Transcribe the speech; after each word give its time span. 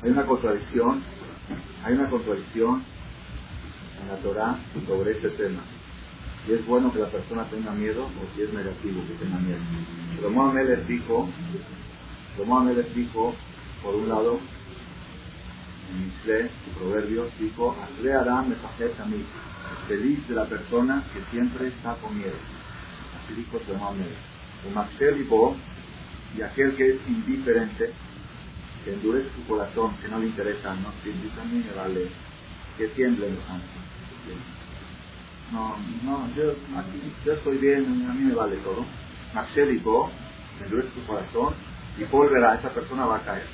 Hay 0.00 0.10
una 0.10 0.24
contradicción, 0.26 1.02
hay 1.84 1.94
una 1.94 2.08
contradicción 2.08 2.84
en 4.00 4.08
la 4.08 4.16
Torah 4.18 4.56
sobre 4.86 5.10
este 5.10 5.30
tema. 5.30 5.60
Si 6.46 6.52
es 6.52 6.64
bueno 6.66 6.92
que 6.92 7.00
la 7.00 7.08
persona 7.08 7.44
tenga 7.50 7.72
miedo 7.72 8.04
o 8.04 8.36
si 8.36 8.42
es 8.42 8.52
negativo 8.52 9.02
que 9.08 9.14
tenga 9.14 9.38
miedo. 9.38 9.58
Ramón 10.22 10.50
Ameles 10.50 10.86
dijo, 10.86 11.28
Ramón 12.38 12.62
Ameles 12.62 12.94
dijo, 12.94 13.34
por 13.82 13.96
un 13.96 14.08
lado, 14.08 14.38
en 15.90 16.04
Mishle, 16.04 16.50
proverbios, 16.78 17.36
dijo, 17.40 17.76
Asre 17.82 18.14
Adam 18.14 18.54
a 18.54 19.04
mí, 19.06 19.24
feliz 19.88 20.28
de 20.28 20.34
la 20.36 20.44
persona 20.44 21.02
que 21.12 21.20
siempre 21.32 21.68
está 21.68 21.96
con 21.96 22.16
miedo. 22.16 22.36
Así 23.24 23.34
dijo 23.34 23.60
Ramón 23.68 23.94
Ameles. 23.94 24.18
y 26.36 26.42
aquel 26.42 26.76
que 26.76 26.90
es 26.90 27.00
indiferente, 27.08 27.92
que 28.88 28.94
endurece 28.94 29.28
su 29.36 29.44
corazón, 29.44 29.94
que 30.00 30.08
no 30.08 30.18
le 30.18 30.28
interesa, 30.28 30.74
no, 30.76 30.88
a 30.88 31.44
mí 31.44 31.62
me 31.62 31.72
vale, 31.74 32.08
que 32.78 32.88
tiemble 32.88 33.28
los 33.28 33.44
No, 35.52 35.76
no, 36.04 36.34
yo, 36.34 36.54
yo 37.24 37.32
estoy 37.34 37.58
bien, 37.58 38.06
a 38.08 38.14
mí 38.14 38.24
me 38.24 38.34
vale 38.34 38.56
todo. 38.56 38.86
Maxélico, 39.34 40.10
endurece 40.64 40.88
su 40.94 41.06
corazón 41.06 41.54
y 41.98 42.04
volverá, 42.04 42.54
esa 42.54 42.70
persona 42.70 43.04
va 43.04 43.16
a 43.18 43.24
caer. 43.24 43.46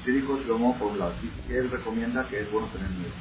Así 0.00 0.10
dijo 0.10 0.38
Shlomo 0.38 0.78
por 0.78 0.92
un 0.92 1.00
lado, 1.00 1.12
él 1.50 1.70
recomienda 1.70 2.26
que 2.26 2.40
es 2.40 2.50
bueno 2.50 2.68
tener 2.68 2.88
miedo. 2.88 3.12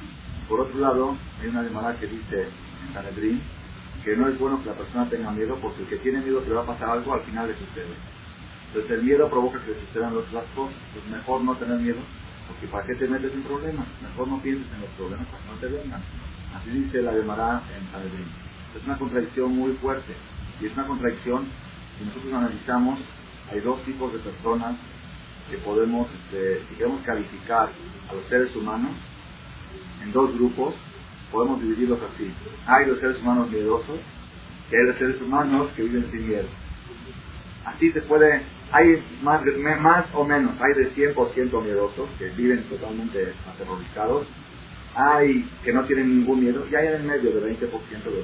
Por 0.47 0.61
otro 0.61 0.79
lado, 0.79 1.17
hay 1.41 1.49
una 1.49 1.63
demanda 1.63 1.99
que 1.99 2.07
dice 2.07 2.43
en 2.87 2.93
Sanedrín 2.93 3.41
que 4.05 4.15
no 4.15 4.29
es 4.29 4.39
bueno 4.39 4.63
que 4.63 4.69
la 4.69 4.75
persona 4.75 5.09
tenga 5.09 5.31
miedo 5.31 5.57
porque 5.61 5.81
el 5.81 5.89
que 5.89 5.97
tiene 5.97 6.21
miedo 6.21 6.41
que 6.43 6.47
le 6.49 6.55
va 6.55 6.61
a 6.61 6.67
pasar 6.67 6.91
algo 6.91 7.13
al 7.13 7.23
final 7.23 7.49
le 7.49 7.55
sucede. 7.55 8.16
Entonces 8.67 8.91
el 8.91 9.03
miedo 9.03 9.29
provoca 9.29 9.59
que 9.63 9.73
sucedan 9.85 10.15
las 10.15 10.45
cosas. 10.55 10.75
Pues 10.93 11.05
mejor 11.07 11.41
no 11.41 11.55
tener 11.55 11.79
miedo, 11.79 11.99
porque 12.47 12.67
¿para 12.67 12.85
qué 12.85 12.95
te 12.95 13.07
metes 13.07 13.33
en 13.33 13.43
problemas? 13.43 13.87
Mejor 14.01 14.27
no 14.27 14.41
pienses 14.41 14.67
en 14.73 14.81
los 14.81 14.89
problemas 14.91 15.27
para 15.27 15.43
que 15.43 15.49
no 15.49 15.57
te 15.57 15.67
vengan. 15.67 16.01
Así 16.55 16.69
dice 16.71 17.01
la 17.01 17.13
Gemara 17.13 17.61
en 17.77 17.91
Sanedrín. 17.91 18.27
Es 18.75 18.83
una 18.85 18.97
contradicción 18.97 19.55
muy 19.55 19.73
fuerte. 19.73 20.13
Y 20.59 20.65
es 20.65 20.73
una 20.73 20.87
contradicción, 20.87 21.45
si 21.97 22.05
nosotros 22.05 22.33
analizamos, 22.33 22.99
hay 23.51 23.59
dos 23.61 23.83
tipos 23.83 24.11
de 24.11 24.19
personas 24.19 24.75
que 25.49 25.57
podemos, 25.59 26.07
este, 26.11 26.63
si 26.67 26.75
queremos 26.75 27.01
calificar 27.03 27.69
a 28.09 28.13
los 28.13 28.25
seres 28.25 28.55
humanos 28.55 28.91
en 30.03 30.11
dos 30.11 30.33
grupos, 30.33 30.75
podemos 31.31 31.61
dividirlos 31.61 31.99
así. 32.01 32.31
Hay 32.65 32.87
los 32.87 32.99
seres 32.99 33.19
humanos 33.21 33.49
miedosos, 33.49 33.99
que 34.69 34.77
hay 34.77 34.87
los 34.87 34.97
seres 34.97 35.21
humanos 35.21 35.71
que 35.75 35.83
viven 35.83 36.11
sin 36.11 36.27
miedo. 36.27 36.47
Así 37.65 37.91
se 37.91 38.01
puede 38.01 38.43
hay 38.71 39.01
más, 39.21 39.41
más 39.81 40.05
o 40.13 40.23
menos, 40.23 40.53
hay 40.59 40.83
de 40.83 40.91
100% 40.93 41.63
miedosos 41.63 42.09
que 42.17 42.29
viven 42.29 42.63
totalmente 42.63 43.33
aterrorizados, 43.47 44.27
hay 44.95 45.47
que 45.63 45.71
no 45.71 45.85
tienen 45.85 46.19
ningún 46.19 46.39
miedo 46.39 46.65
y 46.69 46.75
hay 46.75 46.87
en 46.87 46.93
el 46.95 47.03
medio 47.03 47.31
de 47.31 47.55
20% 47.55 47.59
de 47.59 47.69
80%. 47.69 48.23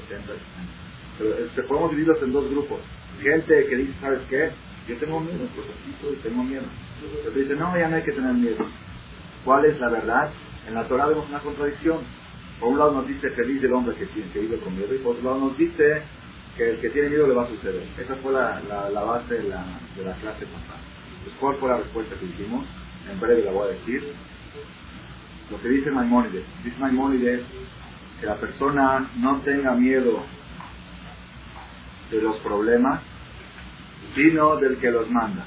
Pero 1.17 1.37
este, 1.37 1.63
podemos 1.63 1.91
dividirlos 1.91 2.21
en 2.23 2.33
dos 2.33 2.49
grupos. 2.49 2.79
Gente 3.21 3.67
que 3.67 3.75
dice, 3.75 3.93
¿sabes 4.01 4.21
qué? 4.29 4.49
Yo 4.87 4.97
tengo 4.97 5.19
miedo, 5.19 5.47
y 6.11 6.15
tengo 6.17 6.43
miedo. 6.43 6.63
Pero 7.23 7.35
dice, 7.35 7.55
no, 7.55 7.77
ya 7.77 7.87
no 7.87 7.95
hay 7.95 8.03
que 8.03 8.11
tener 8.11 8.33
miedo. 8.33 8.65
¿Cuál 9.45 9.65
es 9.65 9.79
la 9.79 9.89
verdad? 9.89 10.31
En 10.67 10.73
la 10.73 10.87
Torah 10.87 11.07
vemos 11.07 11.29
una 11.29 11.39
contradicción. 11.39 11.99
Por 12.59 12.69
un 12.69 12.79
lado 12.79 12.93
nos 12.93 13.07
dice 13.07 13.29
feliz 13.31 13.63
el 13.63 13.73
hombre 13.73 13.95
que, 13.95 14.05
tiene, 14.07 14.31
que 14.31 14.39
vive 14.39 14.57
con 14.57 14.75
miedo 14.75 14.93
y 14.93 14.99
por 14.99 15.15
otro 15.15 15.23
lado 15.25 15.39
nos 15.49 15.57
dice 15.57 16.01
que 16.57 16.69
el 16.69 16.79
que 16.79 16.89
tiene 16.89 17.09
miedo 17.09 17.27
le 17.27 17.33
va 17.33 17.43
a 17.43 17.47
suceder. 17.47 17.83
Esa 17.97 18.15
fue 18.17 18.31
la, 18.31 18.61
la, 18.91 19.03
base 19.03 19.33
de 19.33 19.43
la, 19.43 19.65
de 19.95 20.03
la 20.03 20.13
clase 20.15 20.45
pasada. 20.45 20.79
Pues, 21.23 21.35
¿Cuál 21.39 21.55
fue 21.57 21.69
la 21.69 21.77
respuesta 21.77 22.15
que 22.15 22.25
hicimos? 22.25 22.65
En 23.09 23.19
breve 23.19 23.43
la 23.43 23.51
voy 23.51 23.69
a 23.69 23.71
decir. 23.71 24.13
Lo 25.49 25.59
que 25.61 25.67
dice 25.67 25.91
Maimónides. 25.91 26.45
Dice 26.63 26.79
Maimónides 26.79 27.41
que 28.19 28.25
la 28.25 28.35
persona 28.35 29.09
no 29.17 29.41
tenga 29.41 29.73
miedo 29.73 30.23
de 32.11 32.21
los 32.21 32.37
problemas, 32.37 33.01
sino 34.15 34.55
del 34.57 34.77
que 34.77 34.91
los 34.91 35.09
manda. 35.09 35.45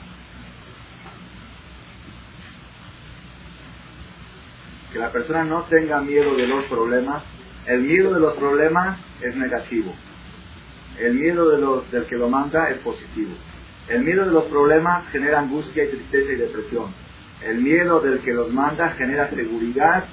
Que 4.93 4.99
la 4.99 5.13
persona 5.13 5.45
no 5.45 5.63
tenga 5.63 6.01
miedo 6.01 6.35
de 6.35 6.49
los 6.49 6.65
problemas. 6.65 7.23
El 7.67 7.83
miedo 7.83 8.13
de 8.13 8.21
los 8.21 8.35
problemas 8.35 8.99
es 9.21 9.37
negativo 9.37 9.95
el 10.99 11.15
miedo 11.15 11.51
de 11.51 11.59
los, 11.59 11.91
del 11.91 12.07
que 12.07 12.17
lo 12.17 12.29
manda 12.29 12.71
es 12.71 12.79
positivo. 12.79 13.33
El 13.89 14.03
miedo 14.03 14.25
de 14.25 14.33
los 14.33 14.45
problemas 14.45 15.09
genera 15.11 15.41
angustia 15.41 15.85
y 15.85 15.89
tristeza 15.89 16.33
y 16.33 16.37
depresión. 16.37 16.95
El 17.43 17.61
miedo 17.61 18.01
del 18.01 18.21
que 18.21 18.33
los 18.33 18.53
manda 18.53 18.91
genera 18.91 19.31
seguridad 19.31 20.05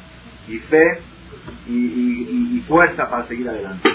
y 0.48 0.60
fe 0.60 1.00
y, 1.68 2.64
fuerza 2.68 3.10
para 3.10 3.28
seguir 3.28 3.50
adelante. 3.50 3.90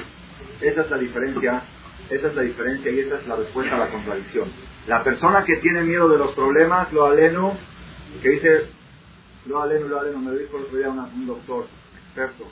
Esa 0.60 0.82
es 0.82 0.90
la 0.90 0.98
diferencia, 0.98 1.62
esa 2.10 2.28
es 2.28 2.34
la 2.34 2.42
diferencia 2.42 2.90
y 2.90 3.00
esa 3.00 3.16
es 3.16 3.26
la 3.26 3.36
respuesta 3.36 3.76
a 3.76 3.78
la 3.78 3.88
contradicción. 3.88 4.50
La 4.86 5.02
persona 5.02 5.44
que 5.44 5.56
tiene 5.56 5.82
miedo 5.82 6.08
de 6.08 6.18
los 6.18 6.34
problemas, 6.34 6.92
lo 6.92 7.06
aleno, 7.06 7.56
que 8.22 8.28
dice, 8.30 8.66
lo 9.46 9.62
aleno, 9.62 9.88
lo 9.88 10.00
aleno, 10.00 10.18
me 10.18 10.32
lo 10.32 10.38
dijo 10.38 10.58
el 10.58 10.64
otro 10.64 10.78
día 10.78 10.88
un 10.90 11.26
doctor 11.26 11.66
experto. 11.96 12.44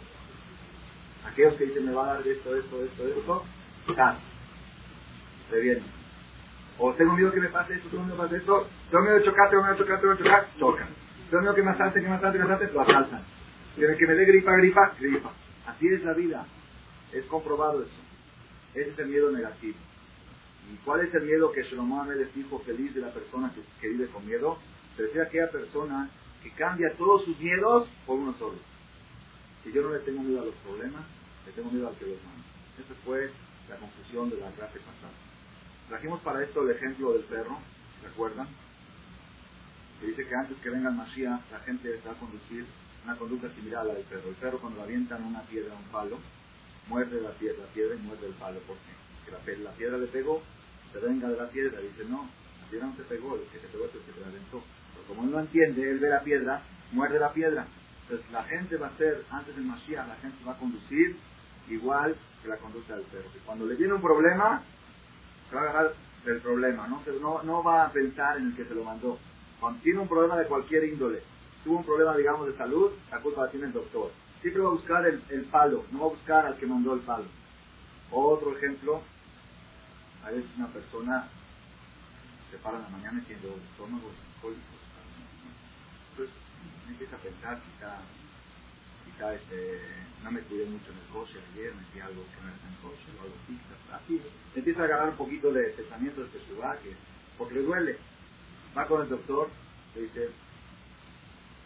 Aquellos 1.30 1.54
que 1.54 1.66
dicen, 1.66 1.86
me 1.86 1.92
va 1.92 2.04
a 2.04 2.14
dar 2.14 2.26
esto, 2.26 2.56
esto, 2.56 2.84
esto, 2.84 3.08
esto, 3.08 3.44
Ah, 3.96 4.16
se 5.50 5.60
viene. 5.60 5.82
O 6.78 6.92
tengo 6.92 7.14
miedo 7.14 7.32
que 7.32 7.40
me 7.40 7.48
pase 7.48 7.74
esto, 7.74 7.88
tengo 7.88 8.04
miedo 8.04 8.26
que 8.26 8.32
me 8.32 8.38
esto, 8.38 8.68
tengo 8.90 9.04
miedo 9.04 9.18
de 9.18 9.24
chocar, 9.24 9.50
tengo 9.50 9.62
miedo 9.62 9.74
de 9.74 9.82
chocar, 9.82 10.00
tengo 10.00 10.14
miedo 10.14 10.24
de 10.24 10.30
chocar, 10.30 10.48
chocan. 10.58 10.88
Tengo 11.30 11.40
miedo 11.42 11.54
que 11.54 11.62
me 11.62 11.70
asalte, 11.70 12.00
que 12.00 12.08
me 12.08 12.14
asalte, 12.14 12.38
que 12.38 12.44
me 12.44 12.52
asalte, 12.52 12.74
lo 12.74 12.80
asaltan. 12.82 13.24
Que 13.76 14.06
me 14.06 14.14
dé 14.14 14.24
gripa, 14.24 14.56
gripa, 14.56 14.94
gripa. 14.98 15.32
Así 15.66 15.88
es 15.88 16.02
la 16.04 16.12
vida. 16.12 16.46
Es 17.12 17.24
comprobado 17.26 17.82
eso. 17.82 17.92
Ese 18.74 18.90
es 18.90 18.98
el 18.98 19.08
miedo 19.08 19.30
negativo. 19.30 19.76
¿Y 20.72 20.76
cuál 20.84 21.00
es 21.00 21.14
el 21.14 21.22
miedo 21.22 21.52
que 21.52 21.62
Shlomo 21.62 22.04
les 22.06 22.34
dijo 22.34 22.58
feliz 22.60 22.94
de 22.94 23.00
la 23.00 23.12
persona 23.12 23.52
que, 23.54 23.62
que 23.80 23.88
vive 23.88 24.08
con 24.08 24.26
miedo? 24.26 24.58
Se 24.96 25.20
aquella 25.20 25.50
persona 25.50 26.08
que 26.42 26.50
cambia 26.52 26.92
todos 26.96 27.24
sus 27.24 27.38
miedos 27.38 27.88
por 28.06 28.18
uno 28.18 28.34
solo. 28.38 28.56
Si 29.62 29.72
yo 29.72 29.82
no 29.82 29.90
le 29.90 29.98
tengo 30.00 30.22
miedo 30.22 30.42
a 30.42 30.44
los 30.46 30.54
problemas, 30.56 31.02
le 31.44 31.52
tengo 31.52 31.70
miedo 31.70 31.88
al 31.88 31.94
que 31.96 32.06
los 32.06 32.18
manda. 32.24 32.42
Esa 32.78 32.94
fue 33.04 33.30
la 33.68 33.76
confusión 33.76 34.30
de 34.30 34.36
la 34.36 34.50
clase 34.50 34.78
pasada. 34.78 35.12
Trajimos 35.88 36.20
para 36.20 36.42
esto 36.42 36.62
el 36.62 36.70
ejemplo 36.76 37.12
del 37.12 37.22
perro, 37.22 37.58
¿recuerdan? 38.02 38.48
Que 40.00 40.06
dice 40.08 40.26
que 40.26 40.34
antes 40.34 40.56
que 40.58 40.70
venga 40.70 40.90
el 40.90 40.96
Mashiach, 40.96 41.40
la 41.50 41.60
gente 41.60 42.00
va 42.06 42.12
a 42.12 42.18
conducir 42.18 42.66
una 43.04 43.16
conducta 43.16 43.48
similar 43.50 43.82
a 43.82 43.84
la 43.84 43.94
del 43.94 44.04
perro. 44.04 44.28
El 44.28 44.34
perro 44.34 44.58
cuando 44.58 44.82
avientan 44.82 45.22
una 45.24 45.42
piedra 45.42 45.74
un 45.74 45.90
palo, 45.92 46.18
muerde 46.88 47.20
la 47.20 47.30
piedra, 47.30 47.62
la 47.62 47.72
piedra 47.72 47.94
y 47.94 47.98
muerde 47.98 48.26
el 48.26 48.34
palo. 48.34 48.58
¿Por 48.60 48.76
qué? 48.76 48.92
Porque 49.30 49.56
la, 49.62 49.70
piedra 49.72 49.98
le 49.98 50.06
pegó, 50.06 50.42
se 50.92 50.98
venga 50.98 51.28
de 51.28 51.36
la 51.36 51.48
piedra, 51.48 51.80
dice, 51.80 52.04
no, 52.08 52.28
la 52.62 52.70
piedra 52.70 52.86
no 52.86 52.94
te 52.94 53.02
pegó, 53.04 53.36
el 53.36 53.42
que 53.42 53.58
te 53.58 53.68
pegó 53.68 53.84
es 53.86 53.94
el 53.94 54.00
que 54.02 54.12
te 54.12 54.20
la 54.20 54.26
aventó. 54.26 54.62
Pero 54.94 55.06
como 55.08 55.24
él 55.24 55.30
no 55.30 55.40
entiende, 55.40 55.90
él 55.90 55.98
ve 55.98 56.08
la 56.08 56.22
piedra, 56.22 56.62
muerde 56.92 57.18
la 57.18 57.32
piedra. 57.32 57.66
Entonces 58.02 58.30
la 58.30 58.44
gente 58.44 58.76
va 58.76 58.88
a 58.88 58.96
ser, 58.96 59.24
antes 59.30 59.54
del 59.56 59.64
Mashiach, 59.64 60.06
la 60.06 60.16
gente 60.16 60.44
va 60.44 60.52
a 60.52 60.58
conducir 60.58 61.16
igual 61.68 62.16
que 62.42 62.48
la 62.48 62.56
conducta 62.56 62.94
del 62.94 63.04
perro. 63.04 63.30
Que 63.32 63.38
cuando 63.40 63.66
le 63.66 63.74
viene 63.76 63.94
un 63.94 64.02
problema, 64.02 64.62
se 65.48 65.56
va 65.56 65.62
a 65.62 65.64
agarrar 65.64 65.94
del 66.24 66.40
problema, 66.40 66.88
no, 66.88 67.00
no, 67.20 67.42
no 67.42 67.62
va 67.62 67.84
a 67.84 67.92
pensar 67.92 68.36
en 68.38 68.48
el 68.48 68.56
que 68.56 68.64
se 68.64 68.74
lo 68.74 68.84
mandó. 68.84 69.18
Cuando 69.60 69.80
tiene 69.80 70.00
un 70.00 70.08
problema 70.08 70.36
de 70.36 70.46
cualquier 70.46 70.84
índole, 70.84 71.22
tuvo 71.64 71.78
un 71.78 71.84
problema, 71.84 72.16
digamos, 72.16 72.46
de 72.46 72.56
salud, 72.56 72.92
la 73.10 73.20
culpa 73.20 73.44
la 73.44 73.50
tiene 73.50 73.66
el 73.66 73.72
doctor. 73.72 74.10
Siempre 74.40 74.62
va 74.62 74.68
a 74.68 74.72
buscar 74.72 75.06
el, 75.06 75.22
el 75.30 75.44
palo, 75.44 75.84
no 75.92 76.00
va 76.00 76.06
a 76.06 76.10
buscar 76.10 76.46
al 76.46 76.56
que 76.56 76.66
mandó 76.66 76.94
el 76.94 77.00
palo. 77.00 77.26
Otro 78.10 78.56
ejemplo, 78.56 79.02
a 80.24 80.30
veces 80.30 80.50
una 80.56 80.68
persona 80.68 81.28
se 82.50 82.58
para 82.58 82.78
en 82.78 82.82
la 82.84 82.88
mañana 82.90 83.20
y 83.20 83.26
tiene 83.26 83.42
los 83.42 83.58
estómagos 83.70 84.12
cólicos. 84.40 84.64
Entonces 86.10 86.34
empieza 86.88 87.16
a 87.16 87.18
pensar, 87.20 87.60
quizá, 87.60 87.98
este, 89.18 89.80
no 90.22 90.30
me 90.30 90.40
cuidé 90.42 90.66
mucho 90.66 90.92
en 90.92 90.98
el 90.98 91.06
coche 91.12 91.38
ayer, 91.52 91.74
metí 91.74 92.00
algo 92.00 92.22
que 92.22 92.42
no 92.42 92.52
está 92.52 92.66
en 92.66 92.74
el 92.74 92.80
coche, 92.80 93.04
o 93.16 93.22
algo 93.22 93.34
así, 93.42 93.58
así, 93.92 94.22
empieza 94.54 94.82
a 94.82 94.84
agarrar 94.84 95.08
un 95.10 95.16
poquito 95.16 95.52
de 95.52 95.70
pensamiento 95.70 96.22
de 96.22 96.28
Teshuvah, 96.28 96.78
que, 96.80 96.94
porque 97.38 97.54
le 97.54 97.62
duele. 97.62 97.98
Va 98.76 98.86
con 98.86 99.02
el 99.02 99.08
doctor, 99.08 99.48
le 99.94 100.02
dice, 100.02 100.28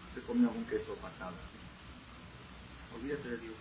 ¿usted 0.08 0.22
comió 0.26 0.48
algún 0.48 0.64
queso 0.66 0.94
pasado? 0.96 1.34
Olvídate 2.94 3.28
de 3.28 3.36
Dios. 3.38 3.54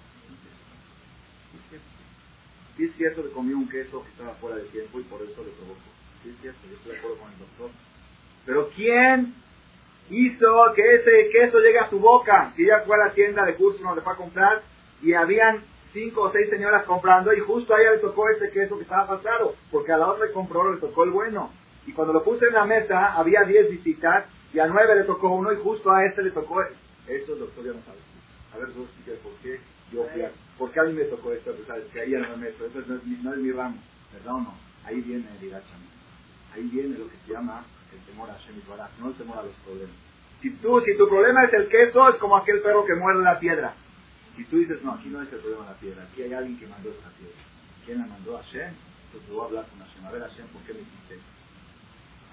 Sí 2.77 2.85
es 2.85 2.95
cierto 2.95 3.23
que 3.23 3.31
comió 3.31 3.57
un 3.57 3.67
queso 3.67 4.03
que 4.03 4.09
estaba 4.09 4.35
fuera 4.35 4.57
de 4.57 4.63
tiempo 4.65 4.99
y 4.99 5.03
por 5.03 5.21
eso 5.21 5.43
le 5.43 5.51
provocó. 5.51 5.81
Sí 6.23 6.29
es 6.29 6.41
cierto, 6.41 6.59
yo 6.69 6.75
estoy 6.75 6.91
de 6.93 6.97
acuerdo 6.99 7.17
con 7.17 7.31
el 7.31 7.39
doctor. 7.39 7.71
Pero 8.45 8.69
¿quién 8.69 9.33
hizo 10.09 10.73
que 10.75 10.95
ese 10.95 11.29
queso 11.31 11.59
llegue 11.59 11.79
a 11.79 11.89
su 11.89 11.99
boca? 11.99 12.53
Si 12.55 12.63
ella 12.63 12.83
fue 12.85 12.95
a 12.95 13.07
la 13.07 13.13
tienda 13.13 13.45
de 13.45 13.55
curso 13.55 13.83
donde 13.83 14.01
fue 14.01 14.13
a 14.13 14.17
comprar 14.17 14.63
y 15.01 15.13
habían 15.13 15.63
cinco 15.93 16.23
o 16.23 16.31
seis 16.31 16.49
señoras 16.49 16.83
comprando 16.83 17.33
y 17.33 17.39
justo 17.39 17.73
a 17.73 17.81
ella 17.81 17.91
le 17.91 17.97
tocó 17.99 18.29
ese 18.29 18.51
queso 18.51 18.77
que 18.77 18.83
estaba 18.83 19.07
pasado, 19.07 19.55
porque 19.71 19.91
a 19.91 19.97
la 19.97 20.07
otra 20.07 20.27
que 20.27 20.33
compró 20.33 20.71
le 20.73 20.79
tocó 20.79 21.03
el 21.03 21.11
bueno. 21.11 21.51
Y 21.85 21.93
cuando 21.93 22.13
lo 22.13 22.23
puse 22.23 22.45
en 22.45 22.53
la 22.53 22.65
mesa 22.65 23.13
había 23.13 23.43
diez 23.43 23.69
visitas 23.69 24.25
y 24.53 24.59
a 24.59 24.67
nueve 24.67 24.95
le 24.95 25.03
tocó 25.03 25.29
uno 25.29 25.51
y 25.51 25.57
justo 25.57 25.91
a 25.91 26.05
este 26.05 26.23
le 26.23 26.31
tocó 26.31 26.61
Eso 26.61 27.33
el 27.33 27.39
doctor 27.39 27.65
ya 27.65 27.71
no 27.71 27.81
sabe. 27.83 27.99
A 28.53 28.57
ver, 28.57 28.73
tú 28.73 28.87
por 29.23 29.33
qué 29.41 29.59
yo 29.91 30.05
fui 30.13 30.21
a, 30.21 30.31
¿Por 30.57 30.71
qué 30.71 30.79
a 30.81 30.83
mí 30.83 30.93
me 30.93 31.05
tocó 31.05 31.31
esto? 31.31 31.55
¿sabes? 31.65 31.85
Que 31.93 32.01
ahí 32.01 32.11
no 32.11 32.27
me 32.29 32.37
meto. 32.37 32.65
Eso 32.65 32.81
no 32.85 32.95
es, 32.95 33.03
mi, 33.05 33.15
no 33.23 33.33
es 33.33 33.39
mi 33.39 33.51
ramo. 33.51 33.77
¿Verdad 34.13 34.35
o 34.35 34.39
no? 34.41 34.53
Ahí 34.85 35.01
viene 35.01 35.25
el 35.39 35.47
iracham. 35.47 35.79
Ahí 36.53 36.63
viene 36.63 36.97
lo 36.97 37.07
que 37.07 37.15
se 37.25 37.33
llama 37.33 37.63
el 37.93 38.01
temor 38.05 38.29
a 38.29 38.33
Hashem 38.33 38.55
y 38.57 39.01
no 39.01 39.09
el 39.09 39.15
temor 39.15 39.39
a 39.39 39.43
los 39.43 39.55
problemas. 39.65 39.95
Si 40.41 40.51
tú, 40.51 40.81
si 40.81 40.97
tu 40.97 41.09
problema 41.09 41.43
es 41.43 41.53
el 41.53 41.67
queso, 41.67 42.07
es 42.09 42.15
como 42.15 42.37
aquel 42.37 42.61
perro 42.61 42.85
que 42.85 42.95
muerde 42.95 43.23
la 43.23 43.39
piedra. 43.39 43.73
Si 44.37 44.45
tú 44.45 44.57
dices, 44.57 44.81
no, 44.83 44.93
aquí 44.93 45.09
no 45.09 45.21
es 45.21 45.31
el 45.33 45.39
problema 45.39 45.65
la 45.65 45.77
piedra, 45.77 46.03
aquí 46.03 46.23
hay 46.23 46.33
alguien 46.33 46.57
que 46.57 46.67
mandó 46.67 46.89
esta 46.89 47.09
piedra. 47.09 47.35
¿Quién 47.85 47.99
la 47.99 48.07
mandó? 48.07 48.37
a 48.37 48.43
Hashem. 48.43 48.73
Entonces 49.07 49.29
voy 49.29 49.41
a 49.41 49.45
hablar 49.45 49.65
con 49.67 49.79
Hashem. 49.79 50.05
A 50.05 50.11
ver, 50.11 50.21
Hashem, 50.21 50.47
¿por 50.47 50.61
qué 50.63 50.73
me 50.73 50.79
hiciste 50.79 51.19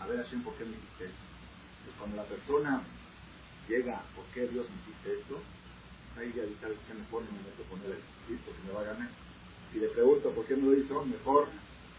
A 0.00 0.06
ver, 0.06 0.22
Hashem, 0.22 0.42
¿por 0.42 0.54
qué 0.54 0.64
me 0.64 0.76
hiciste 0.76 1.10
Pues 1.84 1.96
cuando 1.98 2.16
la 2.16 2.24
persona 2.24 2.82
llega, 3.68 4.02
¿por 4.14 4.24
qué 4.34 4.46
Dios 4.46 4.66
me 4.70 4.76
hiciste 4.82 5.20
esto? 5.20 5.40
Ahí 6.16 6.32
ya 6.36 6.44
sabes 6.60 6.78
que 6.86 6.94
mejor 6.94 7.24
no 7.24 7.32
me 7.32 7.42
meto 7.42 7.62
con 7.68 7.80
él 7.82 7.98
porque 8.44 8.62
me 8.66 8.72
va 8.72 8.80
a 8.80 8.94
ganar. 8.94 9.08
Si 9.72 9.80
le 9.80 9.88
pregunto 9.88 10.30
por 10.30 10.46
qué 10.46 10.56
me 10.56 10.62
lo 10.62 10.74
hizo, 10.74 11.04
mejor, 11.04 11.48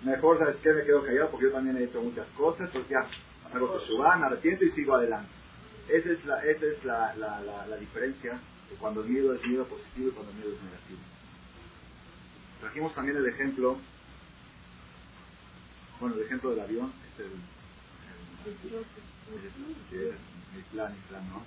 mejor, 0.04 0.40
¿sabes 0.40 0.56
qué? 0.64 0.72
Me 0.72 0.84
quedo 0.84 1.04
callado 1.04 1.32
porque 1.32 1.46
yo 1.46 1.52
también 1.52 1.78
he 1.78 1.84
hecho 1.84 2.02
muchas 2.02 2.28
cosas, 2.38 2.70
pues 2.72 2.88
ya, 2.90 3.08
me 3.54 4.26
arrepiento 4.26 4.66
y 4.66 4.72
sigo 4.72 4.96
adelante. 4.96 5.30
Esa 5.90 6.12
es 6.12 6.26
la, 6.26 6.44
esa 6.44 6.66
es 6.66 6.84
la, 6.84 7.16
la, 7.16 7.40
la, 7.42 7.68
la 7.68 7.78
diferencia 7.78 8.34
de 8.70 8.76
cuando 8.76 9.02
el 9.02 9.10
miedo 9.10 9.34
es 9.34 9.46
miedo 9.46 9.66
positivo 9.66 10.10
y 10.10 10.12
cuando 10.12 10.32
el 10.32 10.38
miedo 10.38 10.54
es 10.54 10.62
negativo. 10.64 11.00
Trajimos 12.60 12.94
también 12.96 13.18
el 13.18 13.28
ejemplo, 13.28 13.78
bueno, 16.00 16.16
el 16.16 16.24
ejemplo 16.24 16.50
del 16.50 16.60
avión, 16.60 16.92
es 17.14 17.20
el, 17.20 17.32
el, 18.46 18.58
el, 19.92 20.16
el 20.56 20.64
plan, 20.72 20.92
el 20.92 21.02
plan, 21.10 21.30
¿no? 21.30 21.44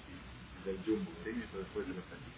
Del 0.64 0.79
jumbo, 0.87 1.11
¿sí? 1.25 1.31
Eso 1.31 1.58
después 1.58 1.87
de 1.87 1.94
lo 1.94 2.00
platico. 2.00 2.31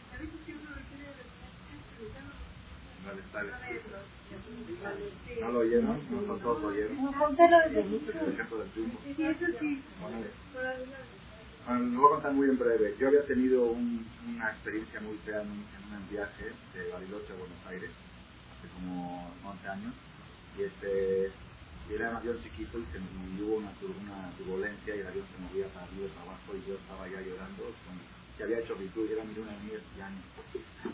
¿No 5.40 5.48
lo 5.50 5.58
oyeron? 5.60 5.98
¿No 6.26 6.34
todos 6.36 6.62
lo 6.62 6.68
oyeron? 6.68 6.98
El 8.26 8.32
ejemplo 8.32 8.58
del 8.58 8.70
jumbo. 8.74 9.00
Bueno, 11.66 11.84
lo 11.86 12.00
voy 12.00 12.06
a 12.06 12.14
contar 12.14 12.32
muy 12.32 12.48
en 12.48 12.58
breve. 12.58 12.94
Yo 12.98 13.08
había 13.08 13.24
tenido 13.26 13.64
un, 13.66 14.06
una 14.26 14.50
experiencia 14.50 15.00
muy 15.00 15.16
fea 15.18 15.42
en 15.42 15.50
un, 15.50 15.58
en 15.58 15.96
un 15.96 16.08
viaje 16.10 16.52
de 16.74 16.90
Bariloche 16.92 17.32
a 17.32 17.36
Buenos 17.36 17.66
Aires 17.68 17.90
hace 18.58 18.68
como 18.74 19.30
11 19.44 19.68
años. 19.68 19.94
Y 20.58 20.62
este 20.62 21.30
y 21.90 21.94
era 21.94 22.10
un 22.10 22.16
avión 22.16 22.38
chiquito 22.42 22.78
y, 22.78 22.84
se, 22.92 22.98
y 22.98 23.42
hubo 23.42 23.56
una, 23.56 23.72
una, 23.72 24.30
turbulencia 24.38 24.94
y 24.94 25.00
el 25.00 25.06
avión 25.06 25.26
se 25.26 25.42
movía 25.42 25.66
para 25.74 25.86
arriba 25.86 26.06
y 26.06 26.10
para 26.10 26.30
abajo 26.30 26.54
y 26.54 26.68
yo 26.68 26.74
estaba 26.74 27.08
ya 27.08 27.20
llorando. 27.20 27.62
Con, 27.62 28.12
que 28.36 28.44
había 28.44 28.60
hecho 28.60 28.74
virtud, 28.76 29.08
y 29.08 29.12
era 29.12 29.24
mi 29.24 29.34
luna 29.34 29.52
de 29.52 29.58
miel 29.64 29.82
años. 30.02 30.24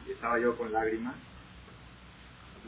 Y 0.06 0.10
estaba 0.10 0.38
yo 0.38 0.56
con 0.56 0.72
lágrimas. 0.72 1.14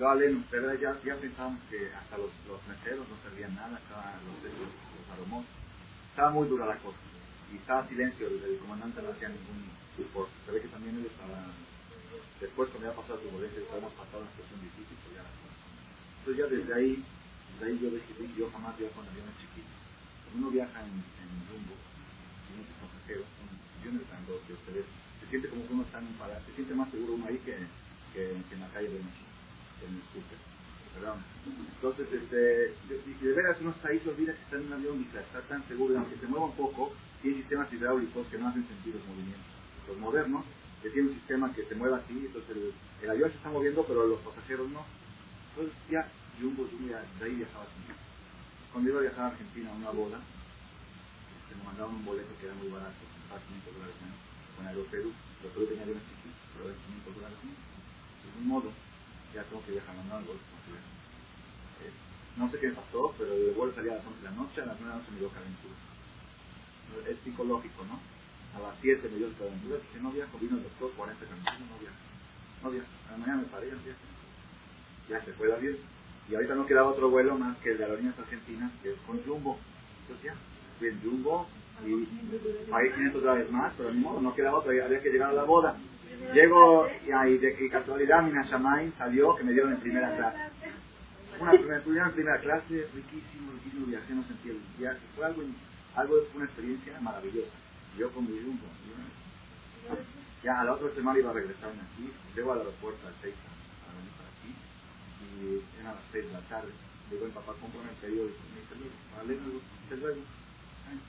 Luego, 0.00 0.40
pero 0.48 0.72
ya, 0.80 0.96
ya 1.04 1.12
pensábamos 1.20 1.60
que 1.68 1.92
hasta 1.92 2.16
los, 2.16 2.32
los 2.48 2.56
meseros 2.64 3.04
no 3.04 3.20
servían 3.20 3.52
nada, 3.52 3.76
estaban 3.76 4.16
los, 4.24 4.40
los, 4.48 4.72
aromos. 5.12 5.44
Estaba 6.08 6.30
muy 6.32 6.48
dura 6.48 6.64
la 6.64 6.80
cosa 6.80 6.96
y 7.52 7.60
estaba 7.60 7.84
silencio, 7.84 8.26
el, 8.32 8.56
comandante 8.64 9.02
no 9.02 9.12
hacía 9.12 9.28
ningún 9.28 9.68
support. 9.92 10.32
Se 10.46 10.56
ve 10.56 10.64
que 10.64 10.72
también 10.72 10.96
él 10.96 11.04
estaba, 11.04 11.52
después 12.40 12.72
cuando 12.72 12.88
ya 12.88 12.96
pasado 12.96 13.20
la 13.20 13.24
turbulencia, 13.28 13.60
habíamos 13.68 13.92
pasado 13.92 14.24
una 14.24 14.32
situación 14.32 14.60
difícil, 14.64 14.96
pues 15.04 15.12
ya 15.20 15.24
Entonces 15.28 16.36
ya 16.40 16.46
desde 16.48 16.72
ahí, 16.72 16.92
desde 17.52 17.64
ahí 17.68 17.76
yo 17.76 17.92
decidí, 17.92 18.24
yo 18.40 18.48
jamás 18.56 18.80
viajo 18.80 18.96
con 18.96 19.04
aviones 19.04 19.36
chiquitos. 19.36 19.76
Uno 20.32 20.48
viaja 20.48 20.80
en, 20.80 20.96
en 20.96 21.30
rumbo, 21.52 21.76
en 21.76 22.64
un 22.64 22.72
pasajeros, 22.80 23.28
son 23.36 23.52
aviones 23.52 24.08
grandes 24.08 24.40
que 24.48 24.56
ustedes, 24.56 24.88
se 25.20 25.28
siente 25.28 25.52
como 25.52 25.60
que 25.68 25.76
uno 25.76 25.84
está 25.84 26.00
en 26.00 26.08
un 26.08 26.16
palacio, 26.16 26.48
se 26.48 26.56
siente 26.56 26.72
más 26.72 26.88
seguro 26.88 27.20
uno 27.20 27.28
ahí 27.28 27.36
que, 27.44 27.68
que, 28.16 28.32
que 28.48 28.54
en 28.56 28.64
la 28.64 28.72
calle 28.72 28.88
de 28.88 29.04
México, 29.04 29.29
en 29.86 29.94
el 29.96 30.02
súper. 30.12 30.50
Entonces, 31.80 32.12
este, 32.12 32.36
de, 32.36 33.32
veras 33.32 33.56
uno 33.60 33.70
está 33.70 33.88
ahí, 33.88 34.00
se 34.00 34.10
olvida 34.10 34.34
que 34.34 34.42
está 34.42 34.56
en 34.56 34.66
un 34.66 34.72
avión 34.74 35.00
y 35.00 35.04
que 35.04 35.18
está 35.18 35.40
tan 35.48 35.66
seguro, 35.66 35.96
aunque 35.96 36.16
se 36.16 36.26
mueva 36.26 36.46
un 36.46 36.56
poco, 36.56 36.92
tiene 37.22 37.38
sistemas 37.38 37.72
hidráulicos 37.72 38.26
que 38.28 38.38
no 38.38 38.48
hacen 38.48 38.66
sentido 38.68 38.98
los 38.98 39.08
movimientos. 39.08 39.48
Los 39.88 39.96
modernos, 39.98 40.44
que 40.82 40.90
tienen 40.90 41.12
un 41.12 41.16
sistema 41.16 41.52
que 41.54 41.64
se 41.64 41.74
mueva 41.74 41.98
así, 41.98 42.12
entonces 42.12 42.56
el, 43.02 43.10
avión 43.10 43.30
se 43.30 43.36
está 43.36 43.50
moviendo, 43.50 43.84
pero 43.86 44.06
los 44.06 44.20
pasajeros 44.20 44.68
no. 44.68 44.84
Entonces 45.50 45.74
ya, 45.90 46.06
Jumbo, 46.40 46.68
Jumbo, 46.70 46.88
ya, 46.88 47.00
de 47.00 47.24
ahí 47.24 47.34
viajaba 47.36 47.64
así. 47.64 47.80
Cuando 48.72 48.90
iba 48.90 48.98
a 49.00 49.02
viajar 49.02 49.24
a 49.24 49.28
Argentina 49.28 49.70
a 49.70 49.74
una 49.74 49.90
boda, 49.90 50.20
se 51.48 51.56
me 51.56 51.64
mandaban 51.64 51.94
un 51.96 52.04
boleto 52.04 52.30
que 52.38 52.46
era 52.46 52.54
muy 52.54 52.68
barato, 52.68 53.00
500 53.30 53.74
dólares 53.74 53.96
menos, 54.04 54.18
con 54.56 54.66
Aeroperú. 54.66 55.12
Aeroperú 55.40 55.66
tenía 55.66 55.82
aviones 55.82 56.04
chiquitos, 56.04 56.44
pero 56.52 56.68
era 56.68 56.76
500 56.76 57.14
dólares 57.16 57.38
menos. 57.40 57.64
De 58.20 58.38
un 58.38 58.46
modo, 58.46 58.68
ya 59.34 59.42
tengo 59.44 59.64
que 59.64 59.72
viajar 59.72 59.94
mandando 59.96 60.32
algo 60.32 60.34
eh, 60.34 61.92
no 62.36 62.50
sé 62.50 62.58
qué 62.58 62.68
me 62.68 62.74
pasó, 62.74 63.14
pero 63.18 63.34
de 63.34 63.52
vuelta 63.52 63.76
salía 63.76 63.92
a 63.92 63.96
las 63.96 64.06
11 64.06 64.18
de 64.18 64.24
la 64.24 64.36
noche, 64.36 64.62
a 64.62 64.66
las 64.66 64.76
9 64.80 64.84
de 64.84 64.90
la 64.90 64.96
noche 64.96 65.12
me 65.12 65.18
dio 65.18 65.30
calentura. 65.30 65.74
Es 67.08 67.16
psicológico, 67.22 67.84
¿no? 67.84 68.00
A 68.56 68.58
las 68.60 68.74
7 68.80 69.08
me 69.10 69.18
dio 69.18 69.32
calentura, 69.38 69.76
dije, 69.76 69.98
no 70.00 70.10
viajo, 70.10 70.38
vino 70.38 70.56
el 70.56 70.62
doctor, 70.62 70.90
40 70.96 71.24
calentura, 71.24 71.58
no 71.58 71.78
viajo. 71.78 72.00
No 72.62 72.70
viajo. 72.70 72.92
A 73.08 73.10
la 73.12 73.18
mañana 73.18 73.42
me 73.42 73.48
paré 73.48 73.70
no 73.70 73.78
Ya 75.08 75.24
se 75.24 75.32
fue 75.32 75.46
el 75.46 75.54
avión. 75.54 75.76
Y 76.28 76.34
ahorita 76.34 76.54
no 76.54 76.66
quedaba 76.66 76.90
otro 76.90 77.10
vuelo 77.10 77.36
más 77.36 77.56
que 77.58 77.72
el 77.72 77.78
de 77.78 77.84
Aerolíneas 77.84 78.18
Argentinas, 78.18 78.70
que 78.82 78.92
es 78.92 78.98
con 79.06 79.22
Jumbo. 79.24 79.58
Entonces 80.02 80.26
ya, 80.26 80.34
fui 80.78 80.88
en 80.88 81.00
Jumbo 81.02 81.48
y 81.86 82.70
pagué 82.70 82.92
500 82.92 83.22
dólares 83.22 83.50
más, 83.50 83.72
pero 83.76 83.92
ni 83.92 84.00
modo, 84.00 84.20
no 84.20 84.34
quedaba 84.34 84.58
otro, 84.58 84.70
había 84.70 85.00
que 85.00 85.10
llegar 85.10 85.30
a 85.30 85.34
la 85.34 85.44
boda. 85.44 85.76
Llego 86.34 86.86
y 87.06 87.10
ahí 87.12 87.38
de 87.38 87.56
que 87.56 87.70
casualidad 87.70 88.22
Mina 88.22 88.44
Shamain 88.44 88.92
salió 88.96 89.34
que 89.34 89.44
me 89.44 89.52
dieron 89.52 89.72
en 89.72 89.80
primera 89.80 90.16
clase. 90.16 90.38
Una, 91.40 91.52
me 91.52 91.76
en 91.76 92.12
primera 92.12 92.38
clase, 92.40 92.86
riquísimo, 92.94 93.52
riquísimo 93.52 93.86
viaje, 93.86 94.14
no 94.14 94.22
sentí 94.24 94.50
el 94.50 94.60
viaje. 94.78 95.00
Fue 95.16 95.24
algo, 95.24 95.42
algo 95.96 96.16
una 96.34 96.44
experiencia 96.44 97.00
maravillosa. 97.00 97.50
Yo 97.98 98.10
con 98.12 98.30
mi 98.30 98.38
rumbo. 98.38 98.66
Ya 100.44 100.60
a 100.60 100.64
la 100.64 100.72
otra 100.72 100.88
semana 100.94 101.18
iba 101.18 101.30
a 101.30 101.34
regresarme 101.34 101.80
aquí, 101.82 102.10
llego 102.34 102.52
al 102.52 102.60
aeropuerto 102.60 103.06
al 103.06 103.14
6 103.20 103.34
a 103.34 103.92
venir 103.92 104.12
para 104.16 104.30
aquí 104.32 104.52
y 105.36 105.80
eran 105.80 105.94
las 105.96 106.04
6 106.12 106.26
de 106.26 106.32
la 106.32 106.40
tarde. 106.48 106.72
Digo, 107.10 107.26
el 107.26 107.32
papá, 107.32 107.52
compra 107.60 107.82
el 107.82 107.96
periódico. 107.96 108.38
Me 108.54 108.60
dice, 108.60 108.74
luego, 108.78 108.96
vale, 109.16 109.36
luego, 109.36 109.60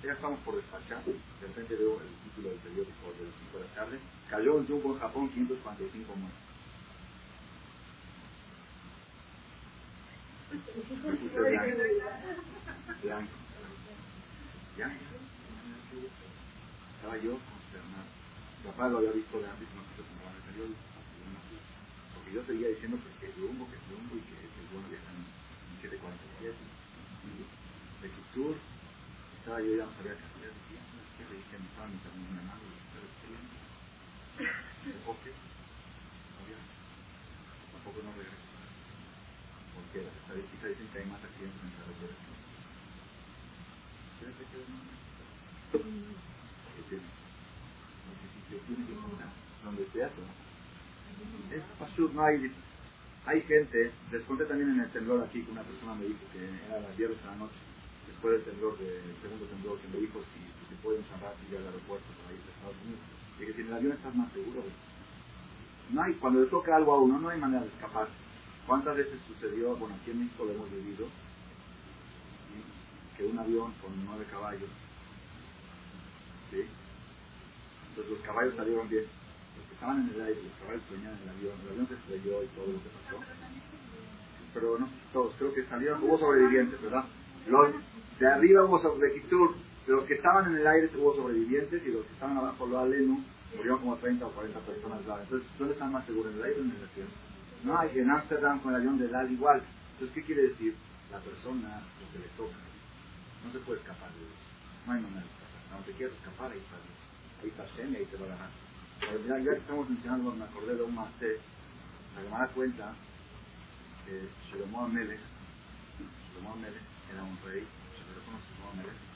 ya 0.03 0.13
estamos 0.13 0.39
por 0.41 0.55
despachar, 0.55 1.03
de 1.05 1.47
repente 1.47 1.75
veo 1.75 2.01
el 2.01 2.09
título 2.29 2.49
del 2.49 2.59
periódico 2.59 3.13
de 3.17 3.25
las 3.25 3.35
5 3.51 3.57
de 3.57 3.63
la 3.65 3.75
tarde, 3.75 3.99
cayó 4.29 4.55
un 4.55 4.67
jumbo 4.67 4.93
en 4.93 4.99
Japón 4.99 5.29
545 5.29 6.15
muertos. 6.15 6.41
Blanco. 13.03 13.31
Ya, 14.77 14.87
Estaba 16.95 17.17
yo 17.17 17.31
consternado. 17.39 18.09
Papá 18.65 18.89
lo 18.89 18.97
había 18.99 19.11
visto 19.11 19.39
de 19.39 19.47
antes 19.49 19.67
no 19.73 19.81
el 19.81 20.43
periódico. 20.51 20.79
Porque 22.13 22.33
yo 22.33 22.43
seguía 22.45 22.67
diciendo 22.69 22.97
que 23.19 23.27
es 23.27 23.37
rumbo, 23.37 23.67
que 23.69 23.75
es 23.75 23.85
rumbo 23.89 24.15
y 24.15 24.21
que 24.21 24.35
es 24.37 24.71
bueno 24.71 24.87
viajar 24.89 25.15
en 25.15 25.81
747. 25.81 26.55
De 28.01 28.09
Kitsur, 28.09 28.55
estaba 29.41 29.57
yo 29.57 29.73
ya 29.73 29.89
no 29.89 29.93
sabía 29.97 30.13
qué 30.13 30.21
hacer, 30.21 30.53
es 30.53 31.09
que 31.17 31.25
le 31.25 31.41
dije 31.41 31.57
a 31.57 31.65
mi 31.65 31.65
padre, 31.73 31.97
también 32.05 32.29
una 32.29 32.45
mano, 32.45 32.61
pero 32.93 33.09
es 33.09 33.17
que 33.17 33.33
¿por 35.01 35.17
qué? 35.25 35.33
tampoco 37.73 38.05
no 38.05 38.13
regreso. 38.21 38.37
Porque 39.73 40.05
las 40.05 40.13
estadísticas 40.13 40.77
dicen 40.77 40.93
que 40.93 40.99
hay 41.01 41.09
más 41.09 41.25
accidentes 41.25 41.57
en 41.57 41.73
carretera 41.73 42.13
que 42.21 42.37
¿Quieres 44.21 44.37
que 44.37 44.45
quede 44.45 44.69
Porque 45.73 45.89
tiene. 46.85 47.09
Porque 48.05 48.25
si 48.29 48.45
se 48.45 48.61
tiene 48.61 48.85
que 48.85 48.93
estar 48.93 49.33
donde 49.65 49.89
sea, 49.89 50.05
es 50.05 51.65
pasur, 51.81 52.13
no 52.13 52.21
hay 52.21 52.53
hay 53.25 53.41
gente, 53.41 53.91
les 54.11 54.23
conté 54.25 54.45
también 54.45 54.69
en 54.71 54.81
el 54.81 54.91
temblor 54.91 55.23
aquí 55.23 55.41
que 55.41 55.51
una 55.51 55.61
persona 55.61 55.93
me 55.93 56.05
dijo 56.05 56.25
que 56.33 56.41
era 56.45 56.81
las 56.81 56.97
10 56.97 57.09
de 57.09 57.25
la 57.25 57.35
noche 57.35 57.70
después 58.07 58.33
del 58.33 58.43
temblor, 58.43 58.77
del 58.77 59.15
segundo 59.21 59.45
temblor, 59.45 59.79
que 59.79 59.87
me 59.89 59.97
dijo 60.01 60.19
si, 60.33 60.39
si 60.39 60.63
se 60.69 60.81
puede 60.81 60.99
usar 60.99 61.19
rápido 61.21 61.57
al 61.57 61.67
aeropuerto 61.67 62.07
para 62.21 62.33
ir 62.33 62.41
a 62.41 62.51
Estados 62.51 62.79
Unidos. 62.85 63.03
Y 63.37 63.45
que 63.45 63.53
si 63.53 63.61
en 63.61 63.67
el 63.67 63.73
avión 63.73 63.93
estás 63.93 64.15
más 64.15 64.31
seguro. 64.33 64.63
No 65.91 66.03
hay, 66.03 66.13
cuando 66.15 66.41
le 66.41 66.47
toca 66.47 66.75
algo 66.75 66.93
a 66.93 66.99
uno, 67.01 67.19
no 67.19 67.29
hay 67.29 67.39
manera 67.39 67.63
de 67.63 67.67
escapar. 67.67 68.07
¿Cuántas 68.67 68.95
veces 68.95 69.19
sucedió, 69.27 69.75
bueno, 69.75 69.95
aquí 69.95 70.11
en 70.11 70.19
México 70.19 70.45
lo 70.45 70.53
hemos 70.53 70.71
vivido, 70.71 71.07
que 73.17 73.25
un 73.25 73.37
avión 73.37 73.73
con 73.81 73.91
nueve 74.05 74.25
caballos, 74.31 74.69
¿sí? 76.51 76.63
Entonces 77.89 78.11
los 78.13 78.21
caballos 78.21 78.55
salieron 78.55 78.87
bien. 78.87 79.05
Los 79.57 79.67
que 79.67 79.73
estaban 79.73 80.07
en 80.07 80.15
el 80.15 80.21
aire, 80.21 80.41
los 80.41 80.53
caballos 80.61 80.83
venían 80.89 81.17
en 81.17 81.23
el 81.23 81.29
avión, 81.29 81.59
el 81.61 81.69
avión 81.71 81.87
se 81.87 81.95
estrelló 81.95 82.43
y 82.43 82.47
todo 82.55 82.67
lo 82.67 82.79
que 82.79 82.89
pasó. 82.89 83.17
Pero 84.53 84.79
no 84.79 84.89
todos, 85.11 85.33
creo 85.37 85.53
que 85.53 85.65
salieron, 85.65 86.03
hubo 86.03 86.17
sobrevivientes, 86.17 86.81
¿verdad? 86.81 87.05
Los 87.47 87.73
de 88.19 88.27
arriba 88.27 88.63
hubo 88.63 88.79
sobre 88.79 89.09
de 89.09 89.93
los 89.93 90.05
que 90.05 90.13
estaban 90.13 90.45
en 90.47 90.61
el 90.61 90.67
aire 90.67 90.89
hubo 90.95 91.15
sobrevivientes 91.15 91.81
y 91.85 91.91
los 91.91 92.05
que 92.05 92.13
estaban 92.13 92.37
abajo 92.37 92.67
lo 92.67 92.79
aleno, 92.79 93.23
murió 93.57 93.79
como 93.79 93.97
30 93.97 94.25
o 94.25 94.31
40 94.31 94.59
personas. 94.59 94.99
Entonces, 95.01 95.49
¿dónde 95.57 95.73
están 95.73 95.91
más 95.91 96.05
seguros? 96.05 96.31
¿En 96.33 96.39
el 96.39 96.45
aire 96.45 96.59
o 96.59 96.63
en 96.63 96.71
el 96.71 96.89
cielo? 96.93 97.09
No, 97.63 97.77
hay 97.79 97.89
en 97.97 98.09
Amsterdam 98.09 98.59
con 98.59 98.73
el 98.73 98.81
avión 98.81 98.99
del 98.99 99.13
al 99.15 99.31
igual. 99.31 99.63
Entonces, 99.93 100.13
¿qué 100.15 100.23
quiere 100.23 100.49
decir? 100.49 100.75
La 101.11 101.19
persona, 101.19 101.81
lo 101.99 102.13
que 102.13 102.19
le 102.19 102.29
toca, 102.37 102.55
no 103.43 103.51
se 103.51 103.59
puede 103.59 103.79
escapar 103.79 104.09
de 104.13 104.19
Dios. 104.19 104.39
No 104.85 104.93
hay 104.93 105.01
manera 105.01 105.21
de 105.21 105.27
escapar. 105.27 105.61
Cuando 105.67 105.85
te 105.87 105.93
quieres 105.93 106.15
escapar, 106.15 106.51
ahí 106.51 106.59
está. 106.59 106.75
Ahí 107.41 107.49
está 107.49 107.65
Shem 107.75 107.93
y 107.93 107.95
ahí 107.97 108.05
te 108.05 108.17
va 108.17 108.25
a 108.25 108.29
ganar. 108.29 108.49
Pero 109.01 109.19
ya, 109.25 109.37
ya 109.43 109.51
que 109.51 109.59
estamos 109.59 109.89
mencionando, 109.89 110.31
me 110.31 110.45
acordé 110.45 110.75
de 110.75 110.83
un 110.83 110.95
máster. 110.95 111.39
La 112.15 112.21
que 112.21 112.29
da 112.29 112.47
cuenta 112.53 112.93
que 114.05 114.29
Shlomo 114.47 114.85
Amelech, 114.85 115.19
Shlomo 116.33 116.53
Amelech 116.53 116.90
era 117.13 117.23
un 117.23 117.37
rey, 117.45 117.65
Amelech, 118.71 119.11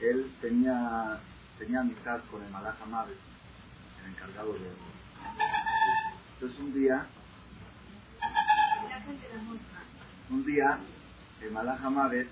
él 0.00 0.30
tenía, 0.40 1.20
tenía 1.58 1.80
amistad 1.80 2.20
con 2.30 2.42
el 2.42 2.50
Malach 2.50 2.76
el 2.84 4.10
encargado 4.12 4.52
de... 4.52 4.70
Entonces 6.34 6.58
un 6.60 6.74
día, 6.74 7.06
un 10.30 10.44
día, 10.44 10.78
el 11.42 12.28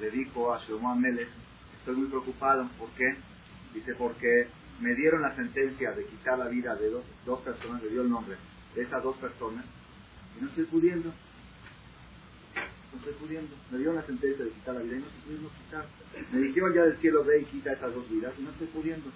le 0.00 0.10
dijo 0.10 0.54
a 0.54 0.58
Shlomo 0.60 0.92
Amelech, 0.92 1.28
estoy 1.78 1.96
muy 1.96 2.08
preocupado, 2.08 2.68
¿por 2.78 2.90
qué? 2.90 3.16
Dice, 3.74 3.94
porque 3.94 4.48
me 4.80 4.94
dieron 4.94 5.22
la 5.22 5.34
sentencia 5.34 5.92
de 5.92 6.06
quitar 6.06 6.38
la 6.38 6.48
vida 6.48 6.74
de 6.76 6.90
dos, 6.90 7.04
dos 7.24 7.40
personas, 7.40 7.82
le 7.82 7.90
dio 7.90 8.02
el 8.02 8.10
nombre 8.10 8.36
de 8.74 8.82
esas 8.82 9.02
dos 9.02 9.16
personas, 9.16 9.64
y 10.36 10.42
no 10.42 10.48
estoy 10.48 10.64
pudiendo. 10.64 11.12
No 12.92 12.98
estoy 12.98 13.14
pudiendo. 13.14 13.54
Me 13.70 13.78
dieron 13.78 13.96
la 13.96 14.06
sentencia 14.06 14.44
de 14.44 14.50
quitar 14.50 14.74
la 14.74 14.82
vida 14.82 14.96
y 14.96 15.00
no 15.00 15.06
estoy 15.06 15.22
pudiendo 15.22 15.50
quitar. 15.64 15.86
Me 16.30 16.40
dijeron 16.40 16.74
ya 16.74 16.82
del 16.82 16.96
cielo, 16.98 17.24
ve 17.24 17.40
y 17.40 17.44
quita 17.46 17.72
esas 17.72 17.94
dos 17.94 18.08
vidas 18.10 18.34
y 18.38 18.42
no 18.42 18.50
estoy 18.50 18.66
pudiendo. 18.68 19.10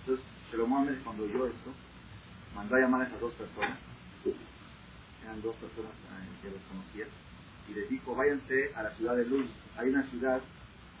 Entonces, 0.00 0.24
Salomón 0.50 0.98
cuando 1.04 1.24
oyó 1.24 1.46
esto, 1.46 1.70
mandó 2.54 2.76
a 2.76 2.80
llamar 2.80 3.02
a 3.02 3.06
esas 3.06 3.20
dos 3.20 3.32
personas. 3.34 3.78
Eran 5.24 5.42
dos 5.42 5.56
personas 5.56 5.92
eh, 5.92 6.42
que 6.42 6.50
los 6.50 6.62
conocía. 6.70 7.06
Y 7.68 7.74
les 7.74 7.90
dijo, 7.90 8.14
váyanse 8.14 8.72
a 8.74 8.82
la 8.84 8.90
ciudad 8.92 9.16
de 9.16 9.26
Luz. 9.26 9.46
Hay 9.76 9.90
una 9.90 10.02
ciudad, 10.04 10.40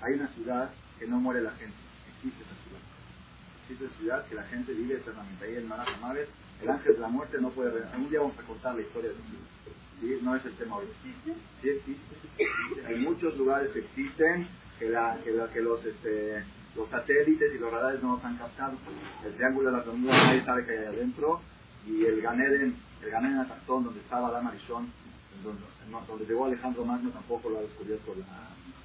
hay 0.02 0.14
una 0.14 0.28
ciudad 0.28 0.70
que 0.98 1.06
no 1.06 1.18
muere 1.18 1.40
la 1.40 1.52
gente. 1.52 1.76
Existe 2.14 2.42
esa 2.42 2.56
ciudad. 2.62 2.82
Existe 3.62 3.84
esa 3.86 3.94
ciudad 3.96 4.26
que 4.26 4.34
la 4.34 4.42
gente 4.44 4.74
vive 4.74 4.96
eternamente. 4.96 5.44
Ahí 5.44 5.56
en 5.56 5.68
Marajamares 5.68 6.28
el 6.62 6.70
ángel 6.70 6.94
de 6.94 7.00
la 7.00 7.08
muerte 7.08 7.38
no 7.40 7.50
puede... 7.50 7.70
Un 7.96 8.10
día 8.10 8.20
vamos 8.20 8.38
a 8.38 8.42
contar 8.42 8.74
la 8.74 8.82
historia 8.82 9.10
de 9.10 9.16
¿sí? 10.00 10.18
No 10.22 10.36
es 10.36 10.44
el 10.44 10.52
tema 10.54 10.76
hoy. 10.76 10.86
Sí 11.62 11.68
existe. 11.68 12.86
Hay 12.86 12.96
muchos 12.96 13.36
lugares 13.36 13.70
que 13.72 13.80
existen 13.80 14.48
que, 14.78 14.88
la, 14.88 15.18
que, 15.24 15.32
la, 15.32 15.50
que 15.50 15.60
los, 15.60 15.84
este, 15.84 16.44
los 16.76 16.88
satélites 16.90 17.54
y 17.54 17.58
los 17.58 17.72
radares 17.72 18.02
no 18.02 18.16
los 18.16 18.24
han 18.24 18.36
captado. 18.36 18.76
El 19.24 19.34
triángulo 19.34 19.70
de 19.70 19.76
la 19.76 19.82
Bermuda 19.82 20.24
nadie 20.26 20.44
sabe 20.44 20.64
que 20.64 20.72
hay 20.72 20.86
adentro. 20.86 21.40
Y 21.86 22.04
el 22.04 22.20
Ganeden, 22.20 22.76
el 23.02 23.10
Ganeden 23.10 23.38
Atactón, 23.38 23.84
donde 23.84 24.00
estaba 24.00 24.30
la 24.30 24.42
Marichón, 24.42 24.90
donde, 25.42 25.62
donde, 26.06 26.26
llegó 26.26 26.44
Alejandro 26.44 26.84
Magno, 26.84 27.10
tampoco 27.10 27.48
lo 27.48 27.58
ha 27.58 27.62
descubierto 27.62 28.14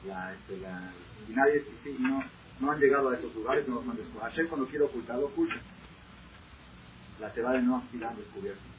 la, 0.06 0.34
este, 0.34 0.58
la 0.58 0.92
y 1.28 1.34
nadie, 1.34 1.64
sí, 1.84 1.96
no, 2.00 2.24
no 2.60 2.72
han 2.72 2.80
llegado 2.80 3.10
a 3.10 3.16
esos 3.16 3.34
lugares, 3.36 3.68
no 3.68 3.76
los 3.76 3.84
han 3.88 3.98
descubierto. 3.98 4.26
Ayer 4.26 4.48
cuando 4.48 4.68
quiere 4.68 4.86
ocultarlo, 4.86 5.26
oculta. 5.28 5.56
La 7.20 7.32
Teba 7.32 7.54
de 7.54 7.62
Noah 7.62 7.84
sí 7.92 7.98
la 7.98 8.10
han 8.10 8.18
descubierto. 8.18 8.73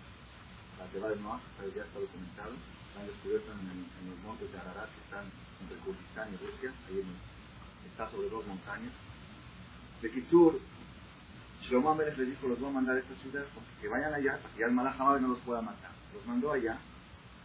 La 0.84 0.90
Teba 0.90 1.08
de 1.08 1.16
Noah 1.16 1.40
ya 1.74 1.82
está 1.82 1.98
documentado. 1.98 2.52
La 2.94 3.00
han 3.00 3.06
descubierto 3.06 3.48
en, 3.56 4.10
los 4.10 4.18
montes 4.20 4.52
de 4.52 4.58
Ararat 4.58 4.92
que 4.92 5.00
están 5.00 5.24
entre 5.64 5.76
Kurdistán 5.78 6.28
y 6.28 6.36
Rusia. 6.36 6.72
Ahí 6.92 7.00
está 7.88 8.10
sobre 8.10 8.28
dos 8.28 8.46
montañas. 8.46 8.92
De 10.02 10.10
Kitsur, 10.10 10.60
Shlomo 11.62 11.90
Amérez 11.92 12.18
le 12.18 12.26
dijo, 12.26 12.48
los 12.48 12.60
voy 12.60 12.68
a 12.68 12.72
mandar 12.72 12.96
a 12.96 13.00
esta 13.00 13.14
ciudad 13.16 13.46
que 13.80 13.88
vayan 13.88 14.12
allá 14.12 14.36
para 14.36 14.54
que 14.54 14.62
el 14.62 14.74
no 14.74 15.28
los 15.28 15.40
pueda 15.40 15.62
matar. 15.62 15.90
Los 16.12 16.26
mandó 16.26 16.52
allá. 16.52 16.76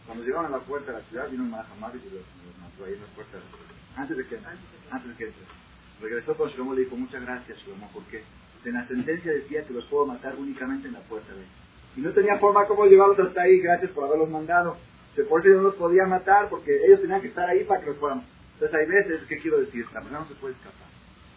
Cuando 0.04 0.22
llegaron 0.22 0.52
a 0.52 0.58
la 0.58 0.60
puerta 0.60 0.92
de 0.92 0.98
la 0.98 1.04
ciudad, 1.04 1.30
vino 1.30 1.44
el 1.44 1.50
Malajamad 1.50 1.94
y 1.94 2.04
los, 2.12 2.12
los, 2.12 2.58
mató 2.60 2.84
ahí 2.84 2.92
en 2.92 3.00
la 3.00 3.06
puerta 3.16 3.38
de 3.38 3.44
la 3.44 3.48
ciudad. 3.48 3.72
Antes 3.96 4.16
de 4.18 4.26
que, 4.26 4.36
antes 4.36 5.08
de 5.08 5.16
que 5.16 5.24
entre. 5.24 5.44
Regresó 6.02 6.36
con 6.36 6.50
Shlomo 6.50 6.74
y 6.74 6.76
le 6.76 6.84
dijo, 6.84 6.96
muchas 6.96 7.22
gracias 7.22 7.58
Shlomo, 7.64 7.88
¿por 7.88 8.04
qué? 8.04 8.22
en 8.62 8.74
la 8.74 8.86
sentencia 8.86 9.32
decía 9.32 9.64
que 9.64 9.72
los 9.72 9.86
puedo 9.86 10.04
matar 10.04 10.36
únicamente 10.36 10.88
en 10.88 10.92
la 10.92 11.00
puerta 11.00 11.32
de 11.32 11.40
él. 11.40 11.48
Y 11.96 12.00
no 12.00 12.12
tenía 12.12 12.38
forma 12.38 12.66
como 12.66 12.86
llevarlos 12.86 13.18
hasta 13.18 13.42
ahí, 13.42 13.60
gracias 13.60 13.90
por 13.90 14.04
haberlos 14.04 14.30
mandado. 14.30 14.76
Por 15.28 15.40
eso 15.40 15.50
yo 15.50 15.56
no 15.56 15.62
los 15.62 15.74
podía 15.74 16.06
matar, 16.06 16.48
porque 16.48 16.70
ellos 16.86 17.00
tenían 17.00 17.20
que 17.20 17.28
estar 17.28 17.48
ahí 17.48 17.64
para 17.64 17.80
que 17.80 17.90
los 17.90 17.98
fueran. 17.98 18.24
Entonces 18.54 18.78
hay 18.78 18.86
veces, 18.86 19.20
¿qué 19.28 19.38
quiero 19.38 19.60
decir? 19.60 19.84
La 19.92 20.00
persona 20.00 20.20
no 20.20 20.28
se 20.28 20.34
puede 20.34 20.54
escapar. 20.54 20.88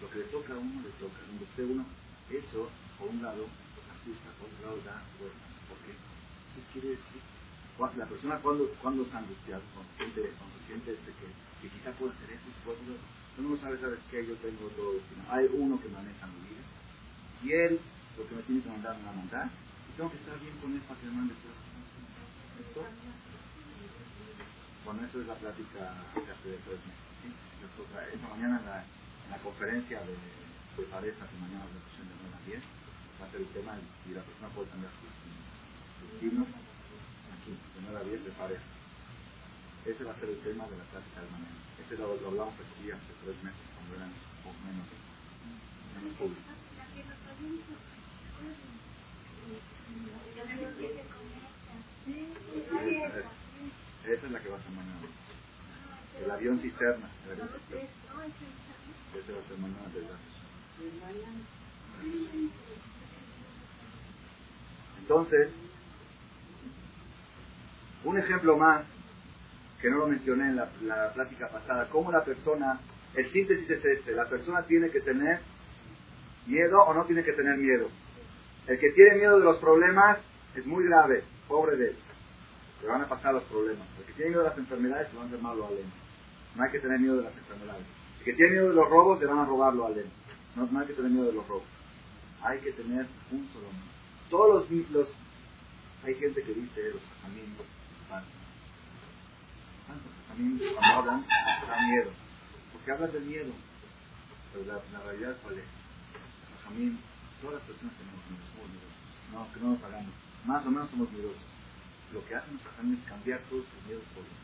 Lo 0.02 0.10
que 0.10 0.20
le 0.20 0.26
toca 0.26 0.54
a 0.54 0.58
uno, 0.58 0.82
le 0.82 0.94
toca. 1.02 1.20
Donde 1.28 1.46
esté 1.46 1.64
uno, 1.64 1.86
eso, 2.32 2.70
por 3.00 3.10
un 3.10 3.22
lado, 3.22 3.44
asusta, 3.44 4.30
por 4.40 4.48
otro 4.48 4.62
lado, 4.64 4.78
da 4.86 5.02
fuerza. 5.18 5.46
¿Por 5.68 5.78
qué? 5.84 5.92
¿Qué 5.96 6.62
quiere 6.72 6.90
decir? 6.96 7.22
La 7.98 8.06
persona 8.06 8.40
cuando, 8.40 8.70
cuando 8.82 9.04
está 9.04 9.18
angustiada, 9.18 9.60
cuando 9.74 9.92
siente, 9.98 10.22
cuando 10.40 10.56
siente 10.68 10.92
este, 10.94 11.12
que, 11.20 11.28
que 11.60 11.68
quizá 11.68 11.92
puede 12.00 12.14
hacer 12.14 12.32
eso, 12.32 12.48
puede 12.64 12.78
hacer 12.80 12.96
uno 13.40 13.50
no 13.50 13.58
sabe, 13.58 13.78
¿sabes 13.80 14.00
qué? 14.12 14.26
Yo 14.26 14.36
tengo 14.36 14.70
todo. 14.78 14.94
Sino 15.10 15.24
hay 15.30 15.50
uno 15.52 15.82
que 15.82 15.90
maneja 15.90 16.28
mi 16.28 16.40
vida 16.48 16.64
y 17.44 17.52
él, 17.52 17.80
lo 18.18 18.28
que 18.28 18.36
me 18.36 18.42
tiene 18.44 18.62
que 18.62 18.70
mandar, 18.70 18.98
me 18.98 19.06
va 19.06 19.10
a 19.12 19.16
mandar. 19.16 19.50
Tengo 19.98 20.10
que 20.10 20.18
estar 20.18 20.40
bien 20.42 20.58
con 20.58 20.74
él 20.74 20.82
para 20.90 21.00
que 21.00 21.06
me 21.06 21.14
mande 21.14 21.36
todo. 21.38 21.54
¿Esto? 21.54 22.82
Bueno, 24.86 25.06
eso 25.06 25.22
es 25.22 25.28
la 25.28 25.38
plática 25.38 25.82
que 26.18 26.32
hace 26.34 26.50
de 26.50 26.58
tres 26.66 26.80
meses. 26.82 27.06
¿sí? 27.22 27.30
Esta 27.30 28.28
mañana 28.28 28.58
en 28.58 28.66
la, 28.66 28.78
en 28.82 29.30
la 29.30 29.38
conferencia 29.38 30.02
de, 30.02 30.18
de 30.18 30.84
parejas, 30.90 31.30
que 31.30 31.38
mañana 31.38 31.70
la 31.70 31.78
sesión 31.94 32.10
de 32.10 32.16
9 32.26 32.34
a 32.34 32.46
10, 32.50 32.64
va 33.22 33.26
a 33.26 33.32
ser 33.32 33.42
el 33.46 33.52
tema 33.54 33.72
y 33.78 34.10
la 34.18 34.26
persona 34.26 34.50
puede 34.50 34.70
cambiar 34.74 34.92
sus, 34.98 35.14
sus 35.14 36.10
signos 36.20 36.50
aquí, 36.50 37.54
de 37.54 37.80
9 37.86 37.94
a 37.94 38.04
10 38.04 38.26
de 38.26 38.32
pareja. 38.34 38.68
Ese 39.86 40.02
va 40.04 40.12
a 40.12 40.20
ser 40.20 40.30
el 40.34 40.42
tema 40.42 40.66
de 40.74 40.78
la 40.78 40.90
plática 40.90 41.22
de 41.22 41.30
mañana. 41.38 41.58
Ese 41.78 41.94
lo, 42.02 42.18
lo 42.18 42.28
hablamos 42.34 42.58
aquí 42.58 42.90
hace 42.90 43.12
tres 43.22 43.38
meses, 43.46 43.62
cuando 43.78 43.94
eran 44.02 44.10
menos, 44.10 44.90
menos 46.02 46.14
públicos. 46.18 46.50
Esa 54.06 54.26
es 54.26 54.32
la 54.32 54.40
que 54.40 54.50
va 54.50 54.58
a 54.58 54.62
ser 54.62 54.72
mañana. 54.72 55.08
El 56.24 56.32
avión 56.32 56.60
cisterna. 56.60 57.10
El 57.26 57.32
avión 57.32 57.50
cisterna. 57.50 57.90
Ese 59.14 59.32
va 59.32 59.40
a 59.40 59.48
ser 59.48 59.58
mañana 59.58 59.90
Entonces, 65.00 65.50
un 68.04 68.18
ejemplo 68.18 68.58
más, 68.58 68.84
que 69.82 69.90
no 69.90 69.98
lo 69.98 70.08
mencioné 70.08 70.50
en 70.50 70.56
la, 70.56 70.70
la 70.84 71.14
plática 71.14 71.50
pasada, 71.50 71.90
cómo 71.90 72.12
la 72.12 72.24
persona, 72.24 72.80
el 73.16 73.32
síntesis 73.32 73.70
es 73.70 73.84
este, 73.84 74.14
la 74.14 74.30
persona 74.30 74.64
tiene 74.64 74.90
que 74.90 75.02
tener 75.02 75.42
¿Miedo 76.46 76.84
o 76.84 76.94
no 76.94 77.06
tiene 77.06 77.24
que 77.24 77.34
tener 77.34 77.58
miedo? 77.58 77.90
El 78.68 78.80
que 78.80 78.92
tiene 78.92 79.16
miedo 79.16 79.40
de 79.40 79.46
los 79.46 79.58
problemas 79.58 80.20
es 80.56 80.66
muy 80.66 80.86
grave, 80.86 81.24
pobre 81.48 81.76
de 81.76 81.90
él. 81.90 81.96
Le 82.82 82.88
van 82.88 83.02
a 83.02 83.10
pasar 83.10 83.34
los 83.34 83.44
problemas. 83.44 83.88
El 84.00 84.06
que 84.06 84.14
tiene 84.14 84.32
miedo 84.32 84.44
de 84.44 84.50
las 84.50 84.58
enfermedades 84.58 85.10
se 85.10 85.16
van 85.16 85.26
a 85.26 85.28
hacer 85.28 85.42
malo 85.42 85.68
a 85.68 85.72
él. 85.72 85.86
No 86.56 86.64
hay 86.64 86.72
que 86.72 86.80
tener 86.80 87.00
miedo 87.00 87.18
de 87.18 87.24
las 87.24 87.38
enfermedades. 87.38 87.86
El 88.20 88.26
que 88.26 88.34
tiene 88.34 88.52
miedo 88.52 88.70
de 88.70 88.76
los 88.76 88.90
robos 88.90 89.20
le 89.20 89.26
van 89.26 89.40
a 89.40 89.46
robarlo 89.46 89.88
a 89.88 89.90
él. 89.92 90.06
No, 90.56 90.68
no 90.68 90.80
hay 90.80 90.88
que 90.88 90.94
tener 90.94 91.12
miedo 91.12 91.28
de 91.28 91.34
los 91.34 91.48
robos. 91.48 91.64
Hay 92.42 92.60
que 92.60 92.72
tener 92.72 93.06
un 93.32 93.50
solo 93.52 93.68
miedo. 93.72 93.94
Todos 94.30 94.70
los, 94.70 94.92
los 94.92 95.08
hay 96.06 96.16
gente 96.16 96.44
que 96.44 96.54
dice 96.54 96.92
los 96.92 97.02
casamientos 97.16 97.66
cuando 98.08 98.28
hablan 100.82 101.26
da 101.68 101.82
miedo. 101.88 102.12
Porque 102.72 102.92
hablan 102.92 103.12
del 103.12 103.24
miedo. 103.24 103.52
Pero 104.52 104.66
la, 104.66 105.02
realidad 105.04 105.38
cuál 105.44 105.60
es? 105.60 105.66
Todas 107.44 107.60
las 107.60 107.64
personas 107.68 107.94
tenemos 108.00 108.24
miedo, 108.32 108.44
somos 108.56 108.70
miedosos. 108.72 109.04
No, 109.36 109.48
que 109.52 109.60
no 109.60 109.68
nos 109.76 109.84
hagamos. 109.84 110.14
Más 110.46 110.66
o 110.66 110.72
menos 110.72 110.90
somos 110.90 111.12
miedosos. 111.12 111.44
Lo 112.14 112.26
que 112.26 112.36
hacen 112.36 112.54
los 112.54 112.64
es 112.64 113.06
cambiar 113.10 113.40
todos 113.50 113.66
sus 113.68 113.86
miedos 113.86 114.04
por 114.16 114.24
uno. 114.24 114.44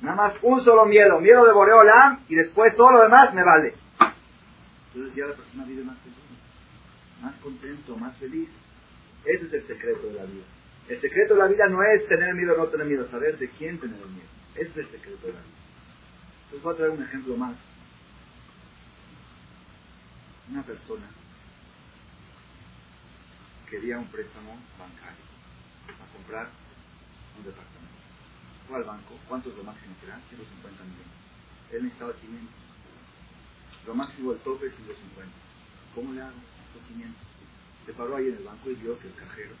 Nada 0.00 0.16
más 0.16 0.34
un 0.42 0.62
solo 0.62 0.86
miedo, 0.86 1.18
miedo 1.20 1.44
de 1.44 1.52
Boreolam, 1.52 2.20
y 2.28 2.36
después 2.36 2.76
todo 2.76 2.92
lo 2.92 3.02
demás 3.02 3.34
me 3.34 3.42
vale. 3.42 3.74
Entonces 4.94 5.16
ya 5.16 5.26
la 5.26 5.34
persona 5.34 5.64
vive 5.64 5.82
más 5.82 5.98
feliz, 5.98 6.16
más 7.20 7.34
contento, 7.36 7.96
más 7.96 8.16
feliz. 8.18 8.48
Ese 9.24 9.46
es 9.46 9.52
el 9.52 9.66
secreto 9.66 10.06
de 10.06 10.14
la 10.14 10.24
vida. 10.24 10.44
El 10.88 11.00
secreto 11.00 11.34
de 11.34 11.40
la 11.40 11.46
vida 11.48 11.66
no 11.68 11.82
es 11.82 12.06
tener 12.06 12.34
miedo 12.34 12.54
o 12.54 12.58
no 12.58 12.66
tener 12.66 12.86
miedo, 12.86 13.08
saber 13.10 13.36
de 13.36 13.48
quién 13.50 13.80
tener 13.80 13.98
miedo. 13.98 14.28
Ese 14.54 14.70
es 14.70 14.76
el 14.76 14.90
secreto 14.90 15.26
de 15.26 15.32
la 15.32 15.40
vida. 15.40 15.58
Entonces 16.44 16.62
voy 16.62 16.74
a 16.74 16.76
traer 16.76 16.90
un 16.92 17.02
ejemplo 17.02 17.36
más 17.36 17.54
una 20.50 20.62
persona 20.62 21.04
quería 23.68 23.98
un 23.98 24.08
préstamo 24.08 24.56
bancario 24.78 25.24
para 25.86 26.12
comprar 26.12 26.48
un 27.36 27.44
departamento. 27.44 28.00
Fue 28.66 28.76
al 28.76 28.84
banco, 28.84 29.14
¿cuánto 29.28 29.50
es 29.50 29.56
lo 29.56 29.64
máximo 29.64 29.94
que 30.00 30.06
dan? 30.08 30.22
150 30.28 30.84
millones. 30.84 31.18
Él 31.72 31.84
necesitaba 31.84 32.12
500. 32.12 32.48
Lo 33.86 33.94
máximo 33.94 34.32
del 34.32 34.40
tope 34.40 34.66
es 34.66 34.74
150. 34.74 35.32
¿Cómo 35.94 36.12
le 36.12 36.22
hago? 36.22 36.40
500. 36.88 37.16
Se 37.86 37.92
paró 37.92 38.16
ahí 38.16 38.28
en 38.28 38.36
el 38.36 38.44
banco 38.44 38.70
y 38.70 38.74
vio 38.74 38.98
que 39.00 39.08
el 39.08 39.14
cajero 39.14 39.54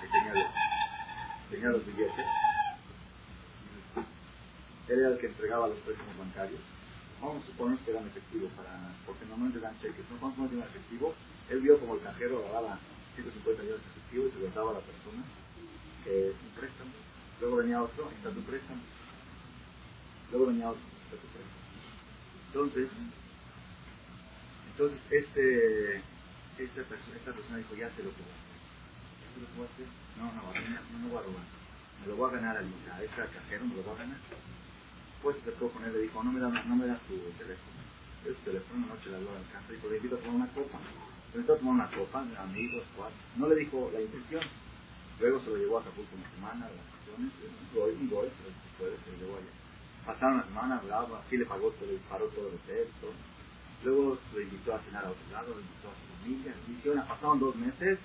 que 0.00 0.08
tenía 0.08 0.34
los, 0.34 0.52
tenía 1.50 1.68
los 1.68 1.86
billetes. 1.86 2.26
Él 4.88 4.98
era 4.98 5.08
el 5.08 5.18
que 5.18 5.26
entregaba 5.26 5.68
los 5.68 5.78
préstamos 5.80 6.18
bancarios. 6.18 6.60
Vamos 7.20 7.44
a 7.44 7.46
suponer 7.46 7.78
que 7.80 7.90
eran 7.92 8.06
efectivos, 8.06 8.50
para, 8.52 8.92
porque 9.06 9.24
normalmente 9.26 9.60
dan 9.60 9.78
cheques. 9.80 10.04
No 10.10 10.18
cuando 10.18 10.56
no 10.56 10.64
efectivo, 10.64 11.14
él 11.48 11.60
vio 11.60 11.78
como 11.78 11.94
el 11.94 12.02
cajero 12.02 12.42
daba 12.52 12.78
150 13.16 13.62
millones 13.62 13.82
de 13.84 13.90
efectivo 13.90 14.26
y 14.28 14.30
se 14.32 14.38
los 14.40 14.54
daba 14.54 14.70
a 14.70 14.74
la 14.74 14.80
persona 14.80 15.22
que 16.04 16.30
un 16.32 16.50
préstamo. 16.58 16.92
Luego 17.40 17.56
venía 17.56 17.82
otro, 17.82 18.10
está 18.10 18.30
tu 18.30 18.42
préstamo. 18.42 18.82
Luego 20.30 20.46
venía 20.46 20.70
otro, 20.70 20.82
está 21.04 21.16
tu 21.16 21.28
préstamo. 21.28 21.62
Entonces, 22.48 22.88
entonces 24.72 25.00
este, 25.10 25.96
esta, 26.58 26.82
persona, 26.84 27.16
esta 27.16 27.32
persona 27.32 27.58
dijo, 27.58 27.74
ya 27.74 27.90
sé 27.96 28.02
lo 28.02 28.10
a 28.10 28.12
hacer. 28.12 28.58
¿Ya 29.20 29.28
sé 29.32 29.36
lo 29.40 29.62
a 29.62 29.68
hacer? 29.68 29.88
No, 30.18 30.24
no, 30.32 30.42
no, 30.42 30.98
no, 30.98 31.08
voy 31.08 31.18
a 31.18 31.26
robar. 31.26 31.46
Me 32.00 32.06
lo 32.08 32.16
voy 32.16 32.30
a 32.30 32.34
ganar 32.34 32.56
a, 32.56 32.60
a 32.60 33.02
este 33.02 33.16
cajero, 33.16 33.64
me 33.66 33.76
lo 33.76 33.82
voy 33.82 33.94
a 33.94 33.98
ganar. 33.98 34.18
Pues 35.22 35.36
se 35.36 35.42
acercó 35.42 35.70
con 35.70 35.84
él 35.84 35.92
le 35.92 36.00
dijo, 36.00 36.22
no 36.22 36.32
me, 36.32 36.40
da, 36.40 36.48
no 36.48 36.76
me 36.76 36.86
das 36.86 37.00
tu 37.06 37.14
teléfono. 37.38 37.78
Yo 38.24 38.34
su 38.34 38.40
teléfono 38.42 38.84
una 38.84 38.94
noche 38.94 39.10
le 39.10 39.16
habló 39.16 39.30
al 39.30 39.46
cajero 39.52 39.74
dijo, 39.74 39.88
le 39.88 39.96
invito 39.96 40.16
a 40.16 40.18
tomar 40.18 40.34
una 40.34 40.48
copa. 40.54 40.78
Le 41.32 41.40
invitó 41.40 41.54
a 41.54 41.58
tomar 41.58 41.74
una 41.74 41.90
copa, 41.96 42.20
amigos, 42.20 42.84
cuatro. 42.96 43.16
No 43.36 43.48
le 43.48 43.56
dijo 43.56 43.90
la 43.92 44.00
intención. 44.00 44.42
Luego 45.18 45.40
se 45.40 45.50
lo 45.50 45.56
llevó 45.56 45.78
a 45.78 45.80
Acapulco 45.80 46.16
una 46.16 46.30
semana, 46.30 46.68
de 46.68 46.76
vacaciones, 46.76 47.32
voy, 47.72 47.92
y 48.00 48.06
voy, 48.08 48.28
se 48.28 48.84
lo, 48.84 48.96
se 48.96 49.16
llevó 49.16 49.36
allá. 49.36 49.52
Pasaron 50.04 50.34
una 50.34 50.44
semana, 50.44 50.78
hablaba, 50.78 51.20
así 51.20 51.36
le 51.36 51.46
pagó, 51.46 51.72
le 51.80 51.92
disparó 51.92 52.26
todo 52.28 52.48
el 52.48 52.58
todo. 53.00 53.14
Luego 53.84 54.18
lo 54.34 54.40
invitó 54.40 54.74
a 54.74 54.80
cenar 54.80 55.06
a 55.06 55.10
otro 55.10 55.30
lado, 55.32 55.54
lo 55.54 55.60
invitó 55.60 55.88
a 55.88 55.94
su 55.94 56.04
familia. 56.18 56.54
Hicieron, 56.68 57.06
pasaron 57.06 57.40
dos 57.40 57.56
meses, 57.56 57.98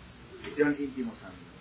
hicieron 0.48 0.76
íntimos 0.80 1.18
amigos. 1.24 1.58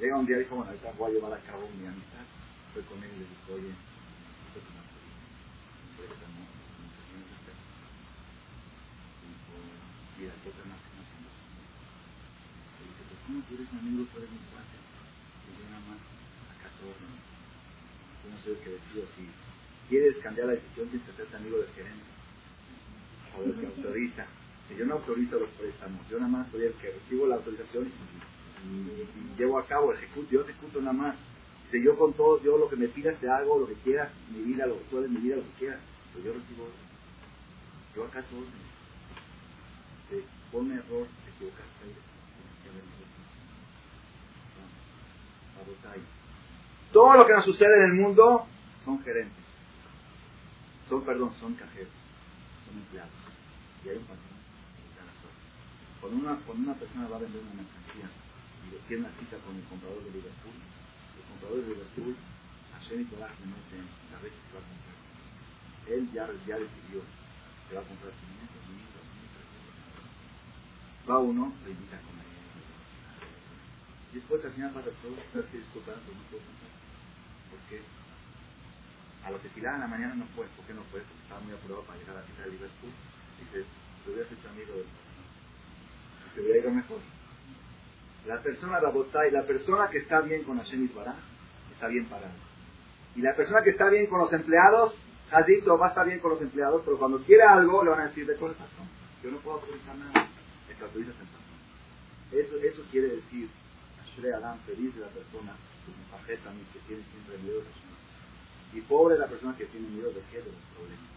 Llega 0.00 0.18
un 0.18 0.26
día 0.26 0.36
y 0.36 0.40
dijo, 0.40 0.56
bueno, 0.56 0.70
ahorita 0.70 0.92
voy 0.98 1.10
a 1.10 1.14
llevar 1.14 1.32
a 1.34 1.42
cabo 1.44 1.68
mi 1.78 1.86
amistad. 1.86 2.26
Fue 2.72 2.82
con 2.82 2.98
él 3.02 3.10
y 3.14 3.18
le 3.20 3.28
dijo, 3.28 3.54
oye, 3.54 3.70
esto 3.70 4.58
es 4.58 4.66
una 4.72 4.84
mira, 10.18 10.32
¿qué 10.42 10.50
que 10.50 10.93
no 13.28 13.40
pues 13.40 13.46
¿cómo 13.48 13.48
tú 13.48 13.54
eres 13.54 13.72
mi 13.72 13.78
amigo, 13.78 14.04
tú 14.12 14.18
eres 14.18 14.30
mi 14.30 14.38
cuate? 14.52 14.76
Y 14.76 15.50
yo 15.56 15.64
nada 15.70 15.80
más, 15.88 16.00
acá 16.52 16.68
todo, 16.76 16.92
yo 16.92 18.26
no 18.28 18.36
sé 18.40 18.50
lo 18.52 18.60
que 18.60 18.70
decido, 18.76 19.02
si 19.16 19.24
quieres 19.88 20.16
cambiar 20.18 20.46
la 20.48 20.54
decisión, 20.54 20.88
tienes 20.88 21.06
que 21.06 21.12
hacerte 21.12 21.36
amigo 21.36 21.58
del 21.58 21.72
gerente 21.72 22.04
o 23.36 23.42
del 23.42 23.56
que 23.60 23.66
autoriza. 23.66 24.26
Que 24.68 24.76
yo 24.76 24.86
no 24.86 24.94
autorizo 24.94 25.38
los 25.38 25.50
préstamos, 25.60 26.00
yo 26.08 26.18
nada 26.18 26.30
más 26.30 26.50
soy 26.50 26.64
el 26.64 26.72
que 26.74 26.92
recibo 26.92 27.26
la 27.26 27.36
autorización 27.36 27.84
y, 27.84 28.68
y, 28.68 29.08
llevo 29.36 29.58
a 29.58 29.66
cabo, 29.66 29.92
ejecuto, 29.92 30.30
yo 30.30 30.40
ejecuto 30.42 30.80
nada 30.80 30.92
más. 30.92 31.16
Si 31.70 31.82
yo 31.82 31.98
con 31.98 32.12
todo, 32.12 32.42
yo 32.42 32.56
lo 32.56 32.68
que 32.68 32.76
me 32.76 32.88
pidas 32.88 33.18
te 33.20 33.28
hago, 33.28 33.58
lo 33.58 33.66
que 33.66 33.74
quieras, 33.84 34.10
mi 34.30 34.42
vida, 34.42 34.66
lo 34.66 34.78
que 34.78 34.84
tú 34.84 34.96
mi 35.00 35.20
vida, 35.20 35.36
lo 35.36 35.42
que 35.42 35.58
quieras, 35.58 35.80
pero 36.12 36.24
yo 36.24 36.32
recibo, 36.32 36.68
yo 37.96 38.04
acá 38.04 38.22
todo, 38.22 38.44
pone 40.52 40.74
error, 40.74 41.08
te 41.24 41.30
equivocaste, 41.30 42.13
todo 46.92 47.14
lo 47.14 47.26
que 47.26 47.32
nos 47.32 47.44
sucede 47.44 47.74
en 47.76 47.90
el 47.90 47.94
mundo 47.94 48.46
son 48.84 49.02
gerentes 49.02 49.44
son, 50.88 51.02
perdón, 51.02 51.32
son 51.40 51.54
cajeros, 51.54 51.92
son 52.66 52.76
empleados. 52.76 53.12
Y 53.84 53.88
hay 53.88 53.96
un 53.96 54.04
patrón 54.04 54.34
Cuando 56.00 56.18
una, 56.20 56.36
cuando 56.44 56.70
una 56.70 56.78
persona 56.78 57.08
va 57.08 57.16
a 57.16 57.20
vender 57.20 57.42
una 57.42 57.62
mercancía 57.62 58.08
y 58.64 58.76
tiene 58.88 59.04
una 59.04 59.12
cita 59.18 59.36
con 59.44 59.56
el 59.56 59.64
comprador 59.64 60.04
de 60.04 60.10
Liverpool, 60.12 60.54
el 60.54 61.24
comprador 61.24 61.64
de 61.64 61.68
Liverpool, 61.72 62.16
a 62.74 62.84
y 62.84 63.04
Torah 63.08 63.32
le 63.40 63.46
mete 63.48 63.80
la 64.12 64.18
vez 64.20 64.32
que 64.32 64.52
va 64.52 64.60
a 64.60 64.68
comprar. 64.68 64.96
Él 65.88 66.04
ya, 66.12 66.28
ya 66.44 66.56
decidió 66.60 67.00
que 67.68 67.74
va 67.76 67.80
a 67.80 67.88
comprar 67.88 68.12
500, 68.12 68.44
1000, 68.68 68.84
2000, 71.08 71.08
Va 71.08 71.18
uno, 71.18 71.52
le 71.64 71.70
invita 71.72 71.96
a 71.96 72.00
comer. 72.00 72.23
Después 74.14 74.44
al 74.44 74.52
final 74.52 74.70
va 74.70 74.80
a 74.80 74.84
todo, 74.84 75.18
pero 75.32 75.50
que 75.50 75.58
disculpar, 75.58 75.98
pero 76.06 76.14
no 76.14 76.24
puedo 76.30 76.42
comprar. 76.46 76.70
¿Por 77.50 77.60
qué? 77.66 77.82
A 79.26 79.42
que 79.42 79.48
tiraba 79.50 79.74
en 79.74 79.82
la 79.82 79.88
mañana 79.90 80.14
no 80.14 80.26
fue. 80.38 80.46
¿Por 80.54 80.64
qué 80.66 80.74
no 80.74 80.86
fue? 80.94 81.02
Porque 81.02 81.22
estaba 81.26 81.40
muy 81.42 81.52
apurado 81.52 81.82
para 81.82 81.98
llegar 81.98 82.16
a 82.16 82.20
la 82.20 82.26
cita 82.26 82.46
de 82.46 82.50
Liverpool. 82.54 82.94
Dice, 83.42 83.66
te 83.66 84.10
hubieras 84.10 84.30
hecho 84.30 84.48
amigo 84.48 84.72
del 84.78 84.86
te 86.34 86.40
hubiera 86.40 86.58
ido 86.58 86.70
mejor. 86.70 86.98
La 88.26 88.40
persona 88.40 88.80
y 89.28 89.30
la 89.30 89.42
persona 89.42 89.88
que 89.90 89.98
está 89.98 90.20
bien 90.20 90.44
con 90.44 90.58
Hashem 90.58 90.88
Bará, 90.94 91.14
está 91.72 91.88
bien 91.88 92.06
parada. 92.06 92.34
Y 93.14 93.20
la 93.20 93.34
persona 93.34 93.62
que 93.62 93.70
está 93.70 93.88
bien 93.88 94.06
con 94.06 94.18
los 94.18 94.32
empleados, 94.32 94.96
Jadito 95.30 95.78
va 95.78 95.86
a 95.86 95.88
estar 95.90 96.06
bien 96.06 96.20
con 96.20 96.30
los 96.30 96.40
empleados, 96.40 96.82
pero 96.84 96.98
cuando 96.98 97.18
quiere 97.22 97.42
algo 97.42 97.84
le 97.84 97.90
van 97.90 98.00
a 98.00 98.08
decir 98.08 98.26
de 98.26 98.34
patrón. 98.34 98.88
Yo 99.22 99.30
no 99.30 99.38
puedo 99.38 99.58
autorizar 99.58 99.96
nada. 99.96 100.28
El 100.68 100.76
patrón. 100.76 101.14
Eso, 102.32 102.56
eso 102.56 102.82
quiere 102.90 103.08
decir, 103.08 103.48
Ashrei 104.14 104.32
Adam, 104.32 104.58
feliz 104.60 104.94
de 104.94 105.00
la 105.00 105.08
persona, 105.08 105.56
que 106.24 106.78
tiene 106.86 107.02
siempre 107.10 107.38
miedo 107.38 107.58
de 107.58 108.78
y 108.78 108.80
pobre 108.82 109.18
la 109.18 109.26
persona 109.26 109.56
que 109.56 109.66
tiene 109.66 109.88
miedo 109.88 110.10
de 110.10 110.22
qué, 110.30 110.38
de 110.38 110.50
los 110.50 110.62
problemas. 110.74 111.10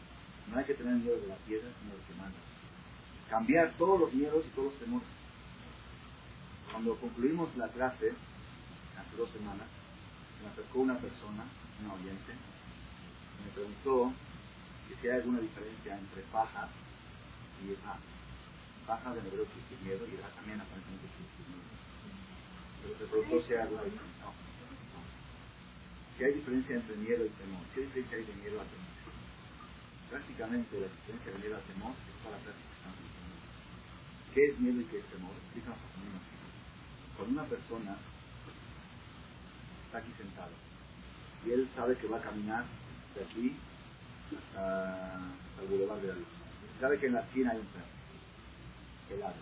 No 0.50 0.58
hay 0.58 0.66
que 0.66 0.74
tener 0.74 0.96
miedo 0.96 1.20
de 1.22 1.28
la 1.28 1.36
piedra, 1.46 1.70
sino 1.78 1.94
de 1.94 2.02
que 2.06 2.14
manda. 2.18 2.38
Cambiar 3.30 3.74
todos 3.78 4.00
los 4.00 4.14
miedos 4.14 4.46
y 4.46 4.50
todos 4.56 4.74
los 4.74 4.80
temores. 4.80 5.08
Cuando 6.72 6.96
concluimos 6.98 7.56
la 7.56 7.68
clase, 7.70 8.14
hace 8.98 9.16
dos 9.16 9.30
semanas, 9.30 9.68
me 10.42 10.50
acercó 10.50 10.80
una 10.80 10.98
persona, 10.98 11.46
una 11.82 11.94
oyente, 11.94 12.34
y 12.34 13.46
me 13.46 13.52
preguntó 13.54 14.14
si 14.90 15.08
hay 15.08 15.18
alguna 15.18 15.40
diferencia 15.40 15.98
entre 15.98 16.22
paja 16.32 16.68
y 17.64 17.74
esa. 17.74 17.98
Paja 18.88 19.14
de 19.14 19.20
hebreo 19.20 19.46
que 19.46 19.86
miedo 19.86 20.08
y 20.08 20.16
era 20.16 20.30
también 20.30 20.62
aparentemente 20.62 21.06
que 21.06 21.52
miedo. 21.52 21.77
Pero 22.88 23.00
se 23.00 23.06
preguntó 23.12 23.36
si 23.44 23.54
hay 23.54 23.68
diferencia. 23.68 24.02
No. 24.24 24.32
¿Qué 26.18 26.26
hay 26.26 26.34
diferencia 26.34 26.76
entre 26.76 26.96
miedo 26.96 27.26
y 27.26 27.30
temor? 27.36 27.62
¿Qué 27.76 27.82
diferencia 27.82 28.18
hay 28.18 28.24
de 28.24 28.34
miedo 28.40 28.62
a 28.62 28.64
temor? 28.64 28.96
Prácticamente 30.10 30.80
la 30.80 30.88
diferencia 30.88 31.32
de 31.36 31.40
miedo 31.44 31.56
a 31.58 31.68
temor 31.68 31.92
es 31.92 32.16
para 32.24 32.38
la 32.40 32.44
que. 32.48 32.68
¿Qué 34.34 34.46
es 34.46 34.60
miedo 34.60 34.80
y 34.80 34.86
qué 34.86 35.00
es 35.00 35.06
temor? 35.12 35.36
Explícanos 35.36 35.80
Cuando 37.18 37.42
una 37.42 37.50
persona 37.50 37.98
está 39.88 39.98
aquí 39.98 40.14
sentado 40.18 40.52
y 41.46 41.52
él 41.52 41.68
sabe 41.76 41.98
que 41.98 42.08
va 42.08 42.18
a 42.18 42.22
caminar 42.22 42.66
de 43.16 43.24
aquí 43.24 43.56
hasta, 44.32 45.20
el 45.62 45.68
boulevard 45.68 46.00
de 46.00 46.08
la 46.08 46.14
luz. 46.14 46.28
Sabe 46.80 47.00
que 47.00 47.08
en 47.08 47.14
la 47.14 47.22
esquina 47.22 47.52
hay 47.52 47.58
un 47.58 47.68
perro 47.68 47.86
helado. 49.10 49.36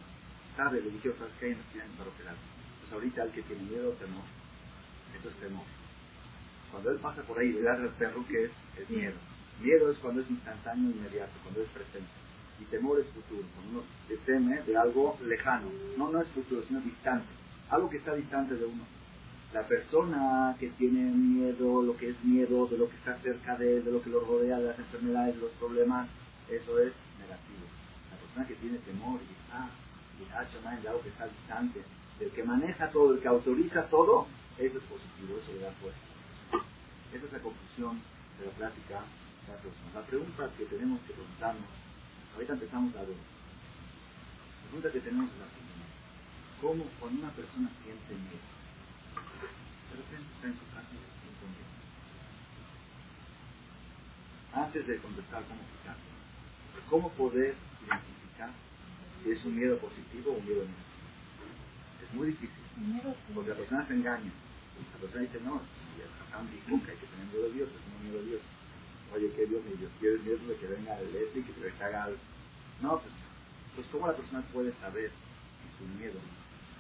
Sabe, 0.56 0.82
le 0.82 0.90
dijo, 0.90 1.14
¿sabes 1.18 1.34
que 1.40 1.46
hay 1.46 1.52
en 1.52 1.58
la 1.58 1.64
esquina 1.64 1.84
hay 1.84 1.90
un 1.90 1.98
perro 1.98 2.12
helado? 2.22 2.55
Pues 2.86 2.94
ahorita 2.94 3.24
el 3.24 3.32
que 3.32 3.42
tiene 3.42 3.64
miedo 3.64 3.90
temor, 3.94 4.22
eso 5.18 5.30
es 5.30 5.36
temor. 5.38 5.64
Cuando 6.70 6.92
él 6.92 7.00
pasa 7.00 7.24
por 7.24 7.40
ahí 7.40 7.52
le 7.52 7.68
al 7.68 7.90
perro, 7.98 8.24
que 8.28 8.46
es? 8.46 8.52
Es 8.78 8.88
miedo. 8.92 9.16
Miedo 9.60 9.90
es 9.90 9.98
cuando 9.98 10.22
es 10.22 10.30
instantáneo, 10.30 10.92
inmediato, 10.92 11.32
cuando 11.42 11.64
es 11.64 11.70
presente. 11.70 12.08
Y 12.62 12.66
temor 12.66 13.00
es 13.00 13.08
futuro, 13.08 13.42
cuando 13.56 13.80
uno 13.80 13.84
se 14.08 14.18
teme 14.18 14.62
de 14.62 14.78
algo 14.78 15.18
lejano. 15.26 15.66
No, 15.98 16.12
no 16.12 16.22
es 16.22 16.28
futuro, 16.28 16.62
sino 16.68 16.80
distante. 16.82 17.26
Algo 17.72 17.90
que 17.90 17.98
está 17.98 18.14
distante 18.14 18.54
de 18.54 18.66
uno. 18.66 18.84
La 19.52 19.64
persona 19.64 20.56
que 20.60 20.70
tiene 20.70 21.10
miedo, 21.10 21.82
lo 21.82 21.98
que 21.98 22.10
es 22.10 22.24
miedo 22.24 22.68
de 22.68 22.78
lo 22.78 22.88
que 22.88 22.98
está 22.98 23.18
cerca 23.18 23.58
de 23.58 23.78
él, 23.78 23.86
de 23.86 23.94
lo 23.94 24.04
que 24.04 24.12
lo 24.12 24.20
rodea, 24.20 24.60
de 24.60 24.68
las 24.68 24.78
enfermedades, 24.78 25.34
de 25.34 25.42
los 25.42 25.52
problemas, 25.54 26.08
eso 26.52 26.78
es 26.78 26.94
negativo. 27.18 27.66
La 28.12 28.18
persona 28.18 28.48
que 28.48 28.54
tiene 28.56 28.78
temor 28.78 29.20
y 29.22 29.34
está, 29.34 29.72
y 30.22 30.82
de 30.84 30.88
algo 30.88 31.02
que 31.02 31.10
está 31.10 31.26
distante, 31.26 31.82
del 32.20 32.32
que 32.32 32.44
maneja 32.44 32.90
todo, 32.92 33.14
el 33.14 33.22
que 33.22 33.28
autoriza 33.28 33.88
todo, 33.88 34.28
eso 34.58 34.78
es 34.78 34.84
positivo, 34.86 35.38
eso 35.38 35.54
le 35.54 35.60
da 35.60 35.72
fuerza. 35.74 36.00
Esa 37.14 37.26
es 37.26 37.34
la 37.34 37.40
conclusión 37.40 38.02
de 38.40 38.46
la 38.46 38.52
plática 38.52 39.04
de 39.04 39.52
la 39.52 39.60
persona. 39.60 39.92
La 39.94 40.06
pregunta 40.08 40.52
que 40.58 40.66
tenemos 40.66 41.02
que 41.02 41.14
preguntarnos, 41.14 41.70
ahorita 42.36 42.54
empezamos 42.54 42.96
a 42.96 43.02
ver. 43.02 43.20
La 43.20 44.64
pregunta 44.68 44.92
que 44.92 45.00
tenemos 45.00 45.32
es 45.32 45.40
la 45.40 45.50
siguiente. 45.52 45.86
¿Cómo 46.62 46.84
cuando 47.00 47.22
una 47.22 47.32
persona 47.32 47.70
siente 47.84 48.14
miedo? 48.16 48.48
De 49.92 49.96
repente 50.00 50.28
está 50.36 50.48
en 50.48 50.54
su 50.54 50.66
casa. 50.74 50.86
Antes 54.56 54.88
de 54.88 54.98
contestar 55.00 55.44
cómo 55.44 55.60
explicarlo, 55.60 56.04
¿cómo 56.90 57.10
poder 57.12 57.56
identificar 57.86 58.52
si 59.22 59.32
es 59.32 59.44
un 59.44 59.58
miedo 59.58 59.78
positivo 59.80 60.32
o 60.32 60.38
un 60.38 60.46
miedo 60.46 60.62
negativo? 60.64 60.95
Es 62.04 62.14
muy 62.14 62.28
difícil, 62.28 62.64
porque 63.34 63.50
la 63.50 63.56
persona 63.56 63.88
se 63.88 63.94
engaña. 63.94 64.32
La 64.94 65.00
persona 65.00 65.22
dice, 65.22 65.40
no, 65.42 65.62
dijo 66.44 66.84
que 66.84 66.92
hay 66.92 66.98
que 66.98 67.08
tener 67.08 67.26
miedo 67.32 67.46
a 67.48 67.54
Dios, 67.56 67.70
es 67.72 68.04
miedo 68.04 68.20
a 68.20 68.24
Dios. 68.24 68.42
Oye, 69.14 69.32
¿qué 69.36 69.46
Dios 69.46 69.64
me 69.64 69.76
Dios? 69.76 69.92
¿Quieres 70.00 70.22
miedo 70.24 70.48
de 70.48 70.56
que 70.58 70.68
venga 70.68 71.00
el 71.00 71.16
este 71.16 71.40
y 71.40 71.44
que 71.44 71.54
te 71.54 71.84
haga 71.84 72.04
algo? 72.04 72.20
No, 72.82 73.00
pues, 73.00 73.14
pues 73.76 73.88
¿cómo 73.88 74.08
la 74.08 74.16
persona 74.16 74.42
puede 74.52 74.74
saber 74.82 75.12
si 75.12 75.68
su 75.78 75.86
miedo 75.96 76.20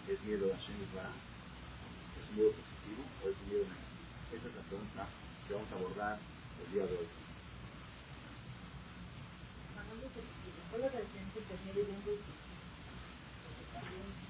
es 0.09 0.21
miedo 0.23 0.51
a 0.51 0.57
Hashem 0.57 0.75
¿Es 0.75 2.29
un 2.29 2.35
miedo 2.35 2.51
positivo 2.51 3.03
o 3.23 3.29
es 3.29 3.35
un 3.39 3.47
miedo 3.47 3.63
negativo? 3.63 4.03
Esa 4.35 4.47
es 4.49 4.55
la 4.55 4.63
pregunta 4.67 5.07
que 5.47 5.53
vamos 5.53 5.71
a 5.71 5.75
abordar 5.75 6.19
el 6.19 6.73
día 6.73 6.85
de 6.85 6.97
hoy. 6.97 7.07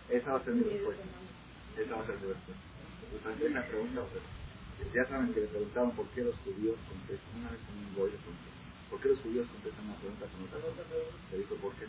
Esa 0.09 0.31
va 0.31 0.37
a 0.37 0.43
ser 0.43 0.53
mi 0.53 0.63
respuesta. 0.63 1.03
Esa 1.77 1.95
va 1.95 2.03
a 2.03 2.05
ser 2.05 2.15
mi 2.15 2.27
respuesta. 2.27 2.65
Ustedes 3.15 3.51
me 3.51 3.61
pregunta, 3.61 4.01
ya 4.93 5.05
saben 5.07 5.33
que 5.33 5.41
le 5.41 5.47
preguntaban 5.47 5.91
por 5.91 6.05
qué 6.09 6.23
los 6.23 6.35
judíos 6.43 6.75
contestan. 6.87 7.39
Una 7.39 7.51
vez 7.51 7.59
un 7.71 7.95
boy 7.95 8.11
le 8.11 8.17
preguntó, 8.17 8.49
¿por 8.89 8.99
qué 9.01 9.09
los 9.09 9.19
judíos 9.19 9.47
contestan 9.47 9.85
una 9.85 9.95
pregunta 9.95 10.25
con 10.25 10.43
otra 10.43 10.59
cosa? 10.59 10.83
Le 11.31 11.37
dijo, 11.37 11.55
¿por 11.55 11.73
qué? 11.73 11.87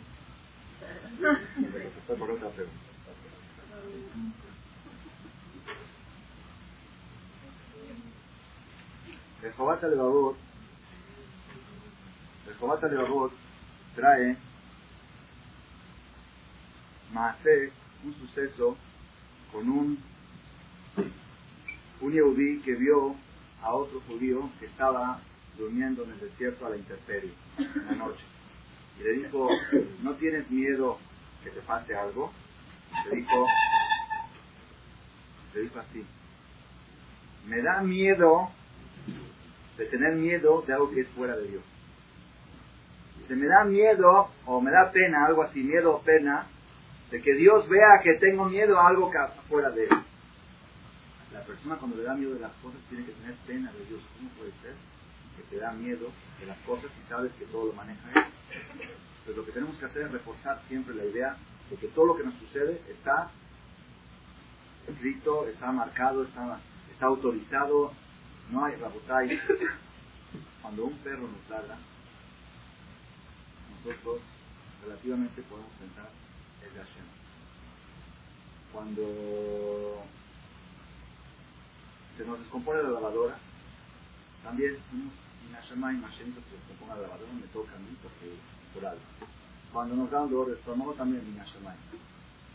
Le 1.61 1.83
contestó 1.83 2.15
por 2.15 2.31
otra 2.31 2.49
pregunta. 2.49 2.87
El 9.43 9.53
Jobata 9.53 9.87
Levavot, 9.87 10.35
el 12.47 12.53
Jobata 12.55 12.87
Levavot 12.87 13.31
trae 13.95 14.35
Maase, 17.13 17.71
un 18.03 18.13
suceso 18.15 18.77
con 19.51 19.69
un, 19.69 19.97
un 22.01 22.11
Yehudí 22.11 22.59
que 22.61 22.75
vio 22.75 23.15
a 23.61 23.73
otro 23.73 24.01
judío 24.07 24.49
que 24.59 24.65
estaba 24.65 25.19
durmiendo 25.57 26.03
en 26.03 26.11
el 26.11 26.19
desierto 26.19 26.65
a 26.65 26.69
la 26.69 26.77
intemperie, 26.77 27.31
en 27.57 27.85
la 27.85 28.05
noche. 28.05 28.23
Y 28.99 29.03
le 29.03 29.13
dijo, 29.13 29.49
¿no 30.03 30.13
tienes 30.15 30.49
miedo 30.49 30.99
que 31.43 31.49
te 31.49 31.61
pase 31.61 31.95
algo? 31.95 32.31
Le 33.09 33.17
dijo, 33.17 33.45
le 35.53 35.61
dijo 35.61 35.79
así, 35.79 36.05
me 37.47 37.61
da 37.61 37.81
miedo 37.81 38.49
de 39.77 39.85
tener 39.85 40.15
miedo 40.15 40.63
de 40.65 40.73
algo 40.73 40.91
que 40.91 41.01
es 41.01 41.07
fuera 41.09 41.35
de 41.35 41.47
Dios. 41.47 41.63
Se 43.27 43.35
me 43.35 43.45
da 43.47 43.63
miedo 43.65 44.29
o 44.45 44.61
me 44.61 44.71
da 44.71 44.91
pena, 44.91 45.25
algo 45.25 45.43
así, 45.43 45.61
miedo 45.61 45.95
o 45.95 46.01
pena, 46.01 46.47
de 47.11 47.21
que 47.21 47.33
Dios 47.35 47.67
vea 47.69 48.01
que 48.03 48.13
tengo 48.15 48.45
miedo 48.45 48.79
a 48.79 48.87
algo 48.87 49.09
que 49.09 49.17
fuera 49.47 49.69
de 49.71 49.85
Él. 49.85 49.89
La 51.33 51.41
persona 51.41 51.75
cuando 51.77 51.97
le 51.97 52.03
da 52.03 52.15
miedo 52.15 52.33
de 52.33 52.39
las 52.39 52.51
cosas 52.63 52.79
tiene 52.89 53.05
que 53.05 53.13
tener 53.13 53.35
pena 53.47 53.71
de 53.71 53.85
Dios. 53.85 54.01
¿Cómo 54.17 54.29
puede 54.31 54.51
ser 54.61 54.73
que 55.35 55.43
te 55.49 55.57
da 55.57 55.71
miedo 55.71 56.09
de 56.39 56.45
las 56.45 56.57
cosas 56.59 56.91
y 56.91 57.09
sabes 57.09 57.31
que 57.33 57.45
todo 57.45 57.67
lo 57.67 57.73
maneja 57.73 58.01
Él? 58.15 58.23
Entonces 59.19 59.35
lo 59.37 59.45
que 59.45 59.51
tenemos 59.51 59.77
que 59.77 59.85
hacer 59.85 60.03
es 60.03 60.11
reforzar 60.11 60.61
siempre 60.67 60.95
la 60.95 61.05
idea 61.05 61.37
de 61.69 61.75
que 61.77 61.87
todo 61.87 62.05
lo 62.05 62.17
que 62.17 62.23
nos 62.23 62.33
sucede 62.35 62.81
está 62.89 63.29
escrito, 64.87 65.47
está 65.47 65.71
marcado, 65.71 66.23
está, 66.23 66.59
está 66.91 67.05
autorizado, 67.05 67.91
no 68.51 68.65
hay 68.65 68.75
rabotay. 68.75 69.39
Cuando 70.61 70.85
un 70.85 70.97
perro 70.99 71.27
nos 71.27 71.49
ladra, 71.49 71.77
nosotros 73.85 74.21
relativamente 74.83 75.41
podemos 75.43 75.71
pensar 75.79 76.09
Cuando 78.71 80.03
se 82.17 82.25
nos 82.25 82.39
descompone 82.39 82.83
la 82.83 82.89
lavadora, 82.89 83.37
también 84.43 84.73
decimos, 84.73 85.13
Hashem 85.53 85.81
Hashem 85.81 86.33
se 86.33 86.55
descompone 86.55 86.95
la 86.95 87.07
lavadora, 87.07 87.33
me 87.33 87.47
toca 87.47 87.75
a 87.75 87.79
mí 87.79 87.97
porque 88.01 88.35
por 88.73 88.85
algo. 88.85 89.01
Cuando 89.73 89.95
nos 89.95 90.11
da 90.11 90.21
un 90.21 90.31
dolor 90.31 90.47
de 90.47 90.53
estómago, 90.53 90.93
también 90.93 91.37
Hashem 91.37 91.63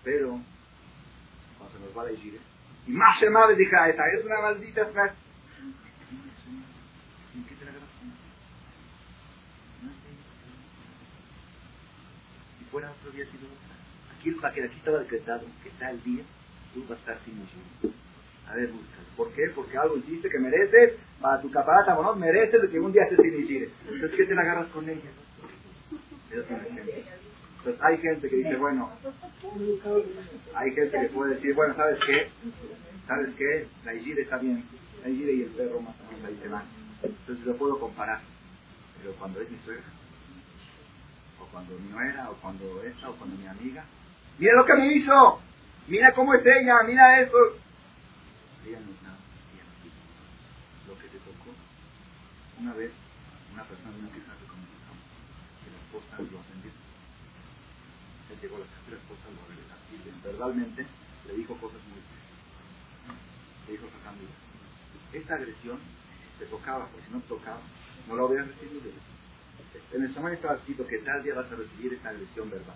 Pero, 0.04 0.40
cuando 1.58 1.78
se 1.78 1.84
nos 1.84 1.96
va 1.96 2.10
la 2.10 2.16
gire, 2.16 2.38
y 2.86 2.90
más 2.90 3.20
le 3.20 3.56
dije, 3.56 3.76
esa 3.90 4.08
es 4.08 4.24
una 4.24 4.40
maldita 4.40 4.86
frase. 4.86 5.14
¿En 7.34 7.44
qué 7.44 7.64
la 7.64 7.72
Si 12.58 12.64
fuera 12.64 12.90
otro. 12.90 13.71
Para 14.30 14.54
que 14.54 14.64
aquí 14.64 14.76
estaba 14.76 15.00
decretado 15.00 15.44
que 15.62 15.68
el 15.84 16.02
día, 16.04 16.22
tú 16.72 16.82
vas 16.82 16.92
a 16.92 16.94
estar 16.94 17.18
sin 17.24 17.34
ayuda. 17.34 17.94
A 18.48 18.54
ver, 18.54 18.68
busca. 18.68 18.98
¿Por 19.16 19.32
qué? 19.32 19.50
Porque 19.54 19.76
algo 19.76 19.96
hiciste 19.96 20.28
que 20.28 20.38
mereces, 20.38 20.94
para 21.20 21.40
tu 21.40 21.50
caparata, 21.50 21.94
¿no? 21.94 22.14
Mereces 22.14 22.62
de 22.62 22.68
que 22.68 22.80
un 22.80 22.92
día 22.92 23.04
estés 23.04 23.18
sin 23.20 23.34
Entonces, 23.34 24.16
¿qué 24.16 24.26
te 24.26 24.34
la 24.34 24.42
agarras 24.42 24.68
con 24.68 24.88
ella? 24.88 25.10
Entonces, 26.30 27.80
hay 27.80 27.98
gente 27.98 28.28
que 28.28 28.36
dice, 28.36 28.56
bueno, 28.56 28.90
hay 30.54 30.70
gente 30.72 31.00
que 31.00 31.08
puede 31.08 31.34
decir, 31.34 31.54
bueno, 31.54 31.74
¿sabes 31.74 31.98
qué? 32.06 32.28
¿Sabes 33.06 33.34
qué? 33.36 33.66
La 33.84 33.94
Igire 33.94 34.22
está 34.22 34.38
bien. 34.38 34.64
La 35.02 35.10
Igire 35.10 35.32
y 35.32 35.42
el 35.42 35.50
perro 35.50 35.80
más 35.80 35.94
o 36.00 36.12
menos 36.12 36.24
ahí 36.24 36.38
se 36.42 36.48
van. 36.48 36.64
Entonces 37.02 37.46
lo 37.46 37.56
puedo 37.56 37.78
comparar. 37.78 38.20
Pero 39.00 39.14
cuando 39.14 39.40
es 39.40 39.50
mi 39.50 39.58
suegra, 39.58 39.84
o 41.40 41.46
cuando 41.46 41.78
mi 41.78 41.88
nuera, 41.88 42.30
o 42.30 42.34
cuando 42.34 42.82
esta, 42.84 43.10
o 43.10 43.14
cuando 43.16 43.36
mi 43.36 43.46
amiga, 43.46 43.84
mira 44.42 44.56
lo 44.56 44.66
que 44.66 44.74
me 44.74 44.92
hizo, 44.92 45.38
mira 45.86 46.12
cómo 46.14 46.34
es 46.34 46.42
ella, 46.42 46.82
mira 46.84 47.20
eso. 47.20 47.38
Ella 48.66 48.82
no 48.82 48.90
es 48.90 49.02
nada, 49.06 49.22
ella 49.54 49.62
no 49.62 50.90
Lo 50.90 50.98
que 50.98 51.06
te 51.06 51.18
tocó, 51.22 51.54
una 52.58 52.74
vez, 52.74 52.90
una 53.54 53.62
persona 53.62 53.94
vino 53.94 54.08
a 54.10 54.14
quejarse 54.18 54.44
con 54.50 54.58
mi 54.58 54.66
que 54.66 55.70
la 55.70 55.78
esposa 55.78 56.18
lo 56.18 56.42
atendió. 56.42 56.74
Él 56.74 58.38
llegó 58.42 58.56
a 58.56 58.58
la 58.58 58.66
casa 58.66 58.90
la 58.90 58.98
esposa 58.98 59.30
lo. 59.30 59.62
Y 59.94 60.26
verbalmente 60.26 60.86
le 61.28 61.34
dijo 61.36 61.54
cosas 61.58 61.78
muy 61.86 62.02
Le 63.66 63.72
dijo 63.78 63.86
sacando 63.94 64.24
esta 65.12 65.34
agresión 65.34 65.78
te 66.40 66.46
tocaba, 66.46 66.86
porque 66.86 67.06
si 67.06 67.12
no 67.12 67.20
te 67.20 67.28
tocaba, 67.28 67.60
no 68.08 68.16
lo 68.16 68.26
hubieras 68.26 68.48
recibido. 68.48 68.90
En 69.92 70.02
el 70.02 70.14
Samán 70.14 70.32
estaba 70.32 70.54
escrito 70.54 70.84
que 70.86 70.98
tal 70.98 71.22
día 71.22 71.34
vas 71.34 71.52
a 71.52 71.54
recibir 71.54 71.92
esta 71.92 72.08
agresión 72.08 72.50
verbal. 72.50 72.74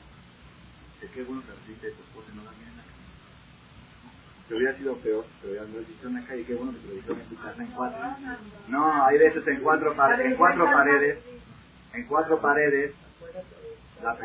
Sé 1.00 1.08
qué 1.12 1.22
bueno 1.24 1.42
que 1.42 1.86
de 1.86 1.92
tu 1.92 2.02
esposa 2.02 2.28
y 2.32 2.36
no 2.36 2.44
la 2.44 2.50
en 2.50 2.76
la 2.76 2.82
calle. 2.82 3.04
Te 4.48 4.54
hubiera 4.54 4.76
sido 4.76 4.96
peor, 4.96 5.24
pero 5.42 5.54
ya 5.54 5.62
lo 5.62 6.08
en 6.08 6.14
la 6.14 6.26
calle, 6.26 6.44
qué 6.44 6.54
bueno 6.54 6.72
que 6.72 6.78
te 6.78 6.86
lo 6.88 6.94
dijeron 6.94 7.20
en 7.20 7.28
tu 7.28 7.36
casa 7.36 7.62
en 7.62 7.70
cuatro. 7.72 7.98
No, 8.68 9.06
hay 9.06 9.18
veces 9.18 9.46
en 9.46 9.60
cuatro, 9.60 9.94
en 10.20 10.36
cuatro 10.36 10.64
paredes, 10.64 11.18
en 11.92 12.04
cuatro 12.06 12.40
paredes, 12.40 12.94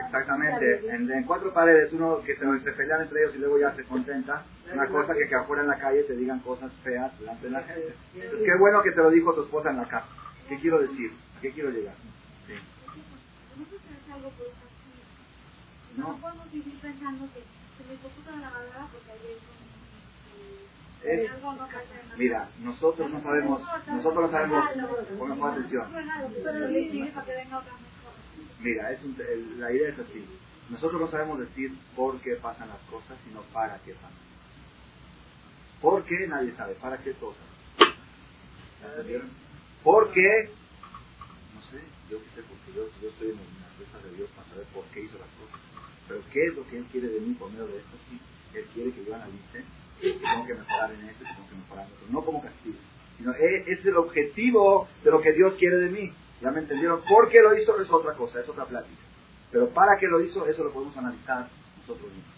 exactamente, 0.05 0.89
en, 0.89 1.23
cuatro 1.23 1.53
paredes, 1.53 1.91
uno 1.93 2.21
que 2.21 2.35
se, 2.35 2.59
se 2.59 2.71
pelean 2.73 3.01
entre 3.01 3.21
ellos 3.21 3.35
y 3.35 3.39
luego 3.39 3.59
ya 3.59 3.75
se 3.75 3.83
contenta, 3.83 4.43
una 4.73 4.87
cosa 4.87 5.13
que 5.13 5.27
que 5.27 5.35
afuera 5.35 5.63
en 5.63 5.69
la 5.69 5.77
calle 5.77 6.03
te 6.03 6.15
digan 6.15 6.39
cosas 6.39 6.71
feas 6.83 7.17
delante 7.19 7.45
de 7.45 7.51
la 7.51 7.63
gente. 7.63 7.93
Qué 8.13 8.57
bueno 8.59 8.81
que 8.83 8.91
te 8.91 9.01
lo 9.01 9.09
dijo 9.09 9.33
tu 9.33 9.43
esposa 9.43 9.71
en 9.71 9.77
la 9.77 9.87
casa. 9.87 10.07
¿Qué 10.47 10.59
quiero 10.59 10.79
decir? 10.79 11.11
¿A 11.37 11.41
qué 11.41 11.51
quiero 11.51 11.69
llegar? 11.69 11.95
Sí. 12.47 12.53
No 15.97 16.17
podemos 16.17 16.51
vivir 16.51 16.79
pensando 16.79 17.27
que 17.33 17.41
se 17.41 17.89
me 17.89 17.97
preocupa 17.97 18.31
la 18.31 18.37
lavadora 18.37 18.87
porque 18.91 19.11
hay 19.11 19.17
es, 21.03 21.31
mira, 22.15 22.49
nosotros 22.59 23.09
no 23.09 23.21
sabemos, 23.23 23.61
nosotros 23.87 24.21
no 24.21 24.31
sabemos, 24.31 24.65
pongan 25.17 25.53
atención. 25.53 25.87
Mira, 28.59 28.91
es 28.91 29.03
un, 29.03 29.17
el, 29.19 29.59
la 29.59 29.71
idea 29.71 29.89
es 29.89 29.99
así. 29.99 30.23
Nosotros 30.69 31.01
no 31.01 31.07
sabemos 31.07 31.39
decir 31.39 31.75
por 31.95 32.21
qué 32.21 32.35
pasan 32.35 32.69
las 32.69 32.79
cosas, 32.81 33.17
sino 33.27 33.41
para 33.51 33.79
qué 33.79 33.93
pasan. 33.95 34.11
¿Por 35.81 36.05
qué? 36.05 36.27
Nadie 36.27 36.55
sabe. 36.55 36.75
¿Para 36.75 36.97
qué 36.99 37.13
cosas? 37.13 37.41
¿Por 39.83 40.11
qué? 40.13 40.49
No 41.55 41.61
sé, 41.63 41.81
yo 42.11 42.19
qué 42.19 42.29
sé, 42.35 42.43
porque 42.47 42.73
yo, 42.75 42.85
yo 43.01 43.09
estoy 43.09 43.29
en 43.29 43.37
la 43.37 43.69
fiesta 43.75 43.97
de 44.07 44.15
Dios 44.15 44.29
para 44.35 44.47
saber 44.49 44.65
por 44.67 44.83
qué 44.93 45.01
hizo 45.01 45.17
las 45.17 45.29
cosas. 45.29 45.70
Pero 46.11 46.23
¿qué 46.33 46.45
es 46.45 46.55
lo 46.55 46.67
que 46.67 46.77
Él 46.77 46.85
quiere 46.91 47.07
de 47.07 47.21
mí 47.21 47.33
por 47.35 47.49
medio 47.51 47.67
de 47.67 47.77
esto? 47.77 47.97
Sí, 48.09 48.19
Él 48.53 48.65
quiere 48.73 48.91
que 48.91 49.05
yo 49.05 49.15
analice 49.15 49.63
que 50.01 50.11
tengo 50.11 50.45
que 50.45 50.55
mejorar 50.55 50.91
en 50.91 51.07
esto 51.07 51.23
y 51.23 51.27
tengo 51.27 51.49
que 51.49 51.55
mejorar 51.55 51.85
en 51.85 51.93
otro. 51.93 52.07
No 52.09 52.25
como 52.25 52.41
castigo, 52.41 52.75
sino 53.17 53.33
e, 53.33 53.63
es 53.71 53.85
el 53.85 53.95
objetivo 53.95 54.89
de 55.05 55.11
lo 55.11 55.21
que 55.21 55.31
Dios 55.31 55.53
quiere 55.55 55.77
de 55.77 55.89
mí. 55.89 56.11
¿Ya 56.41 56.51
me 56.51 56.59
entendieron? 56.59 57.01
¿Por 57.07 57.29
qué 57.29 57.39
lo 57.39 57.55
hizo? 57.55 57.79
Es 57.79 57.89
otra 57.89 58.13
cosa, 58.15 58.41
es 58.41 58.49
otra 58.49 58.65
plática. 58.65 59.01
Pero 59.51 59.69
para 59.69 59.97
qué 59.99 60.07
lo 60.07 60.19
hizo, 60.19 60.45
eso 60.47 60.65
lo 60.65 60.73
podemos 60.73 60.97
analizar 60.97 61.47
nosotros 61.79 62.11
mismos. 62.11 62.35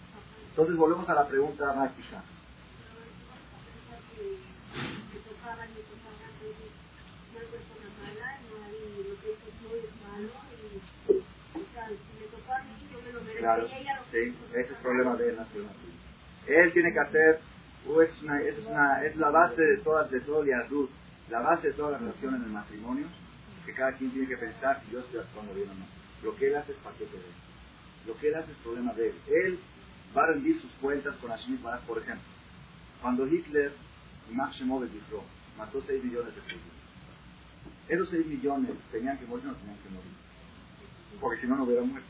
Entonces 0.49 0.75
volvemos 0.75 1.09
a 1.09 1.15
la 1.15 1.27
pregunta 1.27 1.73
práctica. 1.73 2.23
Claro, 13.43 13.67
sí, 13.67 14.35
ese 14.51 14.59
es 14.61 14.69
el 14.69 14.75
problema 14.77 15.17
de 15.17 15.29
él, 15.29 15.37
Él 16.47 16.71
tiene 16.71 16.93
que 16.93 16.99
hacer, 16.99 17.41
es, 18.01 18.21
una, 18.23 18.41
es, 18.41 18.57
una, 18.65 19.03
es 19.03 19.17
la 19.17 19.29
base 19.31 19.61
de 19.61 19.77
todas, 19.79 20.09
de 20.09 20.21
todo 20.21 20.43
el 20.43 20.49
la 21.29 21.39
base 21.41 21.67
de 21.67 21.73
todas 21.73 21.91
las 21.91 22.01
relaciones 22.01 22.39
en 22.39 22.45
el 22.45 22.53
matrimonio, 22.53 23.05
que 23.65 23.73
cada 23.73 23.91
quien 23.97 24.11
tiene 24.11 24.29
que 24.29 24.37
pensar 24.37 24.81
si 24.81 24.91
yo 24.91 24.99
estoy 24.99 25.19
actuando 25.19 25.53
bien 25.53 25.69
o 25.69 25.73
no. 25.73 25.85
Lo 26.23 26.35
que 26.37 26.47
él 26.47 26.55
hace 26.55 26.71
es 26.71 26.77
paquete 26.77 27.11
de 27.11 27.17
él. 27.17 27.33
Lo 28.07 28.15
que 28.17 28.29
él 28.29 28.35
hace 28.35 28.51
es 28.51 28.57
problema 28.59 28.93
de 28.93 29.09
él. 29.09 29.15
Él 29.27 29.59
va 30.15 30.23
a 30.23 30.27
rendir 30.27 30.61
sus 30.61 30.71
cuentas 30.79 31.15
con 31.17 31.29
Hashem 31.31 31.61
Baraj, 31.61 31.81
por 31.81 31.97
ejemplo. 31.97 32.23
Cuando 33.01 33.27
Hitler, 33.27 33.73
Max 34.31 34.55
Shemov 34.55 34.87
mató 35.57 35.83
6 35.85 36.01
millones 36.01 36.33
de 36.33 36.41
judíos. 36.41 36.61
Esos 37.89 38.09
6 38.09 38.25
millones 38.25 38.71
tenían 38.91 39.17
que 39.17 39.25
morir 39.25 39.47
o 39.47 39.49
no 39.49 39.55
tenían 39.55 39.77
que 39.77 39.89
morir. 39.89 40.11
Porque 41.19 41.41
si 41.41 41.47
no, 41.47 41.57
no 41.57 41.63
hubiera 41.65 41.83
muerto. 41.83 42.07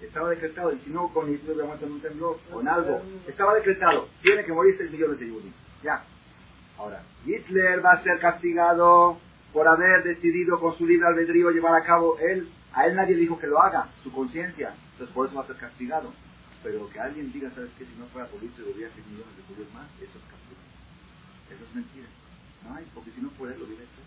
Estaba 0.00 0.30
decretado, 0.30 0.72
y 0.72 0.78
si 0.80 0.90
no, 0.90 1.12
con 1.12 1.30
muerto 1.30 1.86
en 1.86 1.92
un 1.92 2.00
temblor 2.00 2.38
en 2.60 2.68
algo. 2.68 3.02
Estaba 3.26 3.54
decretado, 3.54 4.08
tiene 4.22 4.44
que 4.44 4.52
morir 4.52 4.74
6 4.76 4.90
millones 4.90 5.18
de 5.18 5.28
judíos. 5.28 5.54
Ya. 5.82 6.02
Ahora, 6.78 7.02
Hitler 7.24 7.84
va 7.84 7.92
a 7.92 8.02
ser 8.02 8.18
castigado 8.18 9.18
por 9.52 9.68
haber 9.68 10.02
decidido 10.02 10.58
con 10.58 10.76
su 10.76 10.86
libre 10.86 11.06
albedrío 11.06 11.50
llevar 11.50 11.80
a 11.80 11.84
cabo 11.84 12.18
él. 12.18 12.48
A 12.72 12.86
él 12.86 12.96
nadie 12.96 13.14
dijo 13.14 13.38
que 13.38 13.46
lo 13.46 13.62
haga, 13.62 13.88
su 14.02 14.12
conciencia. 14.12 14.74
Entonces 14.92 15.14
por 15.14 15.26
eso 15.26 15.36
va 15.36 15.42
a 15.42 15.46
ser 15.46 15.56
castigado. 15.56 16.12
Pero 16.62 16.90
que 16.90 16.98
alguien 16.98 17.32
diga, 17.32 17.50
¿sabes 17.54 17.70
qué? 17.78 17.84
Si 17.84 17.94
no 17.96 18.06
fuera 18.06 18.26
por 18.26 18.42
Hitler 18.42 18.66
hubiera 18.74 18.90
6 18.92 19.06
millones 19.06 19.36
de 19.36 19.42
judíos 19.44 19.72
más, 19.72 19.86
eso 19.98 20.18
es 20.18 20.24
castigo. 20.24 20.60
Eso 21.54 21.64
es 21.64 21.74
mentira. 21.74 22.06
No 22.66 22.74
hay, 22.74 22.84
porque 22.94 23.10
si 23.12 23.20
no 23.20 23.28
él 23.28 23.58
lo 23.58 23.66
hubiera 23.66 23.84
hecho. 23.84 24.02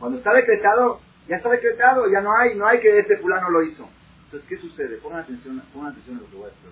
Cuando 0.00 0.18
está 0.18 0.32
decretado, 0.34 1.00
ya 1.28 1.36
está 1.36 1.50
decretado, 1.50 2.10
ya 2.10 2.20
no 2.20 2.36
hay, 2.36 2.56
no 2.56 2.66
hay 2.66 2.80
que 2.80 2.98
este 2.98 3.18
fulano 3.18 3.50
lo 3.50 3.62
hizo. 3.62 3.88
Entonces, 4.26 4.48
¿qué 4.48 4.58
sucede? 4.58 4.96
Pongan 4.96 5.20
atención, 5.20 5.62
pongan 5.72 5.92
atención 5.92 6.16
a 6.16 6.20
lo 6.20 6.28
que 6.28 6.36
voy 6.36 6.46
a 6.46 6.48
decir 6.48 6.70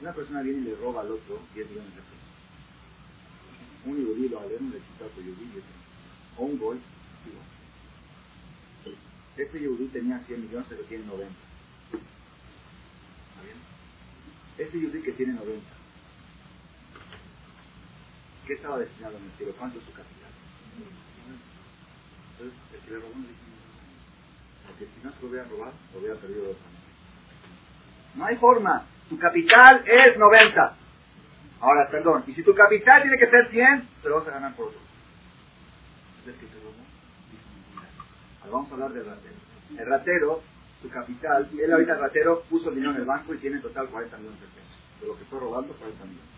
Una 0.00 0.12
persona 0.14 0.40
viene 0.40 0.60
y 0.60 0.64
le 0.64 0.76
roba 0.76 1.02
al 1.02 1.10
otro 1.10 1.40
10 1.54 1.68
millones 1.68 1.94
de 1.94 2.00
pesos. 2.00 2.16
Un 3.84 3.96
yudí 3.96 4.28
lo 4.28 4.40
aleno 4.40 4.70
le 4.72 4.78
quita 4.78 5.04
otro 5.04 5.22
yudí 5.22 5.62
o 6.38 6.44
un 6.44 6.58
gol, 6.58 6.80
digo. 7.24 8.96
Este 9.36 9.60
yudí 9.60 9.86
tenía 9.88 10.18
100 10.20 10.40
millones, 10.40 10.66
pero 10.68 10.82
tiene 10.84 11.04
90. 11.04 11.26
¿Está 13.28 13.42
bien? 13.44 13.58
Este 14.56 14.80
yudí 14.80 15.02
que 15.02 15.12
tiene 15.12 15.34
90, 15.34 15.66
¿qué 18.46 18.54
estaba 18.54 18.78
destinado 18.78 19.18
en 19.18 19.24
el 19.24 19.32
cielo? 19.32 19.54
¿Cuánto 19.58 19.78
es 19.78 19.84
su 19.84 19.92
capital? 19.92 20.32
Entonces, 22.32 22.58
el 22.72 22.80
que 22.80 22.90
le 22.90 22.96
robó 22.96 23.14
no 23.14 23.28
dice 23.28 23.57
Porque 24.68 24.86
si 24.86 25.04
no 25.04 25.12
se 25.12 25.22
lo 25.22 25.28
hubiera 25.28 25.44
robado, 25.48 25.72
lo 25.92 25.98
hubiera 25.98 26.14
perdido 26.16 26.44
dos 26.44 26.56
años. 26.56 26.78
No 28.14 28.24
hay 28.26 28.36
forma. 28.36 28.86
Tu 29.08 29.18
capital 29.18 29.82
es 29.86 30.18
90. 30.18 30.76
Ahora, 31.60 31.88
perdón. 31.90 32.24
Y 32.26 32.34
si 32.34 32.42
tu 32.42 32.54
capital 32.54 33.02
tiene 33.02 33.18
que 33.18 33.26
ser 33.26 33.48
100, 33.48 33.88
te 34.02 34.08
lo 34.08 34.18
vas 34.18 34.28
a 34.28 34.32
ganar 34.32 34.54
por 34.54 34.68
otro. 34.68 34.80
Es 36.20 36.28
el 36.28 36.34
que 36.34 36.46
te 36.46 36.54
robó. 36.60 36.74
Ahora 38.42 38.52
vamos 38.52 38.70
a 38.70 38.74
hablar 38.74 38.92
del 38.92 39.06
ratero. 39.06 39.34
El 39.76 39.86
ratero, 39.86 40.42
su 40.82 40.88
capital, 40.88 41.48
él 41.58 41.72
ahorita 41.72 41.94
el 41.94 42.00
ratero 42.00 42.42
puso 42.48 42.68
el 42.68 42.76
dinero 42.76 42.92
en 42.92 42.98
el 42.98 43.04
banco 43.04 43.34
y 43.34 43.38
tiene 43.38 43.56
en 43.56 43.62
total 43.62 43.88
40 43.88 44.16
millones 44.18 44.40
de 44.40 44.46
pesos. 44.46 45.00
De 45.00 45.06
lo 45.06 45.18
que 45.18 45.24
fue 45.24 45.40
robando, 45.40 45.72
40 45.74 46.04
millones. 46.04 46.30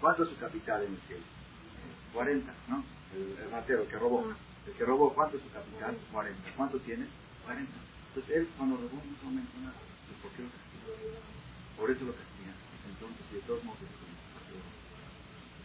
¿Cuánto 0.00 0.22
es 0.24 0.28
su 0.30 0.36
capital 0.38 0.82
en 0.84 0.92
el 0.92 1.00
cielo? 1.06 1.22
40, 2.14 2.52
¿no? 2.68 2.84
El, 3.14 3.36
el 3.44 3.50
ratero 3.50 3.86
que 3.88 3.96
robó. 3.98 4.32
El 4.66 4.72
que 4.74 4.84
robó, 4.84 5.12
¿cuánto 5.14 5.36
es 5.36 5.42
su 5.42 5.50
capital? 5.50 5.96
40. 6.12 6.40
¿Cuánto 6.56 6.78
tiene? 6.80 7.06
40. 7.44 7.72
Entonces 8.08 8.36
él 8.36 8.48
cuando 8.56 8.76
robó 8.76 8.96
no 8.96 9.16
se 9.16 9.26
mencionar. 9.26 9.74
Pues, 10.06 10.18
¿Por 10.22 10.30
qué 10.32 10.42
lo 10.42 10.50
castigó? 10.50 11.20
Por 11.78 11.90
eso 11.90 12.04
lo 12.04 12.12
castigan. 12.12 12.56
Entonces, 12.88 13.32
de 13.32 13.40
todos 13.46 13.64
modos. 13.64 13.80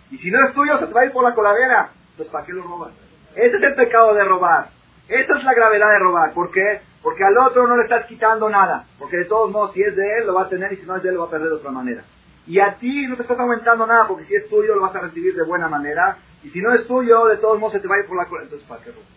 Y 0.10 0.18
si 0.20 0.32
no 0.32 0.40
es 0.48 0.54
tuyo, 0.54 0.78
se 0.80 0.88
te 0.88 0.94
va 0.94 1.02
a 1.02 1.06
ir 1.06 1.12
por 1.12 1.24
la 1.24 1.36
coladera. 1.36 1.92
Entonces, 2.12 2.32
¿para 2.32 2.46
qué 2.46 2.54
lo 2.54 2.64
robas? 2.64 2.94
Ese 3.36 3.58
es 3.58 3.64
el 3.64 3.76
pecado 3.76 4.14
de 4.14 4.24
robar. 4.24 4.70
Esa 5.08 5.38
es 5.38 5.44
la 5.44 5.54
gravedad 5.54 5.90
de 5.92 6.00
robar. 6.00 6.34
¿Por 6.34 6.52
qué? 6.52 6.82
Porque 7.02 7.24
al 7.24 7.38
otro 7.38 7.68
no 7.68 7.78
le 7.78 7.84
estás 7.84 8.06
quitando 8.06 8.50
nada. 8.50 8.86
Porque 8.98 9.18
de 9.18 9.26
todos 9.26 9.52
modos, 9.52 9.74
si 9.74 9.82
es 9.82 9.96
de 9.96 10.18
él, 10.18 10.28
lo 10.28 10.34
va 10.34 10.44
a 10.44 10.50
tener 10.50 10.72
y 10.74 10.78
si 10.78 10.86
no 10.86 10.96
es 10.96 11.04
de 11.04 11.10
él, 11.10 11.16
lo 11.16 11.22
va 11.22 11.28
a 11.28 11.32
perder 11.32 11.50
de 11.50 11.56
otra 11.56 11.72
manera. 11.72 12.04
Y 12.46 12.60
a 12.60 12.76
ti 12.76 13.08
no 13.08 13.16
te 13.16 13.24
estás 13.24 13.38
aumentando 13.38 13.86
nada 13.86 14.08
porque 14.08 14.24
si 14.24 14.36
es 14.36 14.48
tuyo 14.50 14.76
lo 14.76 14.82
vas 14.82 14.96
a 14.96 15.02
recibir 15.02 15.36
de 15.36 15.44
buena 15.44 15.68
manera. 15.68 16.18
Y 16.44 16.50
si 16.50 16.62
no 16.62 16.74
es 16.74 16.88
tuyo, 16.88 17.26
de 17.26 17.38
todos 17.38 17.60
modos 17.60 17.74
se 17.74 17.80
te 17.82 17.88
va 17.88 17.96
a 17.96 18.00
ir 18.00 18.06
por 18.06 18.18
la 18.18 18.26
cola. 18.26 18.44
Entonces, 18.44 18.68
¿para 18.68 18.82
qué 18.84 18.92
robas? 18.92 19.08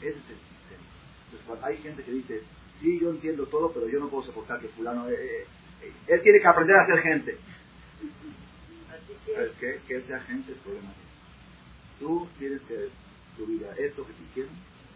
Ese 0.00 0.10
es 0.10 0.30
el 0.30 0.47
Entonces, 1.30 1.64
hay 1.64 1.76
gente 1.78 2.02
que 2.02 2.12
dice, 2.12 2.42
sí, 2.80 2.98
yo 3.00 3.10
entiendo 3.10 3.46
todo, 3.46 3.72
pero 3.72 3.88
yo 3.88 4.00
no 4.00 4.08
puedo 4.08 4.24
soportar 4.24 4.60
que 4.60 4.68
fulano... 4.68 5.08
Eh, 5.08 5.14
eh, 5.14 5.46
eh, 5.82 5.92
él 6.08 6.22
tiene 6.22 6.40
que 6.40 6.48
aprender 6.48 6.76
a 6.76 6.86
ser 6.86 6.98
gente. 6.98 7.38
Que 9.60 9.94
él 9.94 10.04
sea 10.06 10.20
gente 10.20 10.52
es 10.52 10.58
problema 10.58 10.88
Tú 12.00 12.26
tienes 12.38 12.60
que 12.62 12.88
tu 13.36 13.46
vida, 13.46 13.72
esto 13.76 14.06
que 14.06 14.12
te 14.12 14.22
hicieron, 14.24 14.52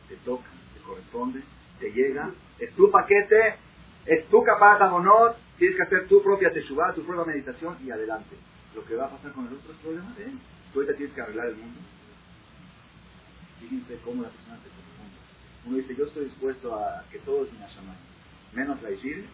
te 0.08 0.16
toca, 0.16 0.48
te 0.74 0.80
corresponde, 0.80 1.42
te 1.78 1.92
llega, 1.92 2.30
es 2.58 2.72
tu 2.72 2.90
paquete, 2.90 3.56
es 4.06 4.26
tu 4.28 4.42
capaz 4.42 4.78
de 4.78 4.84
honor, 4.84 5.36
tienes 5.58 5.76
que 5.76 5.82
hacer 5.82 6.08
tu 6.08 6.22
propia 6.22 6.52
teshuva, 6.52 6.94
tu 6.94 7.04
propia 7.04 7.32
meditación 7.32 7.76
y 7.84 7.90
adelante. 7.90 8.36
Lo 8.74 8.84
que 8.84 8.96
va 8.96 9.06
a 9.06 9.10
pasar 9.10 9.32
con 9.32 9.46
el 9.46 9.54
otro 9.54 9.72
es 9.72 9.78
problema 9.78 10.14
de 10.16 10.24
él. 10.24 10.38
Tú 10.72 10.80
ahorita 10.80 10.96
tienes 10.96 11.14
que 11.14 11.20
arreglar 11.20 11.46
el 11.48 11.56
mundo. 11.56 11.80
Fíjense 13.60 13.98
cómo 14.04 14.22
la 14.22 14.28
persona 14.28 14.56
se. 14.56 14.81
Uno 15.64 15.76
dice, 15.76 15.94
yo 15.94 16.06
estoy 16.06 16.24
dispuesto 16.24 16.74
a 16.74 17.04
que 17.10 17.18
todos 17.20 17.52
me 17.52 17.60
llamen, 17.60 17.94
menos 18.52 18.82
la 18.82 18.90
Ishir, 18.90 19.24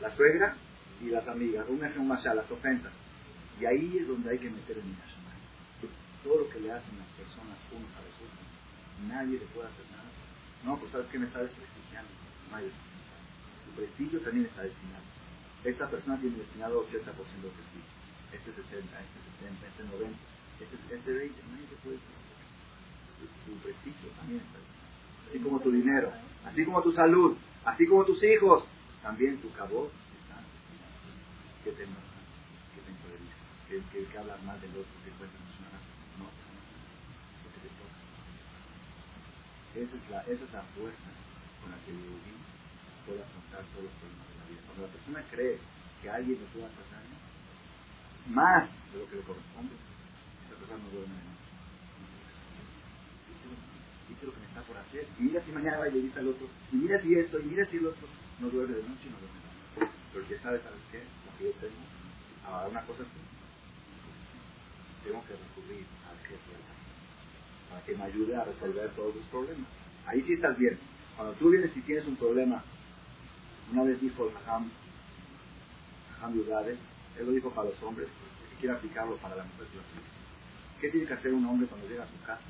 la 0.00 0.14
suegra 0.16 0.56
y 1.00 1.06
las 1.06 1.26
amigas, 1.28 1.66
un 1.68 1.84
ejemplo 1.84 2.14
las 2.34 2.50
ofensas. 2.50 2.92
Y 3.60 3.66
ahí 3.66 3.98
es 4.00 4.08
donde 4.08 4.30
hay 4.30 4.38
que 4.38 4.50
meter 4.50 4.78
el 4.78 4.84
Minashamay. 4.84 5.38
Todo 6.24 6.40
lo 6.42 6.50
que 6.50 6.60
le 6.60 6.72
hacen 6.72 6.98
las 6.98 7.10
personas 7.14 7.58
unos 7.70 7.90
a 7.94 8.02
los 8.02 8.14
otros, 8.18 8.46
nadie 9.06 9.38
le 9.38 9.46
puede 9.54 9.68
hacer 9.68 9.86
nada. 9.90 10.10
No, 10.64 10.78
pues 10.78 10.90
sabes 10.90 11.06
que 11.10 11.18
me 11.18 11.26
está 11.26 11.42
desprestigiando. 11.42 12.10
No 12.50 12.56
hay 12.56 12.70
Su 12.70 13.70
prestigio 13.74 14.20
también 14.20 14.46
está 14.46 14.62
destinado. 14.62 15.06
Esta 15.62 15.90
persona 15.90 16.18
tiene 16.18 16.38
destinado 16.38 16.86
80% 16.90 16.90
de 16.90 17.54
prestigio. 17.54 17.92
Este 18.34 18.50
60, 18.50 18.98
este 18.98 19.18
70, 19.46 19.66
este 19.66 19.84
90, 19.94 20.18
este, 20.58 20.74
este 20.94 21.12
20, 21.12 21.42
nadie 21.54 21.66
le 21.70 21.76
puede 21.86 21.96
hacer. 22.02 22.18
Su, 23.18 23.26
su 23.46 23.52
prestigio 23.62 24.10
también 24.18 24.42
está 24.42 24.58
destinado. 24.58 24.81
Así 25.32 25.40
como 25.40 25.60
tu 25.60 25.72
dinero, 25.72 26.12
así 26.44 26.62
como 26.62 26.82
tu 26.82 26.92
salud, 26.92 27.34
así 27.64 27.86
como 27.86 28.04
tus 28.04 28.22
hijos, 28.22 28.68
también 29.00 29.40
tu 29.40 29.50
cabot 29.54 29.88
está. 29.88 30.36
¿Qué 31.64 31.72
te 31.72 31.84
enoja? 31.88 32.20
¿Qué 32.76 32.84
te 32.84 32.92
encoleriza? 32.92 33.40
¿Qué, 33.64 33.80
que, 33.88 34.12
que 34.12 34.18
hablas 34.18 34.36
mal 34.44 34.60
del 34.60 34.76
otro? 34.76 34.92
¿Qué 35.00 35.10
cuesta 35.16 35.32
emocionar? 35.40 35.80
No, 36.20 36.28
que 37.48 37.64
te 37.64 37.72
toca. 37.80 37.96
Esa 39.72 39.96
es 39.96 40.04
la, 40.12 40.20
esa 40.28 40.44
es 40.44 40.52
la 40.52 40.64
fuerza 40.76 41.10
con 41.64 41.72
la 41.72 41.80
que 41.80 41.96
el 41.96 41.96
Yehudi 41.96 42.36
puede 43.08 43.24
afrontar 43.24 43.64
todos 43.72 43.88
los 43.88 43.94
problemas 44.04 44.28
de 44.28 44.36
la 44.36 44.44
vida. 44.52 44.60
Cuando 44.68 44.84
la 44.84 44.92
persona 44.92 45.20
cree 45.32 45.56
que 46.04 46.10
alguien 46.12 46.36
le 46.44 46.46
puede 46.52 46.68
hacer 46.68 46.92
más 48.28 48.68
de 48.92 49.00
lo 49.00 49.08
que 49.08 49.16
le 49.16 49.22
corresponde, 49.22 49.74
esa 50.44 50.60
persona 50.60 50.76
no 50.76 50.92
duerme 50.92 51.16
de 51.16 51.24
noche. 51.24 51.41
Lo 54.20 54.32
que 54.32 54.40
me 54.40 54.46
está 54.46 54.60
por 54.62 54.76
hacer. 54.76 55.06
Y 55.18 55.22
mira 55.22 55.42
si 55.44 55.52
mañana 55.52 55.78
va 55.78 55.88
y 55.88 55.92
le 55.92 56.02
dice 56.02 56.18
al 56.18 56.28
otro, 56.28 56.46
y 56.72 56.76
mira 56.76 57.00
si 57.00 57.14
esto, 57.14 57.40
y 57.40 57.44
mira 57.44 57.66
si 57.66 57.76
el 57.78 57.86
otro, 57.86 58.06
no 58.40 58.50
duerme 58.50 58.76
de 58.76 58.82
noche 58.82 59.06
y 59.06 59.10
no 59.10 59.18
duerme 59.18 59.38
de 59.40 59.80
noche. 59.80 59.92
Pero 60.12 60.22
el 60.24 60.28
que 60.28 60.38
sabe, 60.38 60.62
¿sabes 60.62 60.80
qué? 60.92 60.98
Lo 60.98 61.38
que 61.38 61.44
yo 61.44 61.52
tengo, 61.60 61.82
ahora 62.46 62.68
una 62.68 62.82
cosa 62.82 63.02
así, 63.02 63.20
tengo 65.04 65.24
que 65.26 65.34
recurrir 65.34 65.86
al 66.06 66.18
jefe 66.28 66.52
para 67.70 67.82
que 67.84 67.96
me 67.96 68.04
ayude 68.04 68.36
a 68.36 68.44
resolver 68.44 68.90
todos 68.90 69.16
los 69.16 69.24
problemas. 69.26 69.66
Ahí 70.06 70.22
sí 70.22 70.34
estás 70.34 70.58
bien. 70.58 70.78
Cuando 71.16 71.34
tú 71.34 71.50
vienes 71.50 71.76
y 71.76 71.80
tienes 71.80 72.06
un 72.06 72.16
problema, 72.16 72.62
una 73.72 73.84
vez 73.84 74.00
dijo 74.00 74.28
el 74.28 74.36
Hajam, 74.36 74.70
Hajam 76.16 76.34
Yudades, 76.34 76.78
él 77.18 77.26
lo 77.26 77.32
dijo 77.32 77.50
para 77.50 77.70
los 77.70 77.82
hombres, 77.82 78.08
que 78.50 78.56
quiere 78.56 78.74
aplicarlo 78.74 79.16
para 79.16 79.36
la 79.36 79.44
mujer. 79.44 79.66
¿Qué 80.80 80.90
tiene 80.90 81.06
que 81.06 81.14
hacer 81.14 81.32
un 81.32 81.44
hombre 81.46 81.68
cuando 81.68 81.88
llega 81.88 82.04
a 82.04 82.08
su 82.08 82.20
casa, 82.26 82.42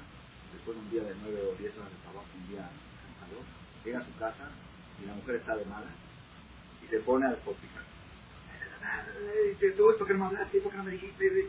después 0.52 0.76
de 0.76 0.82
un 0.82 0.90
día 0.90 1.02
de 1.02 1.14
9 1.22 1.40
o 1.50 1.56
10 1.56 1.78
horas 1.78 1.90
de 1.90 1.98
trabajo, 2.02 2.26
un 2.34 2.48
día 2.48 2.70
cansador, 3.02 3.44
llega 3.84 3.98
a 4.00 4.04
su 4.04 4.18
casa 4.18 4.50
y 5.02 5.06
la 5.06 5.14
mujer 5.14 5.36
está 5.36 5.56
de 5.56 5.64
mala 5.64 5.90
y 6.82 6.86
se 6.86 6.98
pone 7.00 7.26
a 7.26 7.30
despotricar? 7.30 7.82
Dice, 9.48 9.70
tú, 9.72 9.94
¿por 9.98 10.06
qué 10.06 10.12
no 10.14 10.20
me 10.20 10.26
hablaste? 10.26 10.60
¿Por 10.60 10.72
qué 10.72 10.78
no 10.78 10.84
me 10.84 10.92
dijiste? 10.92 11.48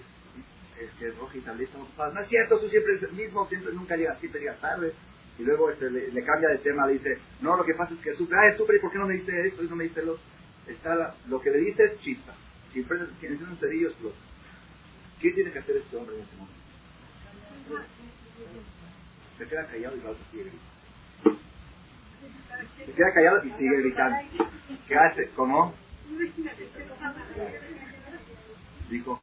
Es 0.79 0.91
que 0.99 1.11
Roji 1.11 1.39
también 1.41 1.69
está 1.69 1.81
ocupado. 1.81 2.13
No 2.13 2.21
es 2.21 2.27
cierto, 2.27 2.59
tú 2.59 2.69
siempre 2.69 2.93
eres 2.93 3.03
el 3.09 3.13
mismo, 3.13 3.47
siempre 3.47 3.73
nunca 3.73 3.95
llegas, 3.95 4.19
siempre 4.19 4.41
llegas 4.41 4.59
tarde. 4.59 4.93
Y 5.39 5.43
luego 5.43 5.69
este, 5.71 5.89
le, 5.89 6.11
le, 6.11 6.23
cambia 6.23 6.49
de 6.49 6.59
tema, 6.59 6.85
le 6.85 6.93
dice, 6.93 7.17
no, 7.41 7.55
lo 7.57 7.65
que 7.65 7.73
pasa 7.73 7.93
es 7.93 7.99
que 8.01 8.15
sufre, 8.15 8.37
ah, 8.37 8.55
sufre, 8.55 8.77
¿y 8.77 8.79
por 8.79 8.91
qué 8.91 8.99
no 8.99 9.07
me 9.07 9.15
diste 9.15 9.47
esto 9.47 9.63
y 9.63 9.67
no 9.67 9.75
me 9.75 9.85
diste 9.85 10.03
lo 10.03 10.19
Está 10.67 10.95
la, 10.95 11.15
lo 11.27 11.41
que 11.41 11.49
le 11.49 11.59
dice 11.59 11.83
es 11.83 11.99
chispa. 11.99 12.33
Si 12.71 12.79
enciende 12.79 13.43
un 13.43 13.57
cerillo, 13.57 13.89
explota. 13.89 14.17
¿Qué 15.19 15.31
tiene 15.31 15.51
que 15.51 15.59
hacer 15.59 15.77
este 15.77 15.97
hombre 15.97 16.15
en 16.15 16.21
este 16.21 16.35
momento? 16.37 16.57
Se 19.37 19.47
queda 19.47 19.67
callado 19.67 19.95
y 19.95 20.01
la 20.01 20.09
otra 20.11 20.25
sigue 20.31 20.43
gritando. 20.43 21.39
Se 22.85 22.91
queda 22.91 23.13
callado 23.13 23.45
y 23.45 23.51
sigue 23.51 23.77
gritando. 23.81 24.17
¿Qué 24.87 24.95
hace? 24.95 25.29
¿Cómo? 25.35 25.73
Dijo, 28.89 29.22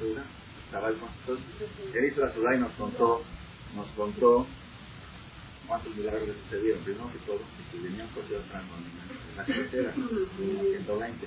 Estaba 0.00 0.88
el 0.90 0.96
él 1.94 2.04
hizo 2.04 2.20
la 2.20 2.32
Seudá 2.32 2.54
y 2.54 2.60
nos 2.60 2.70
contó, 2.72 3.22
nos 3.74 3.88
contó 3.96 4.46
cuántos 5.66 5.96
milagros 5.96 6.28
le 6.28 6.34
sucedieron. 6.34 6.84
Primero 6.84 7.10
que 7.12 7.18
todo, 7.26 7.40
que 7.72 7.78
venía 7.78 8.04
un 8.04 8.10
coche 8.10 8.34
de 8.34 8.38
en 8.38 9.36
la 9.36 9.44
carretera, 9.44 9.92
120. 9.94 11.26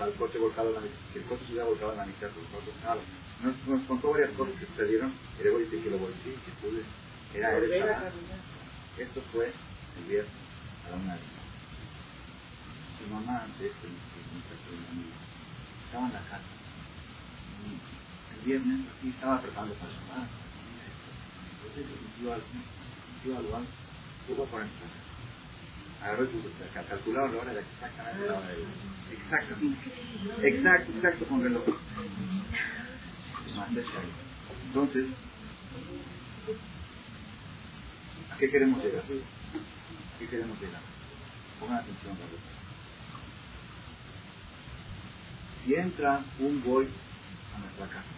Al 0.00 0.12
coche 0.14 0.38
volcado 0.38 0.72
la 0.72 0.80
que 0.80 1.18
el 1.20 1.24
coche 1.26 1.42
se 1.46 1.52
hubiera 1.52 1.68
volcado 1.68 1.92
en 1.92 1.98
la 1.98 2.06
mitad, 2.06 2.28
por 2.30 2.44
favor, 2.48 2.98
nos, 3.42 3.68
nos 3.68 3.86
contó 3.86 4.10
varias 4.10 4.30
cosas 4.30 4.54
que 4.58 4.66
sucedieron. 4.66 5.12
Y 5.38 5.42
luego 5.44 5.58
dice 5.58 5.82
que 5.82 5.90
lo 5.90 5.98
volví, 5.98 6.14
que 6.24 6.52
pude. 6.60 6.82
Era 7.32 7.56
él. 7.56 7.72
Esto 8.98 9.22
fue 9.32 9.46
el 9.46 10.04
viernes 10.08 10.32
a 10.86 10.90
la 10.90 10.96
una 10.96 11.14
de 11.14 11.20
Su 12.98 13.14
mamá, 13.14 13.44
antes, 13.44 13.70
que 13.70 13.88
estaba 15.86 16.06
en 16.06 16.12
la 16.12 16.20
casa. 16.20 16.53
El 17.64 18.46
viernes, 18.46 18.88
así 18.98 19.10
estaba 19.10 19.42
preparando 19.42 19.74
para 19.76 19.92
madre. 20.08 20.30
Entonces, 21.52 21.86
yo 22.22 22.32
al 22.34 22.42
yo 23.24 23.38
al 23.38 23.44
yo 24.28 24.36
voy 24.36 24.46
a 24.46 24.50
poner 24.50 24.68
Agarró 26.02 26.26
su 26.26 26.42
calculador 26.88 27.32
la 27.32 27.40
hora 27.40 27.54
de 27.54 27.60
exactamente 27.60 28.26
la 28.26 28.38
hora 28.38 28.48
de 28.48 28.64
Exacto. 29.14 29.56
Exacto, 30.42 30.92
exacto 30.92 31.26
con 31.26 31.42
reloj. 31.42 31.64
Entonces, 34.66 35.06
¿a 38.30 38.36
qué 38.38 38.50
queremos 38.50 38.84
llegar? 38.84 39.04
¿A 39.04 40.18
qué 40.18 40.28
queremos 40.28 40.60
llegar? 40.60 40.82
Pongan 41.60 41.78
atención. 41.78 42.16
Si 45.64 45.74
entra 45.74 46.24
un 46.40 46.62
boy 46.64 46.88
a 47.54 47.58
nuestra 47.58 47.86
casa, 47.86 48.12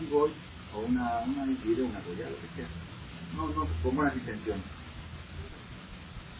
un 0.00 0.10
boy 0.10 0.30
o 0.74 0.78
una, 0.80 1.18
una 1.20 1.42
o 1.42 1.86
una 1.86 2.00
goya, 2.00 2.30
lo 2.30 2.40
que 2.40 2.48
sea, 2.54 2.68
no, 3.34 3.48
no, 3.48 3.66
con 3.82 3.96
buenas 3.96 4.16
intenciones. 4.16 4.64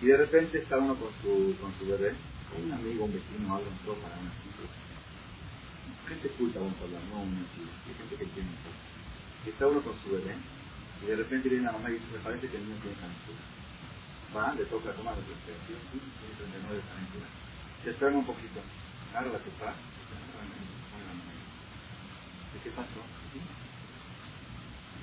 Y 0.01 0.07
de 0.07 0.17
repente 0.17 0.59
está 0.59 0.79
uno 0.79 0.95
con 0.95 1.11
su, 1.23 1.57
con 1.61 1.73
su 1.79 1.87
bebé, 1.87 2.14
con 2.53 2.64
un 2.64 2.73
amigo, 2.73 3.05
un 3.05 3.12
vecino, 3.12 3.57
algo, 3.57 3.67
todo 3.85 3.97
para 3.97 4.14
una 4.19 4.31
gente 6.09 6.29
culta 6.41 6.59
vamos 6.59 6.81
a 6.81 6.85
hablar, 6.85 7.03
no 7.12 7.21
un 7.21 7.37
hay 7.37 7.95
gente 7.95 8.17
que 8.17 8.25
tiene 8.33 8.49
Y 9.45 9.51
está 9.51 9.67
uno 9.69 9.83
con 9.83 9.93
su 10.01 10.09
bebé, 10.09 10.35
y 11.03 11.07
de 11.07 11.17
repente 11.17 11.49
viene 11.49 11.64
la 11.64 11.73
mamá 11.73 11.91
y 11.91 12.01
dice, 12.01 12.07
me 12.12 12.25
parece 12.25 12.49
que 12.49 12.57
el 12.57 12.64
niño 12.64 12.81
tiene 12.81 12.97
calentura. 12.97 13.41
Va, 14.33 14.55
le 14.55 14.64
toca 14.64 14.93
tomar 14.93 15.14
la 15.17 15.21
respiración, 15.21 15.79
tiene 15.93 16.09
39 16.64 16.77
de 16.81 16.88
calentura. 16.88 17.27
Se 17.85 17.91
espera 17.91 18.17
un 18.17 18.25
poquito, 18.25 18.61
agarra 19.12 19.37
la 19.37 19.45
copa, 19.45 19.75
¿De 19.77 19.97
qué 22.62 22.71
pasó? 22.71 23.01
¿Sí? 23.33 23.40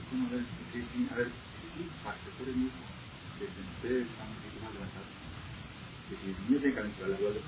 ¿Cómo 0.09 0.29
ver, 0.29 0.39
a 0.39 1.15
ver, 1.15 1.27
sí, 1.27 1.89
parte, 2.03 2.29
tú 2.37 2.43
eres 2.43 2.55
mi 2.55 2.65
hijo. 2.67 2.75
Ustedes 3.75 4.07
están 4.07 4.27
un 4.29 4.35
poquito 4.35 4.65
más 4.65 4.89
casa. 4.89 5.05
Que 6.09 6.15
si 6.15 6.31
el 6.31 6.37
niño 6.47 6.59
tiene 6.59 6.75
calentura, 6.75 7.07
la 7.09 7.17
duele. 7.17 7.39